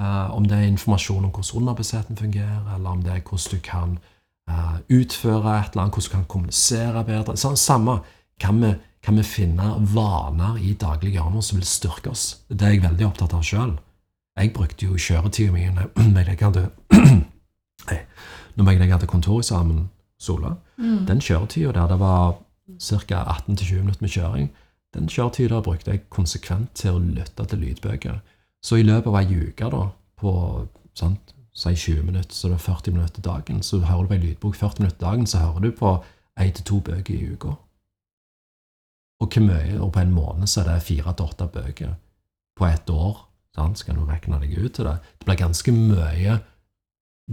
Uh, 0.00 0.32
om 0.32 0.46
det 0.48 0.56
er 0.56 0.70
informasjon 0.70 1.26
om 1.26 1.30
hvordan 1.30 1.60
underbevisstheten 1.60 2.16
fungerer, 2.16 2.62
eller 2.74 2.94
om 2.96 3.02
det 3.04 3.12
er 3.12 3.20
hvordan 3.20 3.52
du 3.52 3.58
kan 3.62 3.90
uh, 4.50 4.78
utføre 4.88 5.52
et 5.58 5.74
eller 5.74 5.84
annet, 5.84 5.98
hvordan 5.98 6.08
du 6.08 6.14
kan 6.16 6.24
kommunisere 6.32 7.04
bedre. 7.06 7.36
Sånn, 7.38 7.60
samme 7.60 7.98
kan 8.40 8.58
vi, 8.64 8.72
kan 9.02 9.16
vi 9.18 9.24
finne 9.26 9.72
vaner 9.94 10.58
i 10.62 10.74
daglige 10.78 11.16
gjøremål 11.16 11.42
som 11.42 11.58
vil 11.58 11.66
styrke 11.66 12.12
oss. 12.12 12.26
Det 12.48 12.66
er 12.66 12.76
jeg 12.76 12.84
veldig 12.84 13.08
opptatt 13.08 13.34
av 13.34 13.42
sjøl. 13.46 13.74
Jeg 14.38 14.52
brukte 14.54 14.86
jo 14.86 14.96
kjøretida 14.96 15.52
mi 15.52 15.66
når 16.14 16.30
jeg 16.30 16.38
hadde 16.40 16.68
Nei, 17.88 17.98
når 18.54 18.70
jeg 18.76 18.92
hadde 18.92 19.10
kontoreksamen, 19.10 19.88
Sola. 20.22 20.54
Mm. 20.78 21.06
Den 21.08 21.20
kjøretida 21.20 21.72
der 21.74 21.88
det 21.90 21.98
var 21.98 22.36
ca. 22.78 23.24
18-20 23.48 23.80
minutter 23.80 24.04
med 24.04 24.12
kjøring, 24.14 24.50
den 24.94 25.08
kjøretida 25.08 25.60
brukte 25.60 25.90
jeg 25.90 26.04
konsekvent 26.14 26.70
til 26.78 26.94
å 26.94 27.02
lytte 27.02 27.46
til 27.48 27.58
lydbøker. 27.58 28.20
Så 28.62 28.78
i 28.78 28.86
løpet 28.86 29.10
av 29.10 29.18
ei 29.18 29.48
uke, 29.48 29.70
da, 29.72 29.82
på 30.20 30.32
sant, 30.94 31.34
si 31.52 31.74
20 31.74 32.06
minutter, 32.06 32.34
så 32.34 32.52
det 32.52 32.60
er 32.60 32.66
40 32.68 32.94
minutter 32.94 33.24
dagen, 33.24 33.62
så 33.66 33.80
hører 33.82 34.06
du 34.06 34.12
på 34.12 34.14
ei 34.14 34.22
lydbok 34.28 34.56
40 34.56 34.84
minutter 34.84 35.02
dagen, 35.02 35.26
så 35.26 35.42
hører 35.42 35.66
du 35.66 35.70
på 35.76 35.96
ei 36.38 36.50
til 36.54 36.68
to 36.70 36.78
bøker 36.86 37.14
i 37.14 37.32
uka. 37.34 37.56
Og 39.22 39.28
hvor 39.30 39.44
mye, 39.46 39.76
og 39.78 39.92
på 39.94 40.02
en 40.02 40.14
måned 40.14 40.50
så 40.50 40.64
er 40.64 40.72
det 40.72 40.86
fire 40.88 41.12
til 41.14 41.28
åtte 41.28 41.46
bøker. 41.54 41.92
På 42.58 42.66
ett 42.66 42.90
år 42.90 43.20
sant, 43.54 43.78
skal 43.78 43.94
du 43.94 44.06
regne 44.08 44.40
deg 44.42 44.56
ut 44.58 44.74
til 44.74 44.88
det. 44.88 44.96
Det 45.20 45.28
blir 45.28 45.38
ganske 45.38 45.74
mye 45.76 46.38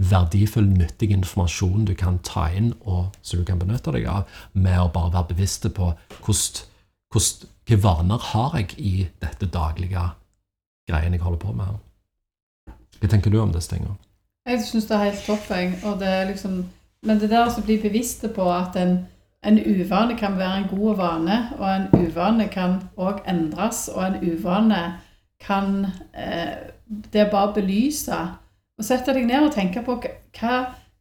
verdifull, 0.00 0.68
nyttig 0.70 1.10
informasjon 1.12 1.84
du 1.88 1.94
kan 1.98 2.20
ta 2.24 2.46
inn, 2.54 2.70
og 2.86 3.16
som 3.26 3.40
du 3.40 3.44
kan 3.48 3.58
benytte 3.58 3.92
deg 3.96 4.06
av, 4.08 4.28
med 4.52 4.78
å 4.78 4.90
bare 4.94 5.12
være 5.16 5.32
bevisste 5.32 5.72
på 5.74 5.90
hvilke 6.22 7.78
vaner 7.82 8.22
har 8.30 8.54
jeg 8.60 8.76
i 8.78 8.94
dette 9.20 9.48
daglige 9.50 10.04
greien 10.88 11.16
jeg 11.16 11.24
holder 11.24 11.42
på 11.42 11.54
med. 11.58 11.80
Hva 13.00 13.10
tenker 13.10 13.32
du 13.32 13.40
om 13.42 13.52
disse 13.52 13.72
tingene? 13.72 13.96
Jeg 14.48 14.62
syns 14.66 14.86
det 14.88 14.96
er 14.96 15.08
helt 15.08 15.26
topp. 15.26 15.50
Liksom, 16.30 16.60
men 17.06 17.20
det 17.20 17.32
der 17.32 17.50
å 17.50 17.64
bli 17.66 17.80
bevisste 17.82 18.30
på 18.32 18.46
at 18.52 18.76
en, 18.80 19.00
en 19.46 19.58
uvane 19.58 20.16
kan 20.18 20.38
være 20.38 20.58
en 20.58 20.78
god 20.78 20.96
vane, 20.96 21.38
og 21.58 21.76
en 21.76 21.86
uvane 21.96 22.48
kan 22.48 22.82
òg 22.96 23.22
endres, 23.28 23.88
og 23.88 24.06
en 24.06 24.32
uvane 24.32 24.82
kan 25.40 25.86
eh, 26.14 26.56
Det 26.90 27.20
er 27.20 27.30
bare 27.30 27.48
å 27.48 27.54
belyse. 27.54 28.16
Og 28.78 28.84
sette 28.84 29.12
deg 29.14 29.28
ned 29.28 29.44
og 29.46 29.52
tenke 29.54 29.78
på 29.86 29.94
hva, 30.02 30.56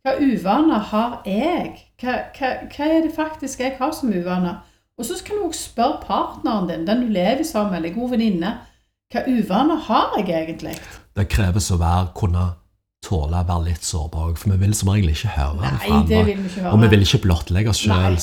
hva 0.05 0.11
uvaner 0.21 0.83
har 0.91 1.15
jeg? 1.25 1.71
Hva, 1.97 2.13
hva, 2.37 2.51
hva, 2.69 2.85
er 2.85 3.07
det 3.07 3.15
faktisk 3.15 3.63
jeg 3.63 3.73
har 3.79 3.91
som 3.97 4.13
uvaner? 4.13 4.59
Og 4.99 5.07
så 5.07 5.17
kan 5.25 5.39
du 5.39 5.47
også 5.47 5.71
spørre 5.71 6.01
partneren 6.03 6.69
din, 6.69 6.85
den 6.87 7.01
du 7.01 7.09
lever 7.09 7.43
sammen 7.43 7.73
med, 7.73 7.79
eller 7.81 7.97
god 7.97 8.13
venninne, 8.13 8.53
hva 9.09 9.25
uvaner 9.25 9.81
har 9.87 10.13
jeg 10.19 10.29
egentlig? 10.29 10.75
Det 11.17 11.25
kreves 11.33 11.71
å 11.73 11.79
være, 11.81 12.11
kunne 12.13 12.45
tåle 13.05 13.39
å 13.39 13.47
være 13.47 13.69
litt 13.69 13.85
sårbar 13.87 14.33
for 14.39 14.51
vi 14.53 14.57
vil 14.63 14.73
som 14.75 14.91
regel 14.91 15.13
ikke 15.13 15.35
høre 15.37 15.61
Nei, 15.61 15.75
det 15.79 15.93
andre. 15.93 16.23
Vi 16.25 16.33
ikke 16.35 16.63
høre. 16.63 16.73
Og 16.73 16.81
vi 16.83 16.89
vil 16.93 17.05
ikke 17.05 17.21
blottlegge 17.25 17.71
oss 17.71 17.83
sjøl. 17.85 18.17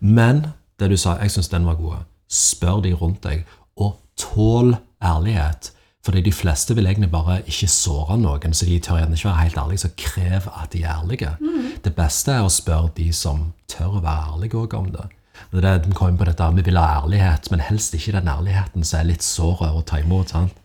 Men 0.00 0.46
det 0.80 0.90
du 0.90 0.96
sa, 0.98 1.18
jeg 1.22 1.34
syns 1.36 1.52
den 1.52 1.68
var 1.68 1.78
god. 1.78 2.08
Spør 2.32 2.82
de 2.82 2.94
rundt 2.98 3.22
deg, 3.26 3.46
og 3.78 3.94
tål 4.18 4.74
ærlighet. 5.02 5.70
Fordi 6.02 6.20
de 6.26 6.32
fleste 6.34 6.74
vil 6.74 6.88
egentlig 6.90 7.12
bare 7.12 7.38
ikke 7.46 7.68
såre 7.70 8.16
noen, 8.18 8.54
så 8.54 8.66
de 8.66 8.80
tør 8.82 8.98
gjerne 8.98 9.14
ikke 9.14 9.28
være 9.28 9.42
helt 9.44 9.58
ærlige. 9.62 9.82
Så 9.84 9.90
krev 9.96 10.48
at 10.50 10.72
de 10.72 10.82
er 10.82 10.96
ærlige. 10.96 11.36
Mm. 11.38 11.68
Det 11.84 11.92
beste 11.94 12.34
er 12.34 12.46
å 12.46 12.50
spørre 12.50 12.90
de 12.96 13.12
som 13.14 13.52
tør 13.70 14.00
å 14.00 14.02
være 14.02 14.32
ærlige 14.32 14.64
òg 14.64 14.74
om 14.80 14.88
det. 14.96 15.06
Det 15.52 15.62
er 15.62 15.78
det, 15.78 15.94
kommer 15.94 16.18
på 16.18 16.26
dette, 16.28 16.48
Vi 16.54 16.62
vil 16.62 16.76
ha 16.76 17.02
ærlighet, 17.02 17.50
men 17.50 17.60
helst 17.60 17.94
ikke 17.94 18.12
den 18.18 18.28
ærligheten 18.28 18.84
som 18.84 19.00
er 19.00 19.08
litt 19.12 19.22
sår 19.22 19.62
å 19.70 19.82
ta 19.86 19.98
imot. 20.02 20.28
sant? 20.28 20.58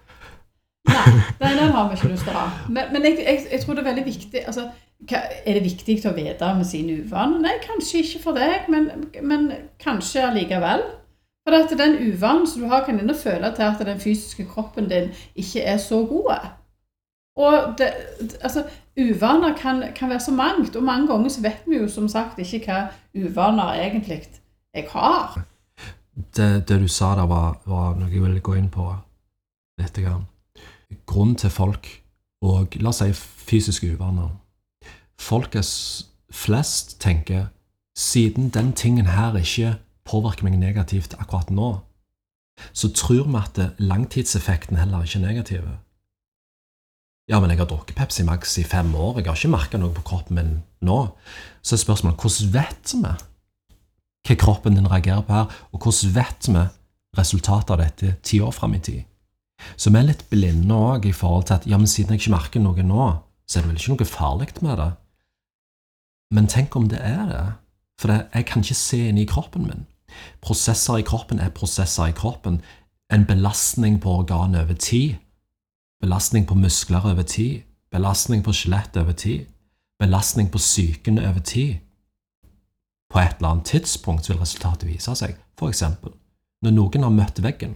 Nei, 0.87 1.53
den 1.53 1.71
har 1.71 1.87
vi 1.89 1.97
ikke 1.97 2.11
lyst 2.11 2.27
til 2.27 2.35
å 2.35 2.41
ha. 2.41 2.67
Men, 2.67 2.91
men 2.93 3.07
jeg, 3.07 3.17
jeg, 3.23 3.41
jeg, 3.51 3.63
tror 3.63 3.77
det 3.77 3.83
er 3.83 3.89
veldig 3.89 4.05
viktig 4.05 4.43
altså, 4.47 4.67
Er 5.11 5.57
det 5.57 5.63
viktig 5.65 5.97
å 6.09 6.13
vite 6.15 6.53
med 6.57 6.67
sine 6.67 6.99
uvaner? 7.01 7.41
Nei, 7.43 7.57
kanskje 7.63 8.03
ikke 8.03 8.23
for 8.23 8.39
deg, 8.39 8.69
men, 8.73 8.89
men 9.21 9.49
kanskje 9.83 10.25
allikevel. 10.27 10.85
For 11.47 11.55
at 11.55 11.73
den 11.79 11.99
uvanen 12.09 12.47
som 12.49 12.63
du 12.63 12.71
har, 12.71 12.83
kan 12.85 12.99
ennå 12.99 13.15
føle 13.15 13.51
til 13.55 13.67
at 13.67 13.83
den 13.87 13.99
fysiske 14.03 14.47
kroppen 14.49 14.89
din 14.91 15.13
ikke 15.35 15.63
er 15.63 15.77
så 15.79 16.01
god. 16.09 16.49
Og 17.37 17.77
det, 17.77 17.91
altså, 18.41 18.65
uvaner 18.97 19.53
kan, 19.55 19.83
kan, 19.95 20.09
være 20.09 20.19
så 20.25 20.33
mangt, 20.33 20.75
og 20.75 20.83
mange 20.83 21.07
ganger 21.07 21.29
så 21.29 21.43
vet 21.45 21.67
vi 21.69 21.77
jo 21.77 21.87
som 21.87 22.09
sagt 22.09 22.39
ikke 22.41 22.63
hva 22.65 22.79
uvaner 23.15 23.77
egentlig 23.85 24.23
jeg 24.73 24.89
har. 24.91 25.37
Det, 26.35 26.67
det 26.67 26.81
du 26.81 26.87
sa 26.89 27.13
der, 27.15 27.29
var, 27.29 27.61
var 27.69 27.93
noe 27.95 28.09
jeg 28.09 28.23
ville 28.25 28.41
gå 28.41 28.57
inn 28.57 28.71
på 28.73 28.89
litt. 29.77 30.01
Grann 30.01 30.25
grunn 31.09 31.35
til 31.35 31.51
folk 31.51 31.89
og 32.45 32.77
la 32.79 32.91
oss 32.91 33.01
si 33.01 33.13
fysiske 33.13 33.89
uvaner. 33.95 34.29
Folket 35.17 35.67
flest 36.31 36.99
tenker 37.01 37.47
siden 37.97 38.51
den 38.53 38.73
tingen 38.77 39.09
her 39.09 39.35
ikke 39.39 39.77
påvirker 40.07 40.45
meg 40.45 40.59
negativt 40.61 41.15
akkurat 41.17 41.49
nå, 41.51 41.79
så 42.73 42.89
tror 42.93 43.27
vi 43.27 43.41
at 43.41 43.59
langtidseffekten 43.81 44.77
heller 44.77 45.03
ikke 45.03 45.19
er 45.19 45.25
negativ. 45.25 45.67
Ja, 47.27 47.41
men 47.41 47.51
jeg 47.51 47.59
har 47.59 47.67
drukket 47.67 47.97
Pepsi 47.97 48.23
Max 48.23 48.55
i 48.57 48.63
fem 48.63 48.93
år, 48.95 49.19
jeg 49.19 49.27
har 49.27 49.35
ikke 49.35 49.51
merka 49.51 49.79
noe 49.81 49.91
på 49.93 50.05
kroppen 50.07 50.37
min 50.37 50.53
nå. 50.87 50.99
Så 51.61 51.75
er 51.75 51.83
spørsmålet 51.83 52.21
hvordan 52.21 52.53
vet 52.53 52.93
vi 52.93 53.11
hva 54.27 54.37
kroppen 54.39 54.77
din 54.77 54.87
reagerer 54.87 55.25
på 55.27 55.35
her, 55.35 55.51
og 55.71 55.83
hvordan 55.83 56.15
vet 56.15 56.49
vi 56.53 56.63
resultatet 57.17 57.73
av 57.75 57.81
dette 57.81 58.15
ti 58.23 58.39
år 58.43 58.53
fram 58.55 58.77
i 58.77 58.83
tid? 58.83 59.03
Så 59.77 59.91
vi 59.91 59.99
er 59.99 60.07
litt 60.07 60.25
blinde 60.29 60.75
òg 60.75 61.07
i 61.09 61.15
forhold 61.15 61.47
til 61.49 61.57
at 61.57 61.67
ja, 61.69 61.77
men 61.77 61.89
siden 61.89 62.13
jeg 62.13 62.23
ikke 62.23 62.35
merker 62.35 62.63
noe 62.63 62.85
nå, 62.85 63.07
så 63.47 63.59
er 63.59 63.65
det 63.65 63.71
vel 63.71 63.79
ikke 63.81 63.95
noe 63.95 64.09
farlig 64.09 64.49
med 64.61 64.77
det. 64.81 64.89
Men 66.35 66.49
tenk 66.51 66.75
om 66.75 66.89
det 66.91 66.99
er 67.01 67.23
det, 67.31 67.45
for 68.01 68.11
det, 68.11 68.17
jeg 68.35 68.47
kan 68.49 68.63
ikke 68.63 68.77
se 68.77 68.99
inn 69.09 69.21
i 69.21 69.29
kroppen 69.29 69.67
min. 69.69 69.85
Prosesser 70.43 70.99
i 70.99 71.05
kroppen 71.07 71.39
er 71.39 71.53
prosesser 71.55 72.11
i 72.11 72.15
kroppen. 72.15 72.59
En 73.13 73.25
belastning 73.25 74.01
på 74.03 74.11
organet 74.21 74.61
over 74.65 74.73
tid. 74.73 75.15
Belastning 76.03 76.45
på 76.47 76.57
muskler 76.59 77.05
over 77.05 77.23
tid. 77.23 77.63
Belastning 77.91 78.43
på 78.43 78.53
skjelett 78.53 78.97
over 78.99 79.15
tid. 79.17 79.47
Belastning 79.99 80.51
på 80.51 80.61
psyken 80.61 81.19
over 81.19 81.39
tid. 81.39 81.79
På 83.09 83.23
et 83.23 83.39
eller 83.39 83.55
annet 83.55 83.71
tidspunkt 83.71 84.29
vil 84.29 84.39
resultatet 84.41 84.89
vise 84.89 85.15
seg, 85.15 85.37
for 85.57 85.71
eksempel 85.71 86.13
når 86.65 86.73
noen 86.73 87.05
har 87.05 87.13
møtt 87.13 87.39
veggen 87.45 87.75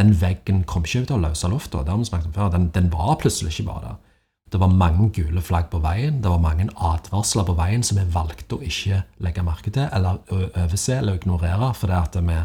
den 0.00 0.14
veggen 0.16 0.62
kom 0.68 0.86
ikke 0.86 1.04
ut 1.04 1.12
av 1.14 1.20
løse 1.26 1.48
lufta. 1.52 1.84
Den, 1.84 2.70
den 2.74 2.88
var 2.92 3.18
plutselig 3.20 3.54
ikke 3.54 3.68
bare 3.68 3.84
der. 3.88 3.98
Det 4.50 4.58
var 4.58 4.72
mange 4.74 5.12
gule 5.14 5.42
flagg 5.46 5.68
på 5.70 5.78
veien, 5.78 6.16
det 6.22 6.30
var 6.30 6.40
mange 6.42 6.66
advarsler 6.74 7.44
på 7.46 7.54
veien 7.54 7.84
som 7.86 8.00
vi 8.00 8.06
valgte 8.10 8.56
å 8.56 8.64
ikke 8.66 9.04
legge 9.22 9.44
merke 9.46 9.70
til, 9.70 9.86
eller 9.94 10.18
overse 10.34 10.96
eller 10.96 11.20
ignorere 11.20 11.68
fordi 11.78 11.94
at 11.94 12.18
vi 12.18 12.38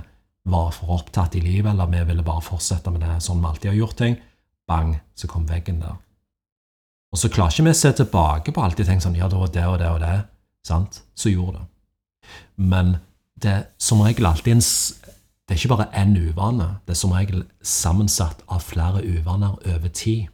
var 0.53 0.69
for 0.75 0.99
opptatt 0.99 1.33
i 1.39 1.41
livet, 1.41 1.71
eller 1.71 1.89
vi 1.89 2.03
ville 2.05 2.25
bare 2.25 2.45
fortsette 2.45 2.93
med 2.93 3.01
det 3.01 3.15
sånn 3.25 3.41
vi 3.41 3.49
alltid 3.49 3.71
har 3.71 3.79
gjort 3.79 3.97
ting. 4.03 4.19
Bang, 4.69 4.93
så 5.17 5.29
kom 5.29 5.47
veggen 5.49 5.81
der. 5.81 5.97
Og 7.13 7.21
så 7.21 7.31
klarer 7.33 7.55
ikke 7.55 7.65
vi 7.65 7.73
å 7.73 7.79
se 7.79 7.91
tilbake 7.97 8.53
på 8.53 8.61
alltid 8.61 8.89
tenke 8.89 9.05
sånn 9.05 9.17
Ja, 9.17 9.29
det 9.31 9.39
var 9.39 9.51
det 9.55 9.65
og 9.71 9.79
det 9.81 9.89
og 9.95 9.99
det. 10.03 10.15
Sant? 10.67 11.01
Så 11.17 11.33
gjorde 11.33 11.63
det. 11.63 11.67
Men 12.61 12.97
det 13.41 13.51
er 13.51 13.65
som 13.81 14.01
regel 14.05 14.29
alltid 14.29 14.57
en, 14.57 14.65
det 15.45 15.53
er 15.53 15.59
ikke 15.59 15.75
bare 15.75 15.91
én 16.01 16.15
uvane, 16.17 16.67
det 16.85 16.95
er 16.95 16.97
som 16.97 17.11
regel 17.11 17.43
sammensatt 17.61 18.41
av 18.49 18.63
flere 18.65 19.03
uvaner 19.05 19.59
over 19.75 19.87
tid. 19.93 20.25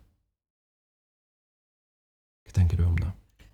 Hva 2.45 2.53
tenker 2.55 2.77
du 2.77 2.85
om 2.85 2.95
det? 2.97 3.11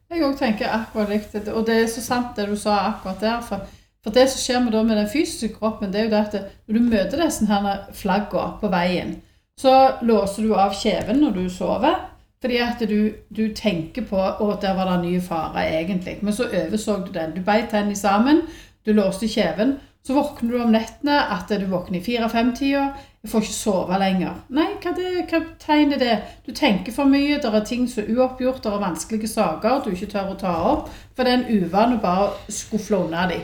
Jeg 0.09 0.23
òg 0.23 0.37
tenker 0.39 0.69
akkurat 0.71 1.09
likt. 1.09 1.33
Og 1.51 1.65
det 1.67 1.79
er 1.81 1.87
så 1.91 2.01
sant 2.01 2.37
det 2.37 2.45
du 2.47 2.55
sa 2.55 2.77
akkurat 2.91 3.21
der. 3.21 3.41
For, 3.41 3.65
for 4.03 4.13
det 4.13 4.27
som 4.29 4.39
skjer 4.39 4.61
med, 4.63 4.77
med, 4.85 4.97
den 4.97 5.09
fysiske 5.09 5.55
kroppen, 5.57 5.91
det 5.93 5.99
er 6.01 6.05
jo 6.05 6.13
det 6.13 6.21
at 6.27 6.53
når 6.67 6.77
du 6.77 6.85
møter 6.91 7.23
disse 7.23 7.47
her 7.49 7.89
flaggene 7.93 8.61
på 8.61 8.71
veien, 8.71 9.17
så 9.57 9.73
låser 10.05 10.45
du 10.45 10.53
av 10.55 10.77
kjeven 10.77 11.19
når 11.23 11.35
du 11.39 11.49
sover. 11.49 11.97
Fordi 12.41 12.57
at 12.61 12.81
du, 12.85 13.11
du 13.33 13.47
tenker 13.57 14.05
på 14.05 14.21
at 14.21 14.61
der 14.61 14.77
var 14.77 14.91
det 14.91 15.01
nye 15.07 15.21
farer, 15.21 15.73
egentlig. 15.81 16.19
Men 16.21 16.33
så 16.33 16.45
overså 16.45 16.99
du 17.07 17.11
den. 17.11 17.33
Du 17.33 17.41
beit 17.41 17.71
tennene 17.73 17.97
sammen, 17.97 18.43
du 18.85 18.93
låste 18.93 19.27
kjeven, 19.27 19.79
så 20.07 20.13
våkner 20.13 20.53
du 20.53 20.61
om 20.63 20.69
nettene 20.71 21.17
at 21.35 21.49
du 21.51 21.65
våkner 21.67 21.99
i 21.99 22.03
fire-fem-tida. 22.05 22.83
Jeg 23.25 23.31
får 23.33 23.43
ikke 23.43 23.55
sove 23.57 23.97
lenger. 23.99 24.37
Nei, 24.55 24.69
hva, 24.79 24.93
det, 24.95 25.09
hva 25.27 25.41
tegner 25.59 25.99
det? 25.99 26.13
Du 26.45 26.53
tenker 26.55 26.95
for 26.95 27.11
mye, 27.11 27.41
det 27.43 27.51
er 27.51 27.65
ting 27.67 27.89
som 27.91 28.05
er 28.05 28.13
uoppgjort, 28.15 28.61
det 28.63 28.71
er 28.71 28.85
vanskelige 28.85 29.27
saker 29.33 29.81
du 29.83 29.89
ikke 29.91 30.07
tør 30.13 30.31
å 30.31 30.37
ta 30.39 30.53
opp. 30.69 30.87
For 31.11 31.27
det 31.27 31.33
er 31.33 31.41
en 31.41 31.65
uvane 31.65 31.97
å 31.97 32.03
bare 32.05 32.53
skufle 32.55 33.01
unna 33.03 33.25
dem. 33.33 33.43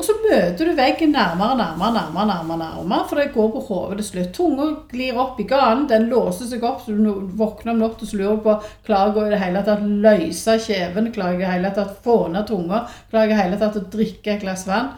Og 0.00 0.06
så 0.06 0.14
møter 0.22 0.64
du 0.64 0.72
veggen 0.78 1.12
nærmere, 1.12 1.58
nærmere, 1.58 1.92
nærmere, 1.98 2.30
nærmere, 2.30 2.58
nærmere, 2.62 3.08
for 3.10 3.20
det 3.20 3.34
går 3.34 3.52
på 3.52 3.62
hodet 3.66 3.98
til 4.00 4.06
slutt. 4.06 4.32
Tunga 4.38 4.70
glir 4.88 5.20
opp 5.20 5.44
i 5.44 5.48
ganen, 5.50 5.84
den 5.90 6.08
låser 6.08 6.48
seg 6.48 6.64
opp, 6.64 6.80
så 6.86 6.96
du 6.96 7.36
våkner 7.36 7.74
om 7.74 7.84
natta 7.84 8.08
og 8.08 8.16
lurer 8.16 8.40
på 8.46 8.56
klarer 8.88 9.20
jeg 9.20 9.28
i 9.28 9.34
det 9.34 9.42
hele 9.44 9.66
tatt 9.68 9.84
løse 10.06 10.56
kjeven, 10.70 11.12
klarer 11.12 11.36
jeg 11.36 11.42
i 11.42 11.44
det 11.44 11.52
hele 11.52 11.76
tatt 11.76 12.00
få 12.08 12.16
ned 12.32 12.48
tunga, 12.48 12.86
klarer 13.12 13.28
jeg 13.28 13.34
i 13.34 13.36
det 13.36 13.44
hele 13.44 13.60
tatt 13.60 13.76
å 13.76 13.86
drikke 13.98 14.38
et 14.38 14.44
glass 14.46 14.64
vann. 14.72 14.94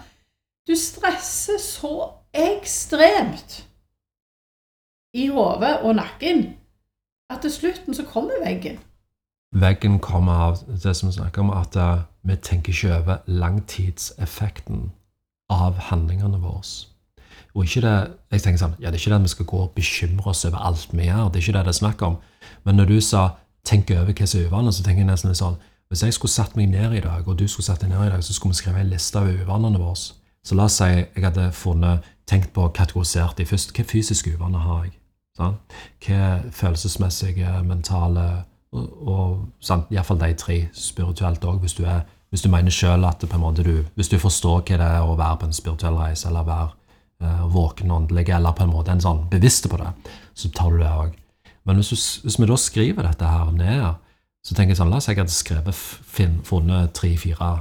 Du 0.68 0.76
stresser 0.78 1.58
så 1.58 2.10
ekstremt 2.32 3.64
i 5.14 5.26
hodet 5.26 5.80
og 5.82 5.96
nakken 5.98 6.54
at 7.30 7.42
til 7.42 7.52
slutten 7.52 7.94
så 7.94 8.04
kommer 8.06 8.38
veggen. 8.44 8.78
Veggen 9.52 9.98
kommer 9.98 10.32
av 10.32 10.62
det 10.84 10.96
som 10.96 11.08
vi 11.08 11.16
snakker 11.16 11.42
om, 11.42 11.50
at 11.50 11.76
uh, 11.76 12.04
vi 12.22 12.36
tenker 12.36 12.72
ikke 12.72 12.94
over 12.96 13.18
langtidseffekten 13.26 14.92
av 15.50 15.74
handlingene 15.90 16.38
våre. 16.40 16.62
Og 17.54 17.64
ikke 17.64 17.82
det, 17.84 17.96
jeg 18.32 18.42
tenker 18.46 18.62
sånn, 18.62 18.78
ja, 18.78 18.88
det 18.88 18.96
er 18.96 19.02
ikke 19.02 19.14
det 19.16 19.26
vi 19.26 19.34
skal 19.34 19.50
gå 19.50 19.58
og 19.66 19.74
bekymre 19.76 20.30
oss 20.30 20.46
over 20.48 20.62
alt 20.62 20.88
vi 20.92 21.10
gjør. 21.10 21.28
det 21.28 21.42
er 21.42 21.44
ikke 21.44 21.58
det 21.58 21.66
det 21.66 21.74
er 21.74 21.80
snakk 21.82 22.02
om. 22.02 22.16
Men 22.64 22.76
når 22.76 22.84
du 22.84 23.00
sa 23.00 23.28
'tenk 23.64 23.90
over 23.90 24.12
hva 24.12 24.26
som 24.26 24.40
er 24.40 24.48
uvanlig', 24.48 24.72
så 24.72 24.82
tenker 24.82 25.00
jeg 25.02 25.10
nesten 25.10 25.30
litt 25.30 25.38
sånn 25.38 25.56
Hvis 25.90 26.02
jeg 26.02 26.14
skulle 26.14 26.32
satt 26.32 26.56
meg 26.56 26.68
ned 26.68 26.92
i 26.92 27.00
dag, 27.00 27.28
og 27.28 27.38
du 27.38 27.48
skulle 27.48 27.66
satt 27.66 27.80
deg 27.80 27.90
ned 27.90 28.06
i 28.06 28.10
dag, 28.10 28.24
så 28.24 28.32
skulle 28.32 28.50
vi 28.50 28.56
skrive 28.56 28.80
en 28.80 28.90
liste 28.90 29.18
av 29.18 29.26
uvanene 29.28 29.78
våre. 29.78 30.21
Så 30.42 30.56
la 30.58 30.66
oss 30.66 30.80
si 30.80 30.88
jeg 30.90 31.22
hadde 31.22 31.50
funnet, 31.54 32.02
tenkt 32.26 32.52
på 32.54 32.66
kategorisert 32.74 33.38
de 33.38 33.46
først. 33.46 33.70
Hvilke 33.70 33.90
fysiske 33.90 34.32
uvaner 34.34 34.64
har 34.64 34.84
jeg? 34.86 34.96
Sånn? 35.38 35.54
Hva 36.04 36.24
følelsesmessige, 36.52 37.52
mentale 37.64 38.26
og, 38.72 38.88
og 39.08 39.64
sånn, 39.64 39.86
Iallfall 39.92 40.20
de 40.20 40.34
tre 40.38 40.58
spirituelt 40.76 41.44
òg, 41.48 41.62
hvis, 41.62 41.78
hvis, 41.78 42.44
du 42.44 42.50
mener 42.52 42.74
sjøl 42.74 43.06
at 43.08 43.24
på 43.24 43.38
en 43.38 43.44
måte 43.44 43.64
du, 43.66 43.74
hvis 43.96 44.12
du 44.12 44.18
forstår 44.20 44.60
hva 44.60 44.78
det 44.80 44.90
er 44.98 45.06
å 45.06 45.16
være 45.18 45.40
på 45.40 45.48
en 45.48 45.56
spirituell 45.56 45.98
reise, 46.00 46.28
eller 46.28 46.48
være 46.48 46.70
uh, 47.24 47.42
våken 47.52 47.92
åndelig, 47.94 48.28
eller 48.32 48.56
på 48.56 48.66
en 48.66 48.72
måte 48.74 48.94
en 48.94 49.04
sånn 49.04 49.26
bevisste 49.32 49.72
på 49.72 49.80
det, 49.80 49.92
så 50.34 50.52
tar 50.52 50.72
du 50.72 50.82
det 50.82 50.92
òg. 50.92 51.18
Men 51.68 51.78
hvis, 51.78 51.92
du, 51.92 51.98
hvis, 52.26 52.38
vi 52.40 52.48
da 52.50 52.58
skriver 52.58 53.06
dette 53.06 53.34
her 53.34 53.52
ned, 53.54 54.00
så 54.42 54.56
tenker 54.56 54.74
jeg 54.74 54.80
sånn 54.80 54.90
La 54.90 54.98
oss 54.98 55.06
si 55.06 55.12
jeg 55.12 55.20
hadde 55.22 55.32
skrevet, 55.32 55.84
funnet 56.48 56.96
tre-fire 56.98 57.52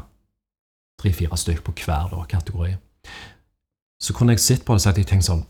tre-fire 1.02 1.38
stykker 1.38 1.66
på 1.66 1.76
hver 1.82 2.14
da, 2.14 2.24
kategori. 2.30 2.76
Så 4.02 4.16
kunne 4.18 4.34
jeg 4.38 4.46
sett 4.46 4.66
på 4.66 4.78
det 4.78 4.88
og 4.88 4.98
jeg 4.98 5.10
tenkte 5.10 5.32
sånn 5.34 5.46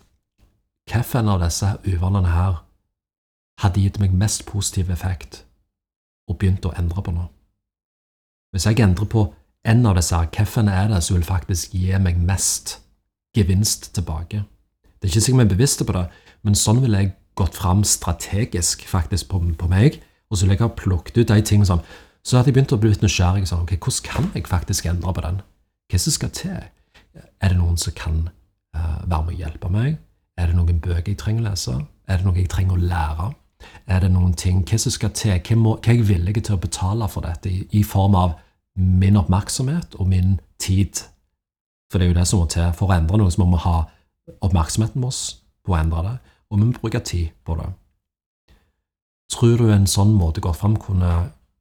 Hvilken 0.90 1.30
av 1.30 1.44
disse 1.44 1.68
uvanene 1.86 2.34
her 2.34 2.56
hadde 3.62 3.84
gitt 3.84 4.00
meg 4.02 4.16
mest 4.18 4.48
positiv 4.50 4.90
effekt? 4.92 5.44
og 6.32 6.40
begynt 6.40 6.66
å 6.68 6.74
endre 6.80 7.04
på 7.04 7.14
noe. 7.16 7.30
Hvis 8.52 8.68
jeg 8.68 8.82
endrer 8.84 9.08
på 9.10 9.26
en 9.68 9.86
av 9.88 9.98
disse, 9.98 10.18
hvilken 10.18 10.72
er 10.72 10.90
det 10.92 11.02
som 11.06 11.18
vil 11.18 11.28
faktisk 11.28 11.76
gi 11.78 11.92
meg 12.02 12.20
mest 12.20 12.80
gevinst 13.38 13.92
tilbake? 13.96 14.44
Det 15.00 15.08
er 15.08 15.14
ikke 15.14 15.26
sikkert 15.26 15.42
vi 15.42 15.48
er 15.48 15.56
bevisste 15.56 15.88
på 15.88 15.96
det, 15.98 16.06
men 16.46 16.58
sånn 16.58 16.82
ville 16.84 17.04
jeg 17.04 17.14
gått 17.40 17.58
fram 17.58 17.84
strategisk 17.88 18.84
faktisk 18.90 19.30
på, 19.32 19.40
på 19.58 19.70
meg, 19.72 20.02
og 20.30 20.38
så 20.38 20.46
ville 20.46 20.58
jeg 20.58 20.66
ha 20.66 20.76
plukket 20.78 21.22
ut 21.22 21.32
de 21.32 21.40
tingene 21.46 21.70
som 21.70 21.84
Så 22.24 22.38
hadde 22.38 22.52
jeg 22.52 22.58
begynt 22.60 22.76
å 22.76 22.80
bli 22.82 22.92
litt 22.92 23.04
nysgjerrig. 23.04 23.48
Sånn, 23.50 23.66
ok, 23.66 23.78
Hvordan 23.82 24.06
kan 24.08 24.30
jeg 24.36 24.48
faktisk 24.50 24.88
endre 24.90 25.14
på 25.14 25.26
den? 25.26 25.42
Hva 25.92 26.00
som 26.00 26.16
skal 26.16 26.32
til? 26.38 26.60
Er 27.42 27.50
det 27.50 27.58
noen 27.58 27.78
som 27.82 27.96
kan 27.98 28.20
uh, 28.78 29.02
være 29.04 29.24
med 29.26 29.34
å 29.34 29.40
hjelpe 29.40 29.72
meg? 29.74 29.98
Er 30.38 30.50
det 30.50 30.58
noen 30.58 30.80
bøker 30.82 31.12
jeg 31.12 31.20
trenger 31.20 31.44
å 31.44 31.50
lese? 31.50 31.78
Er 32.08 32.20
det 32.20 32.28
noe 32.28 32.38
jeg 32.38 32.52
trenger 32.52 32.78
å 32.78 32.86
lære? 32.92 33.32
Er 33.88 34.00
det 34.02 34.12
noen 34.14 34.34
ting, 34.38 34.64
Hva 34.66 34.80
som 34.80 34.94
skal 34.94 35.14
til? 35.18 35.34
Hva, 35.38 35.58
må, 35.58 35.76
hva 35.78 35.92
er 35.92 36.00
jeg 36.00 36.08
villig 36.10 36.44
til 36.46 36.58
å 36.58 36.62
betale 36.62 37.10
for 37.12 37.26
dette 37.26 37.50
i, 37.50 37.66
i 37.78 37.84
form 37.84 38.16
av 38.18 38.38
min 38.78 39.20
oppmerksomhet 39.20 39.98
og 40.00 40.10
min 40.10 40.40
tid? 40.62 41.04
For 41.92 42.00
det 42.00 42.08
er 42.08 42.14
jo 42.14 42.20
det 42.22 42.28
som 42.30 42.42
må 42.42 42.48
til. 42.50 42.72
For 42.78 42.88
å 42.88 42.96
endre 42.96 43.20
noe 43.20 43.34
så 43.34 43.42
må 43.42 43.52
vi 43.52 43.66
ha 43.66 43.78
oppmerksomheten 44.46 45.04
vår 45.04 45.20
på 45.66 45.74
å 45.74 45.78
endre 45.78 46.06
det, 46.08 46.16
og 46.50 46.58
vi 46.58 46.66
må 46.66 46.78
bruke 46.78 47.02
tid 47.06 47.36
på 47.46 47.58
det. 47.60 47.68
Tror 49.32 49.60
du 49.60 49.70
en 49.72 49.88
sånn 49.88 50.14
måte 50.16 50.44
godt 50.44 50.60
fram 50.60 50.78
kunne 50.80 51.12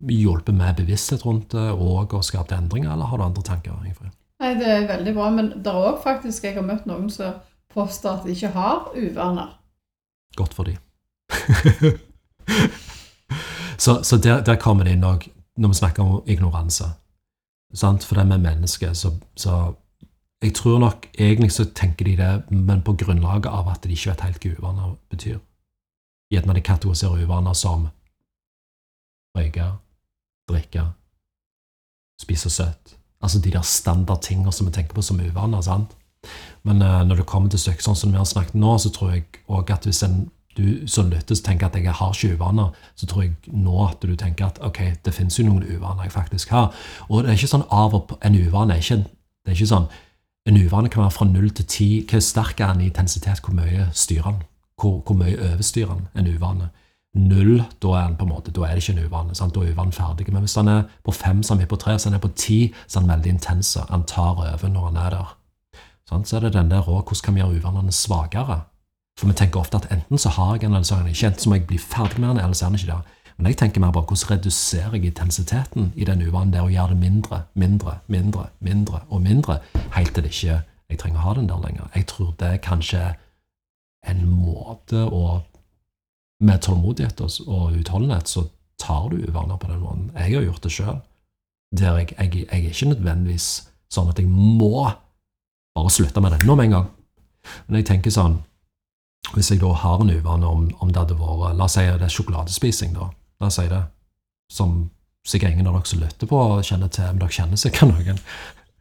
hjulpet 0.09 0.55
med 0.55 0.77
bevissthet 0.77 1.25
rundt 1.27 1.53
det 1.53 1.71
og 1.73 2.15
å 2.17 2.23
skape 2.25 2.57
endringer, 2.57 2.93
eller 2.93 3.11
har 3.11 3.21
du 3.21 3.25
andre 3.25 3.43
tanker? 3.43 3.77
Ingrid? 3.85 4.13
Nei, 4.41 4.55
Det 4.55 4.69
er 4.69 4.87
veldig 4.89 5.15
bra, 5.15 5.31
men 5.31 5.53
det 5.57 5.67
er 5.67 5.89
òg 5.91 6.03
faktisk 6.03 6.45
Jeg 6.45 6.55
har 6.55 6.65
møtt 6.65 6.87
noen 6.87 7.11
som 7.11 7.35
påstår 7.75 8.11
at 8.11 8.25
de 8.27 8.31
ikke 8.33 8.49
har 8.55 8.89
uvaner. 8.97 9.59
Godt 10.37 10.55
for 10.55 10.65
de. 10.65 10.77
så, 13.85 14.03
så 14.03 14.17
der, 14.17 14.43
der, 14.45 14.57
kommer 14.57 14.85
det 14.85 14.97
inn 14.97 15.05
òg, 15.05 15.29
når 15.57 15.69
vi 15.69 15.75
snakker 15.75 16.03
om 16.03 16.23
ignoranse. 16.27 16.89
Sant? 17.75 18.05
For 18.05 18.19
det 18.19 18.27
med 18.27 18.39
mennesker, 18.39 18.93
så, 18.93 19.13
så 19.37 19.75
Jeg 20.43 20.55
tror 20.55 20.79
nok 20.79 21.07
egentlig 21.19 21.53
så 21.53 21.65
tenker 21.65 22.05
de 22.05 22.17
det, 22.17 22.43
men 22.51 22.83
på 22.83 22.93
grunnlaget 22.97 23.47
av 23.47 23.69
at 23.69 23.85
de 23.85 23.93
ikke 23.93 24.11
vet 24.11 24.21
helt 24.21 24.45
hva 24.45 24.53
uvaner 24.59 24.95
betyr. 25.11 25.39
Gjerne 26.33 26.55
de 26.55 26.61
kategoriserer 26.61 27.25
uvaner 27.27 27.53
som 27.53 27.89
røyke, 29.37 29.67
drikke, 30.55 30.85
spise 32.21 32.51
søtt. 32.51 32.97
Altså 33.21 33.41
de 33.41 33.53
der 33.53 33.65
standardtingene 33.67 34.53
som 34.53 34.69
vi 34.69 34.73
tenker 34.73 34.97
på 34.97 35.05
som 35.05 35.21
uvaner. 35.21 35.61
sant? 35.61 35.97
Men 36.63 36.83
uh, 36.83 37.03
når 37.05 37.23
det 37.23 37.27
kommer 37.27 37.49
til 37.49 37.61
stykket, 37.61 37.85
sånn 37.85 37.97
som 37.97 38.13
vi 38.13 38.21
har 38.21 38.29
snakket 38.29 38.55
nå, 38.55 38.77
så 38.79 38.93
tror 38.93 39.15
jeg 39.15 39.25
òg 39.49 39.73
at 39.73 39.89
hvis 39.89 40.03
en 40.05 40.29
du 40.57 40.89
som 40.91 41.11
lyttes 41.11 41.41
tenker 41.47 41.69
at 41.69 41.77
jeg 41.79 41.93
har 41.95 42.15
ikke 42.15 42.35
uvaner, 42.35 42.73
så 42.99 43.07
tror 43.07 43.23
jeg 43.23 43.35
nå 43.55 43.77
at 43.87 44.03
du 44.03 44.17
tenker 44.19 44.49
at 44.49 44.59
ok, 44.67 44.81
det 45.05 45.15
finnes 45.15 45.39
jo 45.39 45.47
noen 45.47 45.63
uvaner 45.63 46.09
jeg 46.09 46.13
faktisk 46.13 46.51
har. 46.51 46.75
Og 47.09 47.23
det 47.23 47.31
er 47.31 47.39
ikke 47.39 47.53
sånn 47.55 47.69
av 47.71 47.95
og 47.95 48.09
på, 48.11 48.19
En 48.27 48.35
uvane 48.35 48.75
er 48.75 48.83
ikke, 48.83 49.05
det 49.45 49.53
er 49.53 49.59
ikke 49.59 49.75
sånn 49.75 49.91
En 50.49 50.57
uvane 50.57 50.89
kan 50.89 51.03
være 51.05 51.13
fra 51.15 51.27
null 51.29 51.51
til 51.53 51.67
ti. 51.69 51.89
Hvor 52.09 52.23
sterk 52.25 52.61
er 52.61 52.73
den 52.73 52.81
i 52.81 52.87
intensitet? 52.89 53.43
Hvor 53.45 53.55
mye 53.55 53.91
styrer 53.93 54.31
den? 54.33 54.39
Hvor, 54.81 55.03
hvor 55.05 55.15
mye 55.15 55.37
overstyrer 55.37 55.93
den 55.93 56.09
en 56.17 56.31
uvane? 56.35 56.71
Null, 57.15 57.65
da 57.83 57.89
er, 57.97 58.03
han 58.05 58.17
på 58.17 58.27
en 58.27 58.31
måte, 58.31 58.53
da 58.55 58.63
er 58.63 58.77
det 58.77 58.85
ikke 58.85 59.01
en 59.01 59.07
uvane. 59.07 59.35
Sant? 59.35 59.55
Da 59.55 59.65
er 59.65 59.73
uvanen 59.75 59.93
ferdig. 59.93 60.29
Men 60.31 60.45
hvis 60.47 60.55
han 60.55 60.69
er 60.71 60.83
på 61.05 61.15
fem, 61.15 61.43
så 61.43 61.55
er 61.55 61.59
han 61.59 61.71
på 61.71 61.79
tre, 61.83 61.99
så 61.99 62.09
han 62.09 62.19
er 62.19 62.23
på 62.23 62.33
ti, 62.39 62.59
så 62.87 62.99
er 62.99 63.07
han 63.07 63.13
veldig 63.17 63.33
intens. 63.35 63.77
Han 63.91 64.07
tar 64.07 64.39
over 64.39 64.69
når 64.69 64.91
han 64.91 64.97
er 64.97 65.17
der. 65.17 65.37
Sant? 66.09 66.29
Så 66.29 66.37
er 66.37 66.47
det 66.47 66.53
den 66.55 66.71
der 66.71 66.87
òg. 66.87 67.03
Hvordan 67.03 67.25
kan 67.25 67.35
vi 67.35 67.43
gjøre 67.43 67.59
uvanene 67.59 67.93
svakere? 67.93 68.61
For 69.19 69.27
vi 69.27 69.35
tenker 69.37 69.61
ofte 69.61 69.77
at 69.77 69.91
enten 69.93 70.19
så 70.19 70.31
har 70.37 70.55
jeg 70.55 70.65
en, 70.65 70.75
eller 70.75 70.87
så 70.87 70.95
har 70.95 71.05
jeg 71.05 71.17
ikke. 71.17 71.27
Enten 71.27 71.43
så 71.43 71.51
må 71.51 71.59
jeg 71.59 71.67
bli 71.67 71.79
ferdig 71.79 72.21
med 72.21 72.29
den, 72.29 72.39
eller 72.45 72.55
så 72.55 72.67
er 72.67 72.71
den 72.71 72.79
ikke 72.79 72.93
der. 72.93 73.03
Men 73.37 73.47
jeg 73.47 73.57
tenker 73.57 73.81
mer 73.81 73.93
på 73.93 74.03
hvordan 74.05 74.31
reduserer 74.31 74.95
jeg 74.95 75.05
intensiteten 75.11 75.93
i 75.97 76.05
den 76.05 76.23
uvanen 76.29 76.53
der 76.53 76.63
og 76.63 76.71
gjør 76.71 76.93
det 76.93 76.97
mindre, 76.97 77.43
mindre, 77.55 77.99
mindre, 78.07 78.47
mindre 78.61 79.01
og 79.09 79.23
mindre, 79.23 79.59
helt 79.97 80.15
til 80.15 80.23
det 80.23 80.31
ikke 80.35 80.63
jeg 80.91 80.99
trenger 80.99 81.23
å 81.23 81.29
ha 81.29 81.35
den 81.39 81.49
der 81.51 81.63
lenger. 81.63 81.91
Jeg 81.95 82.07
tror 82.11 82.35
det 82.39 82.49
er 82.49 82.63
kanskje 82.65 83.01
en 84.11 84.25
måte 84.27 85.05
å 85.07 85.41
Med 86.41 86.63
tålmodighet 86.65 87.21
og 87.21 87.77
utholdenhet 87.77 88.29
så 88.29 88.47
tar 88.81 89.11
du 89.13 89.19
vaner 89.33 89.59
på 89.61 89.69
den 89.69 89.83
måten. 89.83 90.11
Jeg 90.15 90.39
har 90.39 90.47
gjort 90.47 90.63
det 90.65 90.73
sjøl. 90.73 91.01
Jeg, 91.77 92.15
jeg, 92.19 92.35
jeg, 92.35 92.47
er 92.49 92.71
ikke 92.71 92.93
nødvendigvis 92.95 93.49
sånn 93.93 94.09
at 94.11 94.19
jeg 94.19 94.31
må 94.31 94.87
bare 95.77 95.93
slutte 95.93 96.23
med 96.23 96.35
det 96.35 96.47
nå 96.47 96.57
med 96.57 96.71
en 96.71 96.79
gang. 96.79 96.89
Men 97.67 97.81
jeg 97.81 97.91
tenker 97.91 98.15
sånn 98.15 98.41
hvis 99.35 99.51
jeg 99.53 99.61
da 99.61 99.71
har 99.77 100.01
en 100.01 100.11
uvane, 100.11 100.47
om, 100.49 100.65
om, 100.81 100.91
det 100.91 101.03
hadde 101.05 101.19
vært 101.19 101.59
La 101.59 101.67
oss 101.69 101.77
si 101.77 101.85
det 101.85 102.07
er 102.07 102.13
sjokoladespising, 102.13 102.97
da. 102.97 103.11
La 103.41 103.51
oss 103.51 103.59
si 103.61 103.67
det. 103.71 103.83
Som 104.51 104.89
sikkert 105.29 105.55
ingen 105.55 105.69
av 105.69 105.77
dere 105.77 105.91
som 105.91 106.01
lytter 106.01 106.31
på, 106.31 106.41
kjenner 106.67 106.91
til, 106.91 107.07
men 107.13 107.21
dere 107.21 107.37
kjenner 107.37 107.61
sikkert 107.61 107.93
noen. 107.93 108.21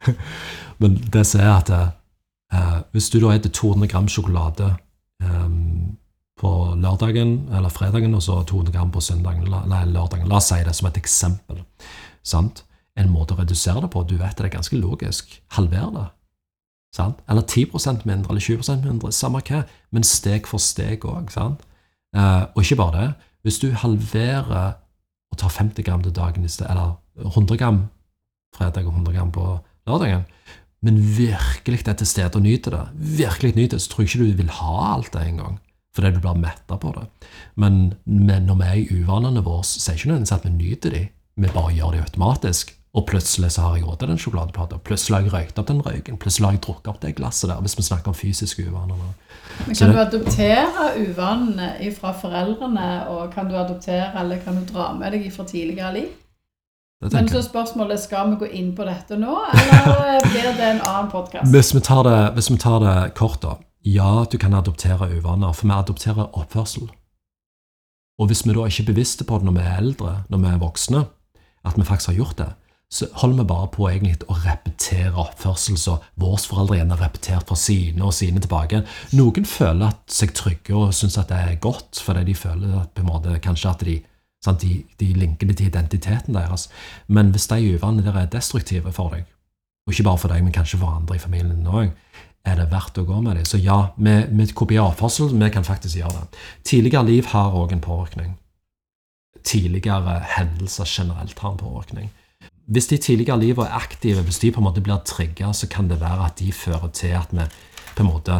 men 0.80 0.96
det 1.12 1.26
som 1.28 1.44
er 1.44 1.52
at 1.52 1.70
eh, 1.76 2.78
hvis 2.96 3.10
du 3.12 3.20
da 3.20 3.36
spiser 3.36 3.54
200 3.60 3.92
gram 3.92 4.08
sjokolade 4.10 4.72
eh, 5.22 5.46
på 6.40 6.50
lørdagen 6.80 7.34
eller 7.52 7.72
fredagen, 7.72 8.14
og 8.16 8.22
så 8.24 8.40
200 8.48 8.72
gram 8.72 8.92
på 8.92 9.02
søndagen 9.04 9.44
eller 9.44 9.90
lørdagen 9.92 10.28
La 10.30 10.38
oss 10.40 10.48
si 10.48 10.60
det 10.64 10.74
som 10.76 10.88
et 10.88 11.00
eksempel. 11.00 11.60
Sant? 12.24 12.64
En 12.98 13.12
måte 13.12 13.36
å 13.36 13.40
redusere 13.40 13.82
det 13.84 13.92
på, 13.92 14.02
du 14.08 14.16
vet 14.20 14.38
det 14.38 14.48
er 14.48 14.56
ganske 14.56 14.78
logisk. 14.80 15.36
Halver 15.56 15.92
det. 15.94 16.06
Sant? 16.96 17.20
Eller 17.30 17.44
10% 17.46 18.06
mindre, 18.08 18.32
eller 18.32 18.42
20% 18.42 18.86
mindre, 18.86 19.12
samme 19.14 19.42
hva, 19.46 19.62
men 19.94 20.06
steg 20.06 20.48
for 20.50 20.62
steg 20.62 21.06
òg. 21.06 21.30
Eh, 21.30 22.42
og 22.50 22.64
ikke 22.64 22.80
bare 22.80 22.96
det. 22.96 23.10
Hvis 23.46 23.60
du 23.62 23.70
halverer 23.72 24.74
og 25.30 25.38
tar 25.38 25.54
50 25.60 25.86
gram 25.86 26.02
til 26.02 26.16
dagen 26.16 26.44
i 26.44 26.50
sted, 26.50 26.66
eller 26.68 26.96
100 27.20 27.60
gram 27.60 27.84
fredag 28.56 28.88
og 28.88 28.96
100 28.96 29.16
gram 29.16 29.32
på 29.32 29.46
lørdagen, 29.86 30.26
men 30.82 30.98
virkelig 30.98 31.84
er 31.86 31.98
til 32.00 32.08
stede 32.08 32.40
og 32.40 32.42
nyter 32.42 32.74
det, 32.74 32.84
virkelig 33.20 33.54
nyter 33.54 33.76
det, 33.76 33.84
så 33.84 33.92
tror 33.92 34.02
jeg 34.02 34.10
ikke 34.10 34.24
du 34.24 34.42
vil 34.42 34.54
ha 34.58 34.76
alt 34.96 35.12
det 35.12 35.26
engang. 35.28 35.60
Fordi 35.94 36.10
du 36.14 36.20
blir 36.22 36.38
metta 36.38 36.76
på 36.78 36.92
det. 36.94 37.06
Men, 37.58 37.94
men 38.04 38.46
når 38.46 38.60
vi 38.60 38.68
er 38.68 38.76
i 38.78 39.00
uvanene 39.00 39.42
våre, 39.42 39.64
så 39.66 39.90
er 39.90 39.96
det 39.96 40.00
ikke 40.00 40.12
nødvendigvis 40.12 40.36
at 40.36 40.46
vi 40.46 40.52
nyter 40.54 40.94
de, 40.94 41.06
vi 41.40 41.54
bare 41.54 41.74
gjør 41.74 41.96
det 41.96 42.04
automatisk. 42.04 42.76
Og 42.94 43.04
plutselig 43.06 43.52
så 43.54 43.62
har 43.62 43.76
jeg 43.76 43.86
råd 43.86 44.00
til 44.00 44.08
den 44.10 44.18
sjokoladeplata. 44.18 44.78
Plutselig 44.82 45.16
har 45.16 45.26
jeg 45.26 45.32
røykt 45.32 45.58
opp 45.62 45.68
den 45.68 45.82
røyken. 45.86 46.16
Plutselig 46.18 46.46
har 46.46 46.56
jeg 46.56 46.62
drukket 46.64 46.88
opp 46.90 47.02
det 47.02 47.12
glasset 47.18 47.50
der. 47.50 47.60
Hvis 47.62 47.76
vi 47.78 47.84
snakker 47.86 48.10
om 48.10 48.16
fysiske 48.18 48.64
uvaner. 48.66 49.04
Men 49.66 49.76
kan 49.78 49.92
du 49.94 50.00
adoptere 50.02 50.88
uvanene 50.98 51.92
fra 51.94 52.10
foreldrene, 52.18 52.88
og 53.12 53.30
kan 53.34 53.46
du 53.46 53.54
adoptere 53.54 54.10
eller 54.20 54.42
kan 54.42 54.58
du 54.58 54.66
dra 54.72 54.90
med 54.98 55.14
deg 55.14 55.30
fra 55.34 55.46
tidligere 55.46 55.92
liv? 56.00 56.10
Men 57.00 57.28
så 57.28 57.40
spørsmålet 57.42 57.94
er, 57.94 58.02
skal 58.02 58.34
vi 58.34 58.42
gå 58.42 58.50
inn 58.58 58.74
på 58.76 58.84
dette 58.84 59.16
nå, 59.16 59.38
eller 59.54 60.26
blir 60.26 60.50
det 60.50 60.66
en 60.66 60.82
annen 60.84 61.08
podkast? 61.12 61.48
Hvis, 61.48 61.70
hvis, 61.72 62.50
vi 62.50 62.58
tar 62.60 62.82
det 62.84 62.96
kort, 63.16 63.40
da. 63.40 63.54
Ja, 63.84 64.26
du 64.32 64.36
kan 64.38 64.54
adoptere 64.54 65.08
uvaner, 65.16 65.52
for 65.52 65.66
vi 65.66 65.72
adopterer 65.72 66.36
oppførsel. 66.36 66.90
Og 68.20 68.26
hvis 68.28 68.44
vi 68.44 68.52
da 68.52 68.66
ikke 68.68 68.82
er 68.82 68.92
bevisste 68.92 69.24
på 69.24 69.38
det 69.38 69.48
når 69.48 69.56
vi 69.56 69.62
er 69.64 69.78
eldre, 69.80 70.16
når 70.28 70.42
vi 70.42 70.50
er 70.50 70.58
voksne, 70.60 71.04
at 71.64 71.78
vi 71.78 71.86
faktisk 71.88 72.12
har 72.12 72.18
gjort 72.18 72.38
det, 72.38 72.50
så 72.90 73.06
holder 73.14 73.36
vi 73.36 73.48
bare 73.48 73.68
på 73.70 73.86
egentlig 73.88 74.26
å 74.26 74.36
repetere 74.42 75.14
oppførsel 75.22 75.78
som 75.78 76.02
våre 76.18 76.40
foreldre 76.42 76.76
gjerne 76.80 76.96
har 76.98 77.04
repetert 77.06 77.48
fra 77.48 77.56
sine 77.56 78.02
og 78.04 78.12
sine 78.12 78.42
tilbake. 78.42 78.82
Noen 79.16 79.46
føler 79.46 79.94
seg 80.10 80.34
trygge 80.34 80.74
og 80.74 80.94
syns 80.96 81.16
at 81.20 81.30
det 81.30 81.38
er 81.38 81.60
godt, 81.62 82.02
fordi 82.04 82.26
de 82.26 82.34
føler 82.36 82.80
at 82.82 82.90
på 82.92 83.04
en 83.04 83.12
måte, 83.12 83.38
kanskje 83.40 83.70
at 83.70 83.84
de, 83.86 83.96
sant, 84.44 84.64
de, 84.66 84.82
de 85.00 85.12
linker 85.14 85.48
det 85.48 85.60
til 85.60 85.70
identiteten 85.70 86.36
deres. 86.36 86.66
Men 87.06 87.30
hvis 87.30 87.46
de 87.52 87.76
uvanene 87.76 88.04
der 88.04 88.24
er 88.24 88.32
destruktive 88.34 88.92
for 88.92 89.14
deg, 89.14 89.24
og 89.86 89.94
ikke 89.94 90.08
bare 90.10 90.20
for 90.20 90.34
deg, 90.34 90.42
men 90.44 90.52
kanskje 90.52 90.82
for 90.82 90.98
andre 90.98 91.16
i 91.16 91.22
familien 91.22 91.70
òg, 91.70 91.94
er 92.46 92.56
det 92.56 92.70
verdt 92.70 92.98
å 92.98 93.06
gå 93.08 93.20
med 93.22 93.36
dem. 93.36 93.48
Så 93.48 93.60
ja, 93.60 93.92
med, 93.96 94.32
med 94.32 94.54
kopiavførsel 94.56 95.34
vi 95.34 95.50
kan 95.52 95.66
faktisk 95.66 96.00
gjøre 96.00 96.22
det. 96.22 96.44
Tidligere 96.64 97.08
liv 97.08 97.28
har 97.32 97.56
òg 97.56 97.74
en 97.76 97.84
påvirkning. 97.84 98.36
Tidligere 99.44 100.20
hendelser 100.36 100.88
generelt 100.88 101.38
har 101.38 101.54
en 101.54 101.60
påvirkning 101.60 102.10
hvis 102.70 102.86
de 102.86 103.00
tidligere 103.02 103.40
livene 103.40 103.66
er 103.66 103.80
aktive, 103.80 104.22
hvis 104.22 104.38
de 104.38 104.52
på 104.54 104.62
en 104.62 104.68
måte 104.68 104.82
blir 104.84 105.02
trigga, 105.06 105.50
så 105.52 105.66
kan 105.70 105.90
det 105.90 105.98
være 106.00 106.28
at 106.28 106.38
de 106.38 106.52
fører 106.54 106.92
til 106.94 107.16
at 107.18 107.32
vi 107.34 107.46
på 107.96 108.04
en 108.04 108.10
måte 108.10 108.36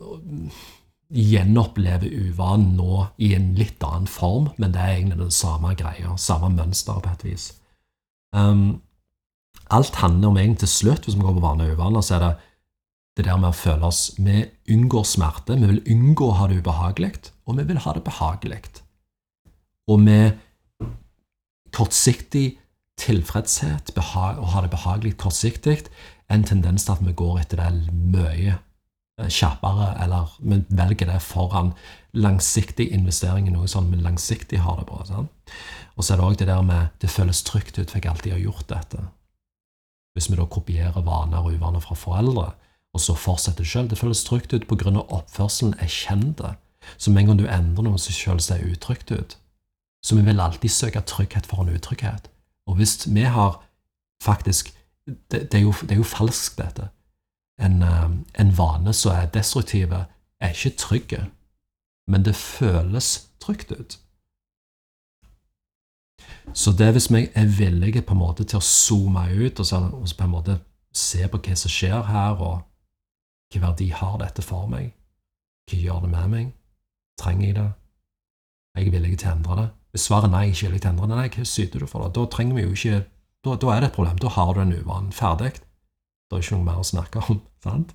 øh, 0.00 0.62
gjenopplever 1.10 2.06
uvanen 2.28 2.76
nå 2.78 3.06
i 3.18 3.32
en 3.34 3.52
litt 3.58 3.82
annen 3.82 4.06
form, 4.10 4.52
men 4.56 4.74
det 4.74 4.80
er 4.80 4.94
egentlig 4.94 5.18
den 5.18 5.34
samme 5.34 5.74
greia, 5.78 6.14
samme 6.16 6.52
mønster 6.54 7.02
på 7.02 7.10
et 7.10 7.26
vis. 7.26 7.50
Um, 8.34 8.80
alt 9.70 9.98
handler 9.98 10.28
om 10.28 10.38
egentlig 10.38 10.64
til 10.64 10.70
slutt, 10.70 11.04
hvis 11.06 11.18
vi 11.18 11.26
går 11.26 11.34
på 11.34 11.42
vane 11.44 11.66
og 11.66 11.74
uvaner, 11.74 12.06
så 12.06 12.16
er 12.16 12.24
det 12.24 12.32
det 13.14 13.26
der 13.28 13.38
med 13.38 13.52
å 13.52 13.56
føle 13.56 13.86
oss 13.86 14.14
Vi 14.18 14.42
unngår 14.74 15.04
smerte, 15.06 15.56
vi 15.60 15.70
vil 15.70 15.84
unngå 15.94 16.30
å 16.30 16.38
ha 16.40 16.48
det 16.50 16.58
ubehagelig, 16.62 17.30
og 17.46 17.58
vi 17.60 17.68
vil 17.68 17.78
ha 17.84 17.94
det 17.94 18.02
behagelig. 18.06 18.60
Og 19.86 20.00
med 20.00 20.40
kortsiktig 21.74 22.56
tilfredshet, 22.98 23.92
å 23.98 24.50
ha 24.54 24.62
det 24.62 24.70
behagelig 24.72 25.16
kortsiktig, 25.20 25.84
en 26.30 26.46
tendens 26.46 26.86
til 26.86 26.94
at 26.94 27.02
vi 27.04 27.14
går 27.16 27.42
etter 27.42 27.60
det 27.60 27.92
mye 27.92 28.54
eh, 28.54 29.28
kjappere, 29.28 29.90
eller 30.02 30.32
vi 30.40 30.62
velger 30.70 31.10
det 31.10 31.20
foran 31.22 31.74
langsiktig 32.14 32.88
investering 32.94 33.48
i 33.48 33.52
noe 33.54 33.68
sånn 33.70 33.90
men 33.90 34.04
langsiktig 34.06 34.62
har 34.62 34.78
det 34.80 34.86
bra. 34.88 35.02
Sånn. 35.06 35.28
Og 35.94 36.06
så 36.06 36.14
er 36.14 36.20
det 36.20 36.26
òg 36.28 36.38
det 36.40 36.48
der 36.48 36.62
med 36.66 36.94
det 37.02 37.12
føles 37.12 37.42
trygt 37.46 37.78
ut, 37.78 37.90
for 37.90 38.00
jeg 38.00 38.10
alltid 38.10 38.36
har 38.36 38.44
gjort 38.46 38.68
dette. 38.70 39.02
Hvis 40.14 40.30
vi 40.30 40.38
da 40.38 40.46
kopierer 40.46 41.04
vaner 41.04 41.42
og 41.42 41.58
uvaner 41.58 41.82
fra 41.82 41.98
foreldre, 41.98 42.52
og 42.94 43.02
så 43.02 43.16
fortsetter 43.18 43.64
det 43.64 43.70
sjøl, 43.70 43.88
det 43.90 43.98
føles 43.98 44.22
trygt 44.24 44.54
ut 44.54 44.68
pga. 44.70 44.92
oppførselen 45.02 45.74
er 45.82 45.90
kjent. 45.90 46.40
Så 46.96 47.10
med 47.10 47.22
en 47.22 47.26
gang 47.26 47.38
du 47.38 47.46
endrer 47.48 47.88
noe, 47.88 47.98
så 47.98 48.12
føles 48.12 48.46
det 48.46 48.62
utrygt 48.62 49.10
ut. 49.10 49.38
Så 50.04 50.16
vi 50.16 50.22
vil 50.22 50.40
alltid 50.40 50.70
søke 50.70 51.00
trygghet 51.00 51.46
for 51.46 51.62
en 51.62 51.74
utrygghet. 51.74 52.30
Og 52.66 52.76
hvis 52.76 53.06
vi 53.06 53.22
har 53.22 53.62
faktisk 54.22 54.72
Det, 55.30 55.52
det, 55.52 55.54
er, 55.54 55.62
jo, 55.62 55.74
det 55.82 55.90
er, 55.90 55.96
jo, 55.96 56.02
falskt, 56.02 56.56
dette. 56.58 56.88
En, 57.60 57.82
eh, 57.82 58.10
en 58.40 58.58
vane 58.58 58.92
som 58.92 59.12
er 59.12 59.26
destruktiv, 59.26 59.92
er 60.40 60.48
ikke 60.48 60.76
trygg, 60.76 61.12
men 62.08 62.24
det 62.24 62.34
føles 62.34 63.28
trygt 63.40 63.72
ut. 63.72 63.98
Så 66.54 66.72
det 66.72 66.92
hvis 66.92 67.12
vi 67.12 67.28
er 67.34 67.46
villige 67.58 68.02
på 68.02 68.14
en 68.14 68.18
måte 68.18 68.44
til 68.44 68.56
å 68.56 68.64
zoome 68.64 69.26
ut 69.28 69.60
og, 69.60 69.66
så, 69.66 69.76
og 69.76 70.08
på 70.16 70.24
en 70.24 70.30
måte 70.30 70.58
se 70.94 71.28
på 71.28 71.38
hva 71.38 71.56
som 71.58 71.70
skjer 71.70 72.02
her, 72.08 72.40
og 72.40 72.62
hvilken 73.48 73.66
verdi 73.68 73.88
har 73.94 74.18
dette 74.20 74.42
for 74.42 74.68
meg, 74.70 74.92
hva 75.70 75.80
gjør 75.80 76.04
det 76.04 76.12
med 76.12 76.30
meg, 76.32 76.52
trenger 77.20 77.46
jeg 77.46 77.56
det, 77.58 77.70
er 78.74 78.84
jeg 78.84 78.94
villig 78.94 79.18
til 79.18 79.30
å 79.30 79.34
endre 79.36 79.58
det? 79.60 79.66
Hvis 79.94 80.06
svaret 80.08 80.26
er 80.26 80.32
nei, 80.34 80.46
ikke 80.50 80.66
villig 80.66 80.80
til 80.82 80.90
å 80.90 80.94
endre 80.94 81.10
det, 81.10 81.18
nei, 81.20 81.28
hva 81.36 81.44
syter 81.46 81.84
du 81.84 81.86
for 81.86 82.04
det? 82.04 82.14
Da 82.16 82.24
trenger 82.30 82.58
vi 82.58 82.64
jo 82.66 82.74
ikke 82.74 83.02
da, 83.44 83.56
da, 83.60 83.70
er 83.74 83.82
det 83.82 83.90
et 83.90 83.96
problem. 83.98 84.18
Da 84.18 84.30
har 84.32 84.54
du 84.54 84.60
en 84.62 84.72
uvane 84.72 85.12
ferdig. 85.12 85.52
Det 85.52 86.36
er 86.36 86.44
ikke 86.44 86.56
noe 86.56 86.64
mer 86.64 86.80
å 86.80 86.86
snakke 86.88 87.24
om. 87.28 87.42
sant? 87.64 87.92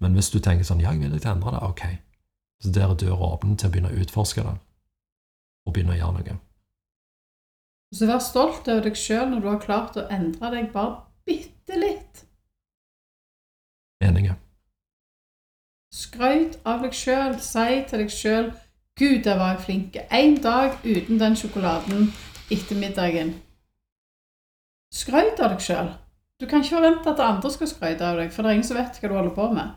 Men 0.00 0.16
hvis 0.16 0.30
du 0.32 0.38
tenker 0.40 0.64
sånn 0.64 0.80
Ja, 0.80 0.94
jeg 0.94 1.02
vil 1.04 1.18
ikke 1.18 1.34
endre 1.34 1.52
det. 1.56 1.62
Ok. 1.68 1.82
Så 2.64 2.72
der 2.72 2.88
er 2.88 2.96
døra 2.96 3.34
åpen 3.34 3.56
til 3.60 3.68
å 3.68 3.74
begynne 3.74 3.92
å 3.92 4.00
utforske 4.02 4.44
det, 4.44 4.52
og 5.64 5.74
begynne 5.74 5.94
å 5.94 5.98
gjøre 6.00 6.16
noe. 6.18 6.34
Så 7.96 8.06
vær 8.06 8.20
stolt 8.22 8.68
over 8.68 8.84
deg 8.84 8.98
sjøl 9.00 9.30
når 9.30 9.40
du 9.40 9.48
har 9.48 9.62
klart 9.62 9.96
å 9.98 10.04
endre 10.12 10.50
deg 10.52 10.68
bare 10.74 11.00
bitte 11.26 11.78
litt. 11.80 12.24
Enige. 14.04 14.36
Skrøyt 16.00 16.56
av 16.64 16.84
deg 16.84 16.94
sjøl. 16.96 17.36
Si 17.44 17.82
til 17.88 18.02
deg 18.02 18.12
sjøl 18.14 18.50
'Gud, 19.00 19.22
der 19.24 19.36
var 19.40 19.54
jeg 19.54 19.64
flink'. 19.66 19.96
En 20.10 20.36
dag 20.42 20.78
uten 20.84 21.20
den 21.20 21.36
sjokoladen 21.36 22.12
etter 22.50 22.76
middagen. 22.76 23.34
Skrøyt 24.92 25.40
av 25.40 25.54
deg 25.54 25.64
sjøl. 25.64 25.92
Du 26.40 26.46
kan 26.46 26.62
ikke 26.64 26.76
forvente 26.76 27.10
at 27.10 27.20
andre 27.20 27.50
skal 27.52 27.68
skryte 27.68 28.06
av 28.06 28.16
deg, 28.16 28.32
for 28.32 28.42
det 28.42 28.50
er 28.50 28.58
ingen 28.58 28.68
som 28.68 28.78
vet 28.80 29.00
hva 29.00 29.08
du 29.08 29.14
holder 29.14 29.34
på 29.36 29.48
med. 29.52 29.74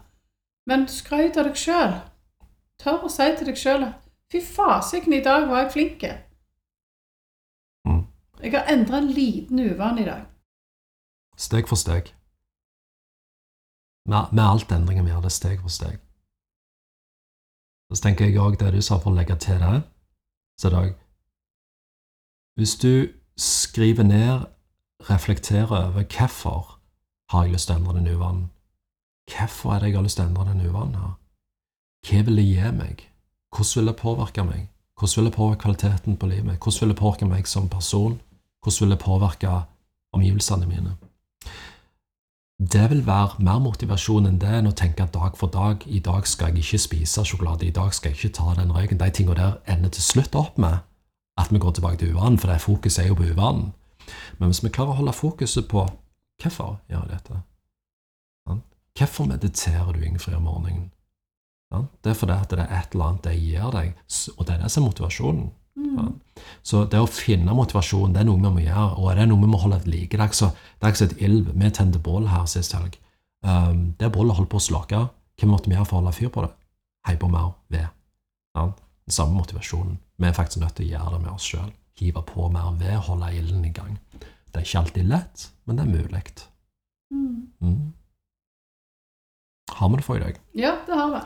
Men 0.67 0.87
skrøyt 0.87 1.37
av 1.37 1.49
deg 1.49 1.59
sjøl. 1.59 1.97
Tør 2.79 3.03
å 3.07 3.11
si 3.11 3.27
til 3.37 3.49
deg 3.51 3.59
sjøl 3.59 3.87
'fy 4.31 4.41
fasiken, 4.41 5.13
i 5.13 5.23
dag 5.23 5.49
var 5.49 5.65
jeg 5.65 5.73
flink'. 5.75 6.07
Mm. 7.87 8.03
Jeg 8.43 8.51
har 8.55 8.71
endra 8.71 8.97
en 8.97 9.11
liten 9.11 9.59
uvane 9.59 10.01
i 10.01 10.05
dag. 10.05 10.23
Steg 11.37 11.67
for 11.67 11.75
steg. 11.75 12.13
Med, 14.05 14.31
med 14.31 14.43
alt 14.43 14.71
endringer 14.71 15.03
vi 15.03 15.09
gjør, 15.09 15.21
det 15.21 15.31
steg 15.31 15.61
for 15.61 15.69
steg. 15.69 15.99
Så 17.93 18.01
tenker 18.01 18.25
jeg 18.25 18.41
òg 18.41 18.57
det 18.59 18.73
du 18.73 18.81
sa 18.81 18.97
for 18.97 19.11
å 19.11 19.15
legge 19.15 19.35
til 19.37 19.59
det, 19.61 19.83
så 20.59 20.69
er 20.69 20.93
Hvis 22.57 22.75
du 22.75 23.09
skriver 23.37 24.03
ned 24.03 24.45
reflekterer 25.09 25.87
over 25.89 26.03
hvorfor 26.03 26.79
har 27.29 27.43
jeg 27.43 27.55
lyst 27.55 27.67
til 27.67 27.75
å 27.75 27.79
endre 27.79 27.97
den 27.97 28.15
uvanen. 28.15 28.49
Hvorfor 29.31 29.73
er 29.73 29.79
det 29.79 29.91
jeg 29.91 29.97
har 29.97 30.05
lyst 30.05 30.19
til 30.19 30.25
å 30.25 30.29
endre 30.29 30.45
den 30.51 30.65
uvanen 30.67 30.99
her? 30.99 31.13
Hva 32.07 32.21
vil 32.27 32.39
det 32.39 32.45
gi 32.45 32.71
meg? 32.77 33.05
Hvordan 33.53 33.79
vil 33.79 33.91
det 33.91 33.99
påvirke 34.01 34.45
meg? 34.47 34.67
Hvordan 34.99 35.15
vil 35.17 35.29
det 35.29 35.37
påvirke 35.37 35.61
kvaliteten 35.63 36.17
på 36.17 36.29
livet? 36.29 36.59
Hvordan 36.59 36.81
vil 36.81 36.93
det 36.93 36.99
påvirke 36.99 37.29
meg 37.29 37.47
som 37.47 37.69
person? 37.69 38.19
Hvordan 38.63 38.85
vil 38.85 38.95
det 38.95 39.03
påvirke 39.03 39.53
omgivelsene 40.13 40.69
mine? 40.69 40.97
Det 42.59 42.89
vil 42.89 43.05
være 43.05 43.43
mer 43.43 43.59
motivasjon 43.59 44.27
enn 44.29 44.39
det 44.39 44.51
enn 44.59 44.69
å 44.69 44.75
tenke 44.77 45.07
dag 45.13 45.37
for 45.37 45.51
dag 45.51 45.83
i 45.87 45.99
dag 45.99 46.27
skal 46.29 46.53
jeg 46.53 46.63
ikke 46.63 46.79
spise 46.79 47.25
sjokolade, 47.25 47.65
i 47.65 47.75
dag 47.75 47.93
skal 47.93 48.13
jeg 48.13 48.19
ikke 48.19 48.35
ta 48.37 48.53
den 48.59 48.71
røyken. 48.71 48.99
De 49.01 49.09
tingene 49.09 49.39
der 49.39 49.57
ender 49.73 49.89
til 49.89 50.05
slutt 50.05 50.35
opp 50.35 50.57
med 50.61 50.83
at 51.41 51.49
vi 51.51 51.59
går 51.59 51.73
tilbake 51.73 51.97
til 51.97 52.13
uvanen, 52.13 52.37
for 52.39 52.51
det 52.51 52.61
fokuset 52.61 53.03
er 53.03 53.09
jo 53.09 53.17
på 53.17 53.25
uvanen. 53.33 53.73
Men 54.37 54.51
hvis 54.51 54.63
vi 54.63 54.69
klarer 54.69 54.93
å 54.93 54.99
holde 55.01 55.15
fokuset 55.17 55.67
på 55.71 55.87
hvorfor 56.41 56.77
gjør 56.91 57.07
jeg 57.07 57.11
dette 57.15 57.41
Hvorfor 58.93 59.25
mediterer 59.25 59.89
du 59.93 60.03
Ingfrid 60.05 60.35
om 60.37 60.43
morgenen? 60.45 60.91
Det 62.05 62.11
er 62.11 62.17
fordi 62.17 62.35
det 62.51 62.59
er 62.59 62.69
et 62.77 62.93
eller 62.93 63.05
annet 63.07 63.23
det 63.25 63.33
gir 63.39 63.71
deg, 63.73 63.95
og 64.37 64.45
det 64.45 64.53
er 64.53 64.59
det 64.61 64.69
som 64.69 64.83
er 64.83 64.87
motivasjonen. 64.91 65.47
Mm. 65.79 66.13
Så 66.63 66.83
det 66.89 66.99
å 67.01 67.09
finne 67.09 67.55
motivasjon, 67.57 68.13
det 68.13 68.21
er 68.21 68.29
noe 68.29 68.41
vi 68.41 68.51
må 68.57 68.63
gjøre, 68.65 68.87
og 68.99 69.09
det 69.11 69.25
er 69.25 69.29
noe 69.31 69.41
vi 69.41 69.51
må 69.51 69.59
holde 69.61 69.81
et 69.81 69.89
like. 69.89 70.13
Det 70.13 70.21
er 70.21 70.31
ikke 70.31 71.01
så 71.01 71.09
et 71.09 71.21
ilv. 71.25 71.51
Vi 71.53 71.73
tente 71.73 72.01
bål 72.03 72.29
her 72.31 72.45
sist 72.49 72.75
helg. 72.77 72.97
Um, 73.43 73.93
det 73.99 74.11
bålet 74.13 74.37
holdt 74.37 74.51
på 74.53 74.61
å 74.61 74.67
slokke. 74.69 75.03
Hva 75.39 75.49
måtte 75.49 75.69
vi 75.69 75.75
gjøre 75.75 75.89
for 75.89 75.99
å 75.99 76.03
holde 76.03 76.15
fyr 76.15 76.31
på 76.33 76.45
det? 76.45 76.53
Hei 77.07 77.17
på 77.19 77.27
mer 77.31 77.55
ved. 77.73 77.89
Ja? 78.55 78.67
Den 79.03 79.15
samme 79.17 79.35
motivasjonen. 79.41 79.97
Vi 80.17 80.29
er 80.29 80.35
faktisk 80.37 80.63
nødt 80.63 80.77
til 80.77 80.87
å 80.87 80.93
gjøre 80.93 81.17
det 81.17 81.23
med 81.25 81.33
oss 81.35 81.49
sjøl 81.49 81.71
hive 81.99 82.23
på 82.25 82.47
mer 82.51 82.73
ved, 82.79 82.95
holde 83.07 83.31
ilden 83.37 83.65
i 83.65 83.73
gang. 83.73 83.97
Det 84.13 84.61
er 84.61 84.67
ikke 84.67 84.79
alltid 84.83 85.09
lett, 85.09 85.49
men 85.65 85.77
det 85.77 85.85
er 85.85 85.91
mulig. 85.91 86.23
Mm. 87.13 87.35
Mm. 87.61 87.93
Har 89.73 89.89
vi 89.89 89.99
det 89.99 90.05
for 90.05 90.17
i 90.17 90.23
dag? 90.23 90.39
Ja, 90.57 90.75
det 90.87 90.97
har 90.97 91.13
vi. 91.13 91.21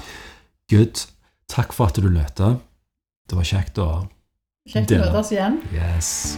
Good. 0.71 1.05
Takk 1.47 1.73
for 1.75 1.87
at 1.87 1.99
du 1.99 2.09
løte. 2.09 2.57
Det 3.27 3.35
var 3.35 3.47
kjekt 3.47 3.79
å 3.79 4.07
Kjekt 4.67 4.91
å 4.91 4.99
møtes 4.99 5.31
igjen. 5.31 5.61
Yes. 5.75 6.37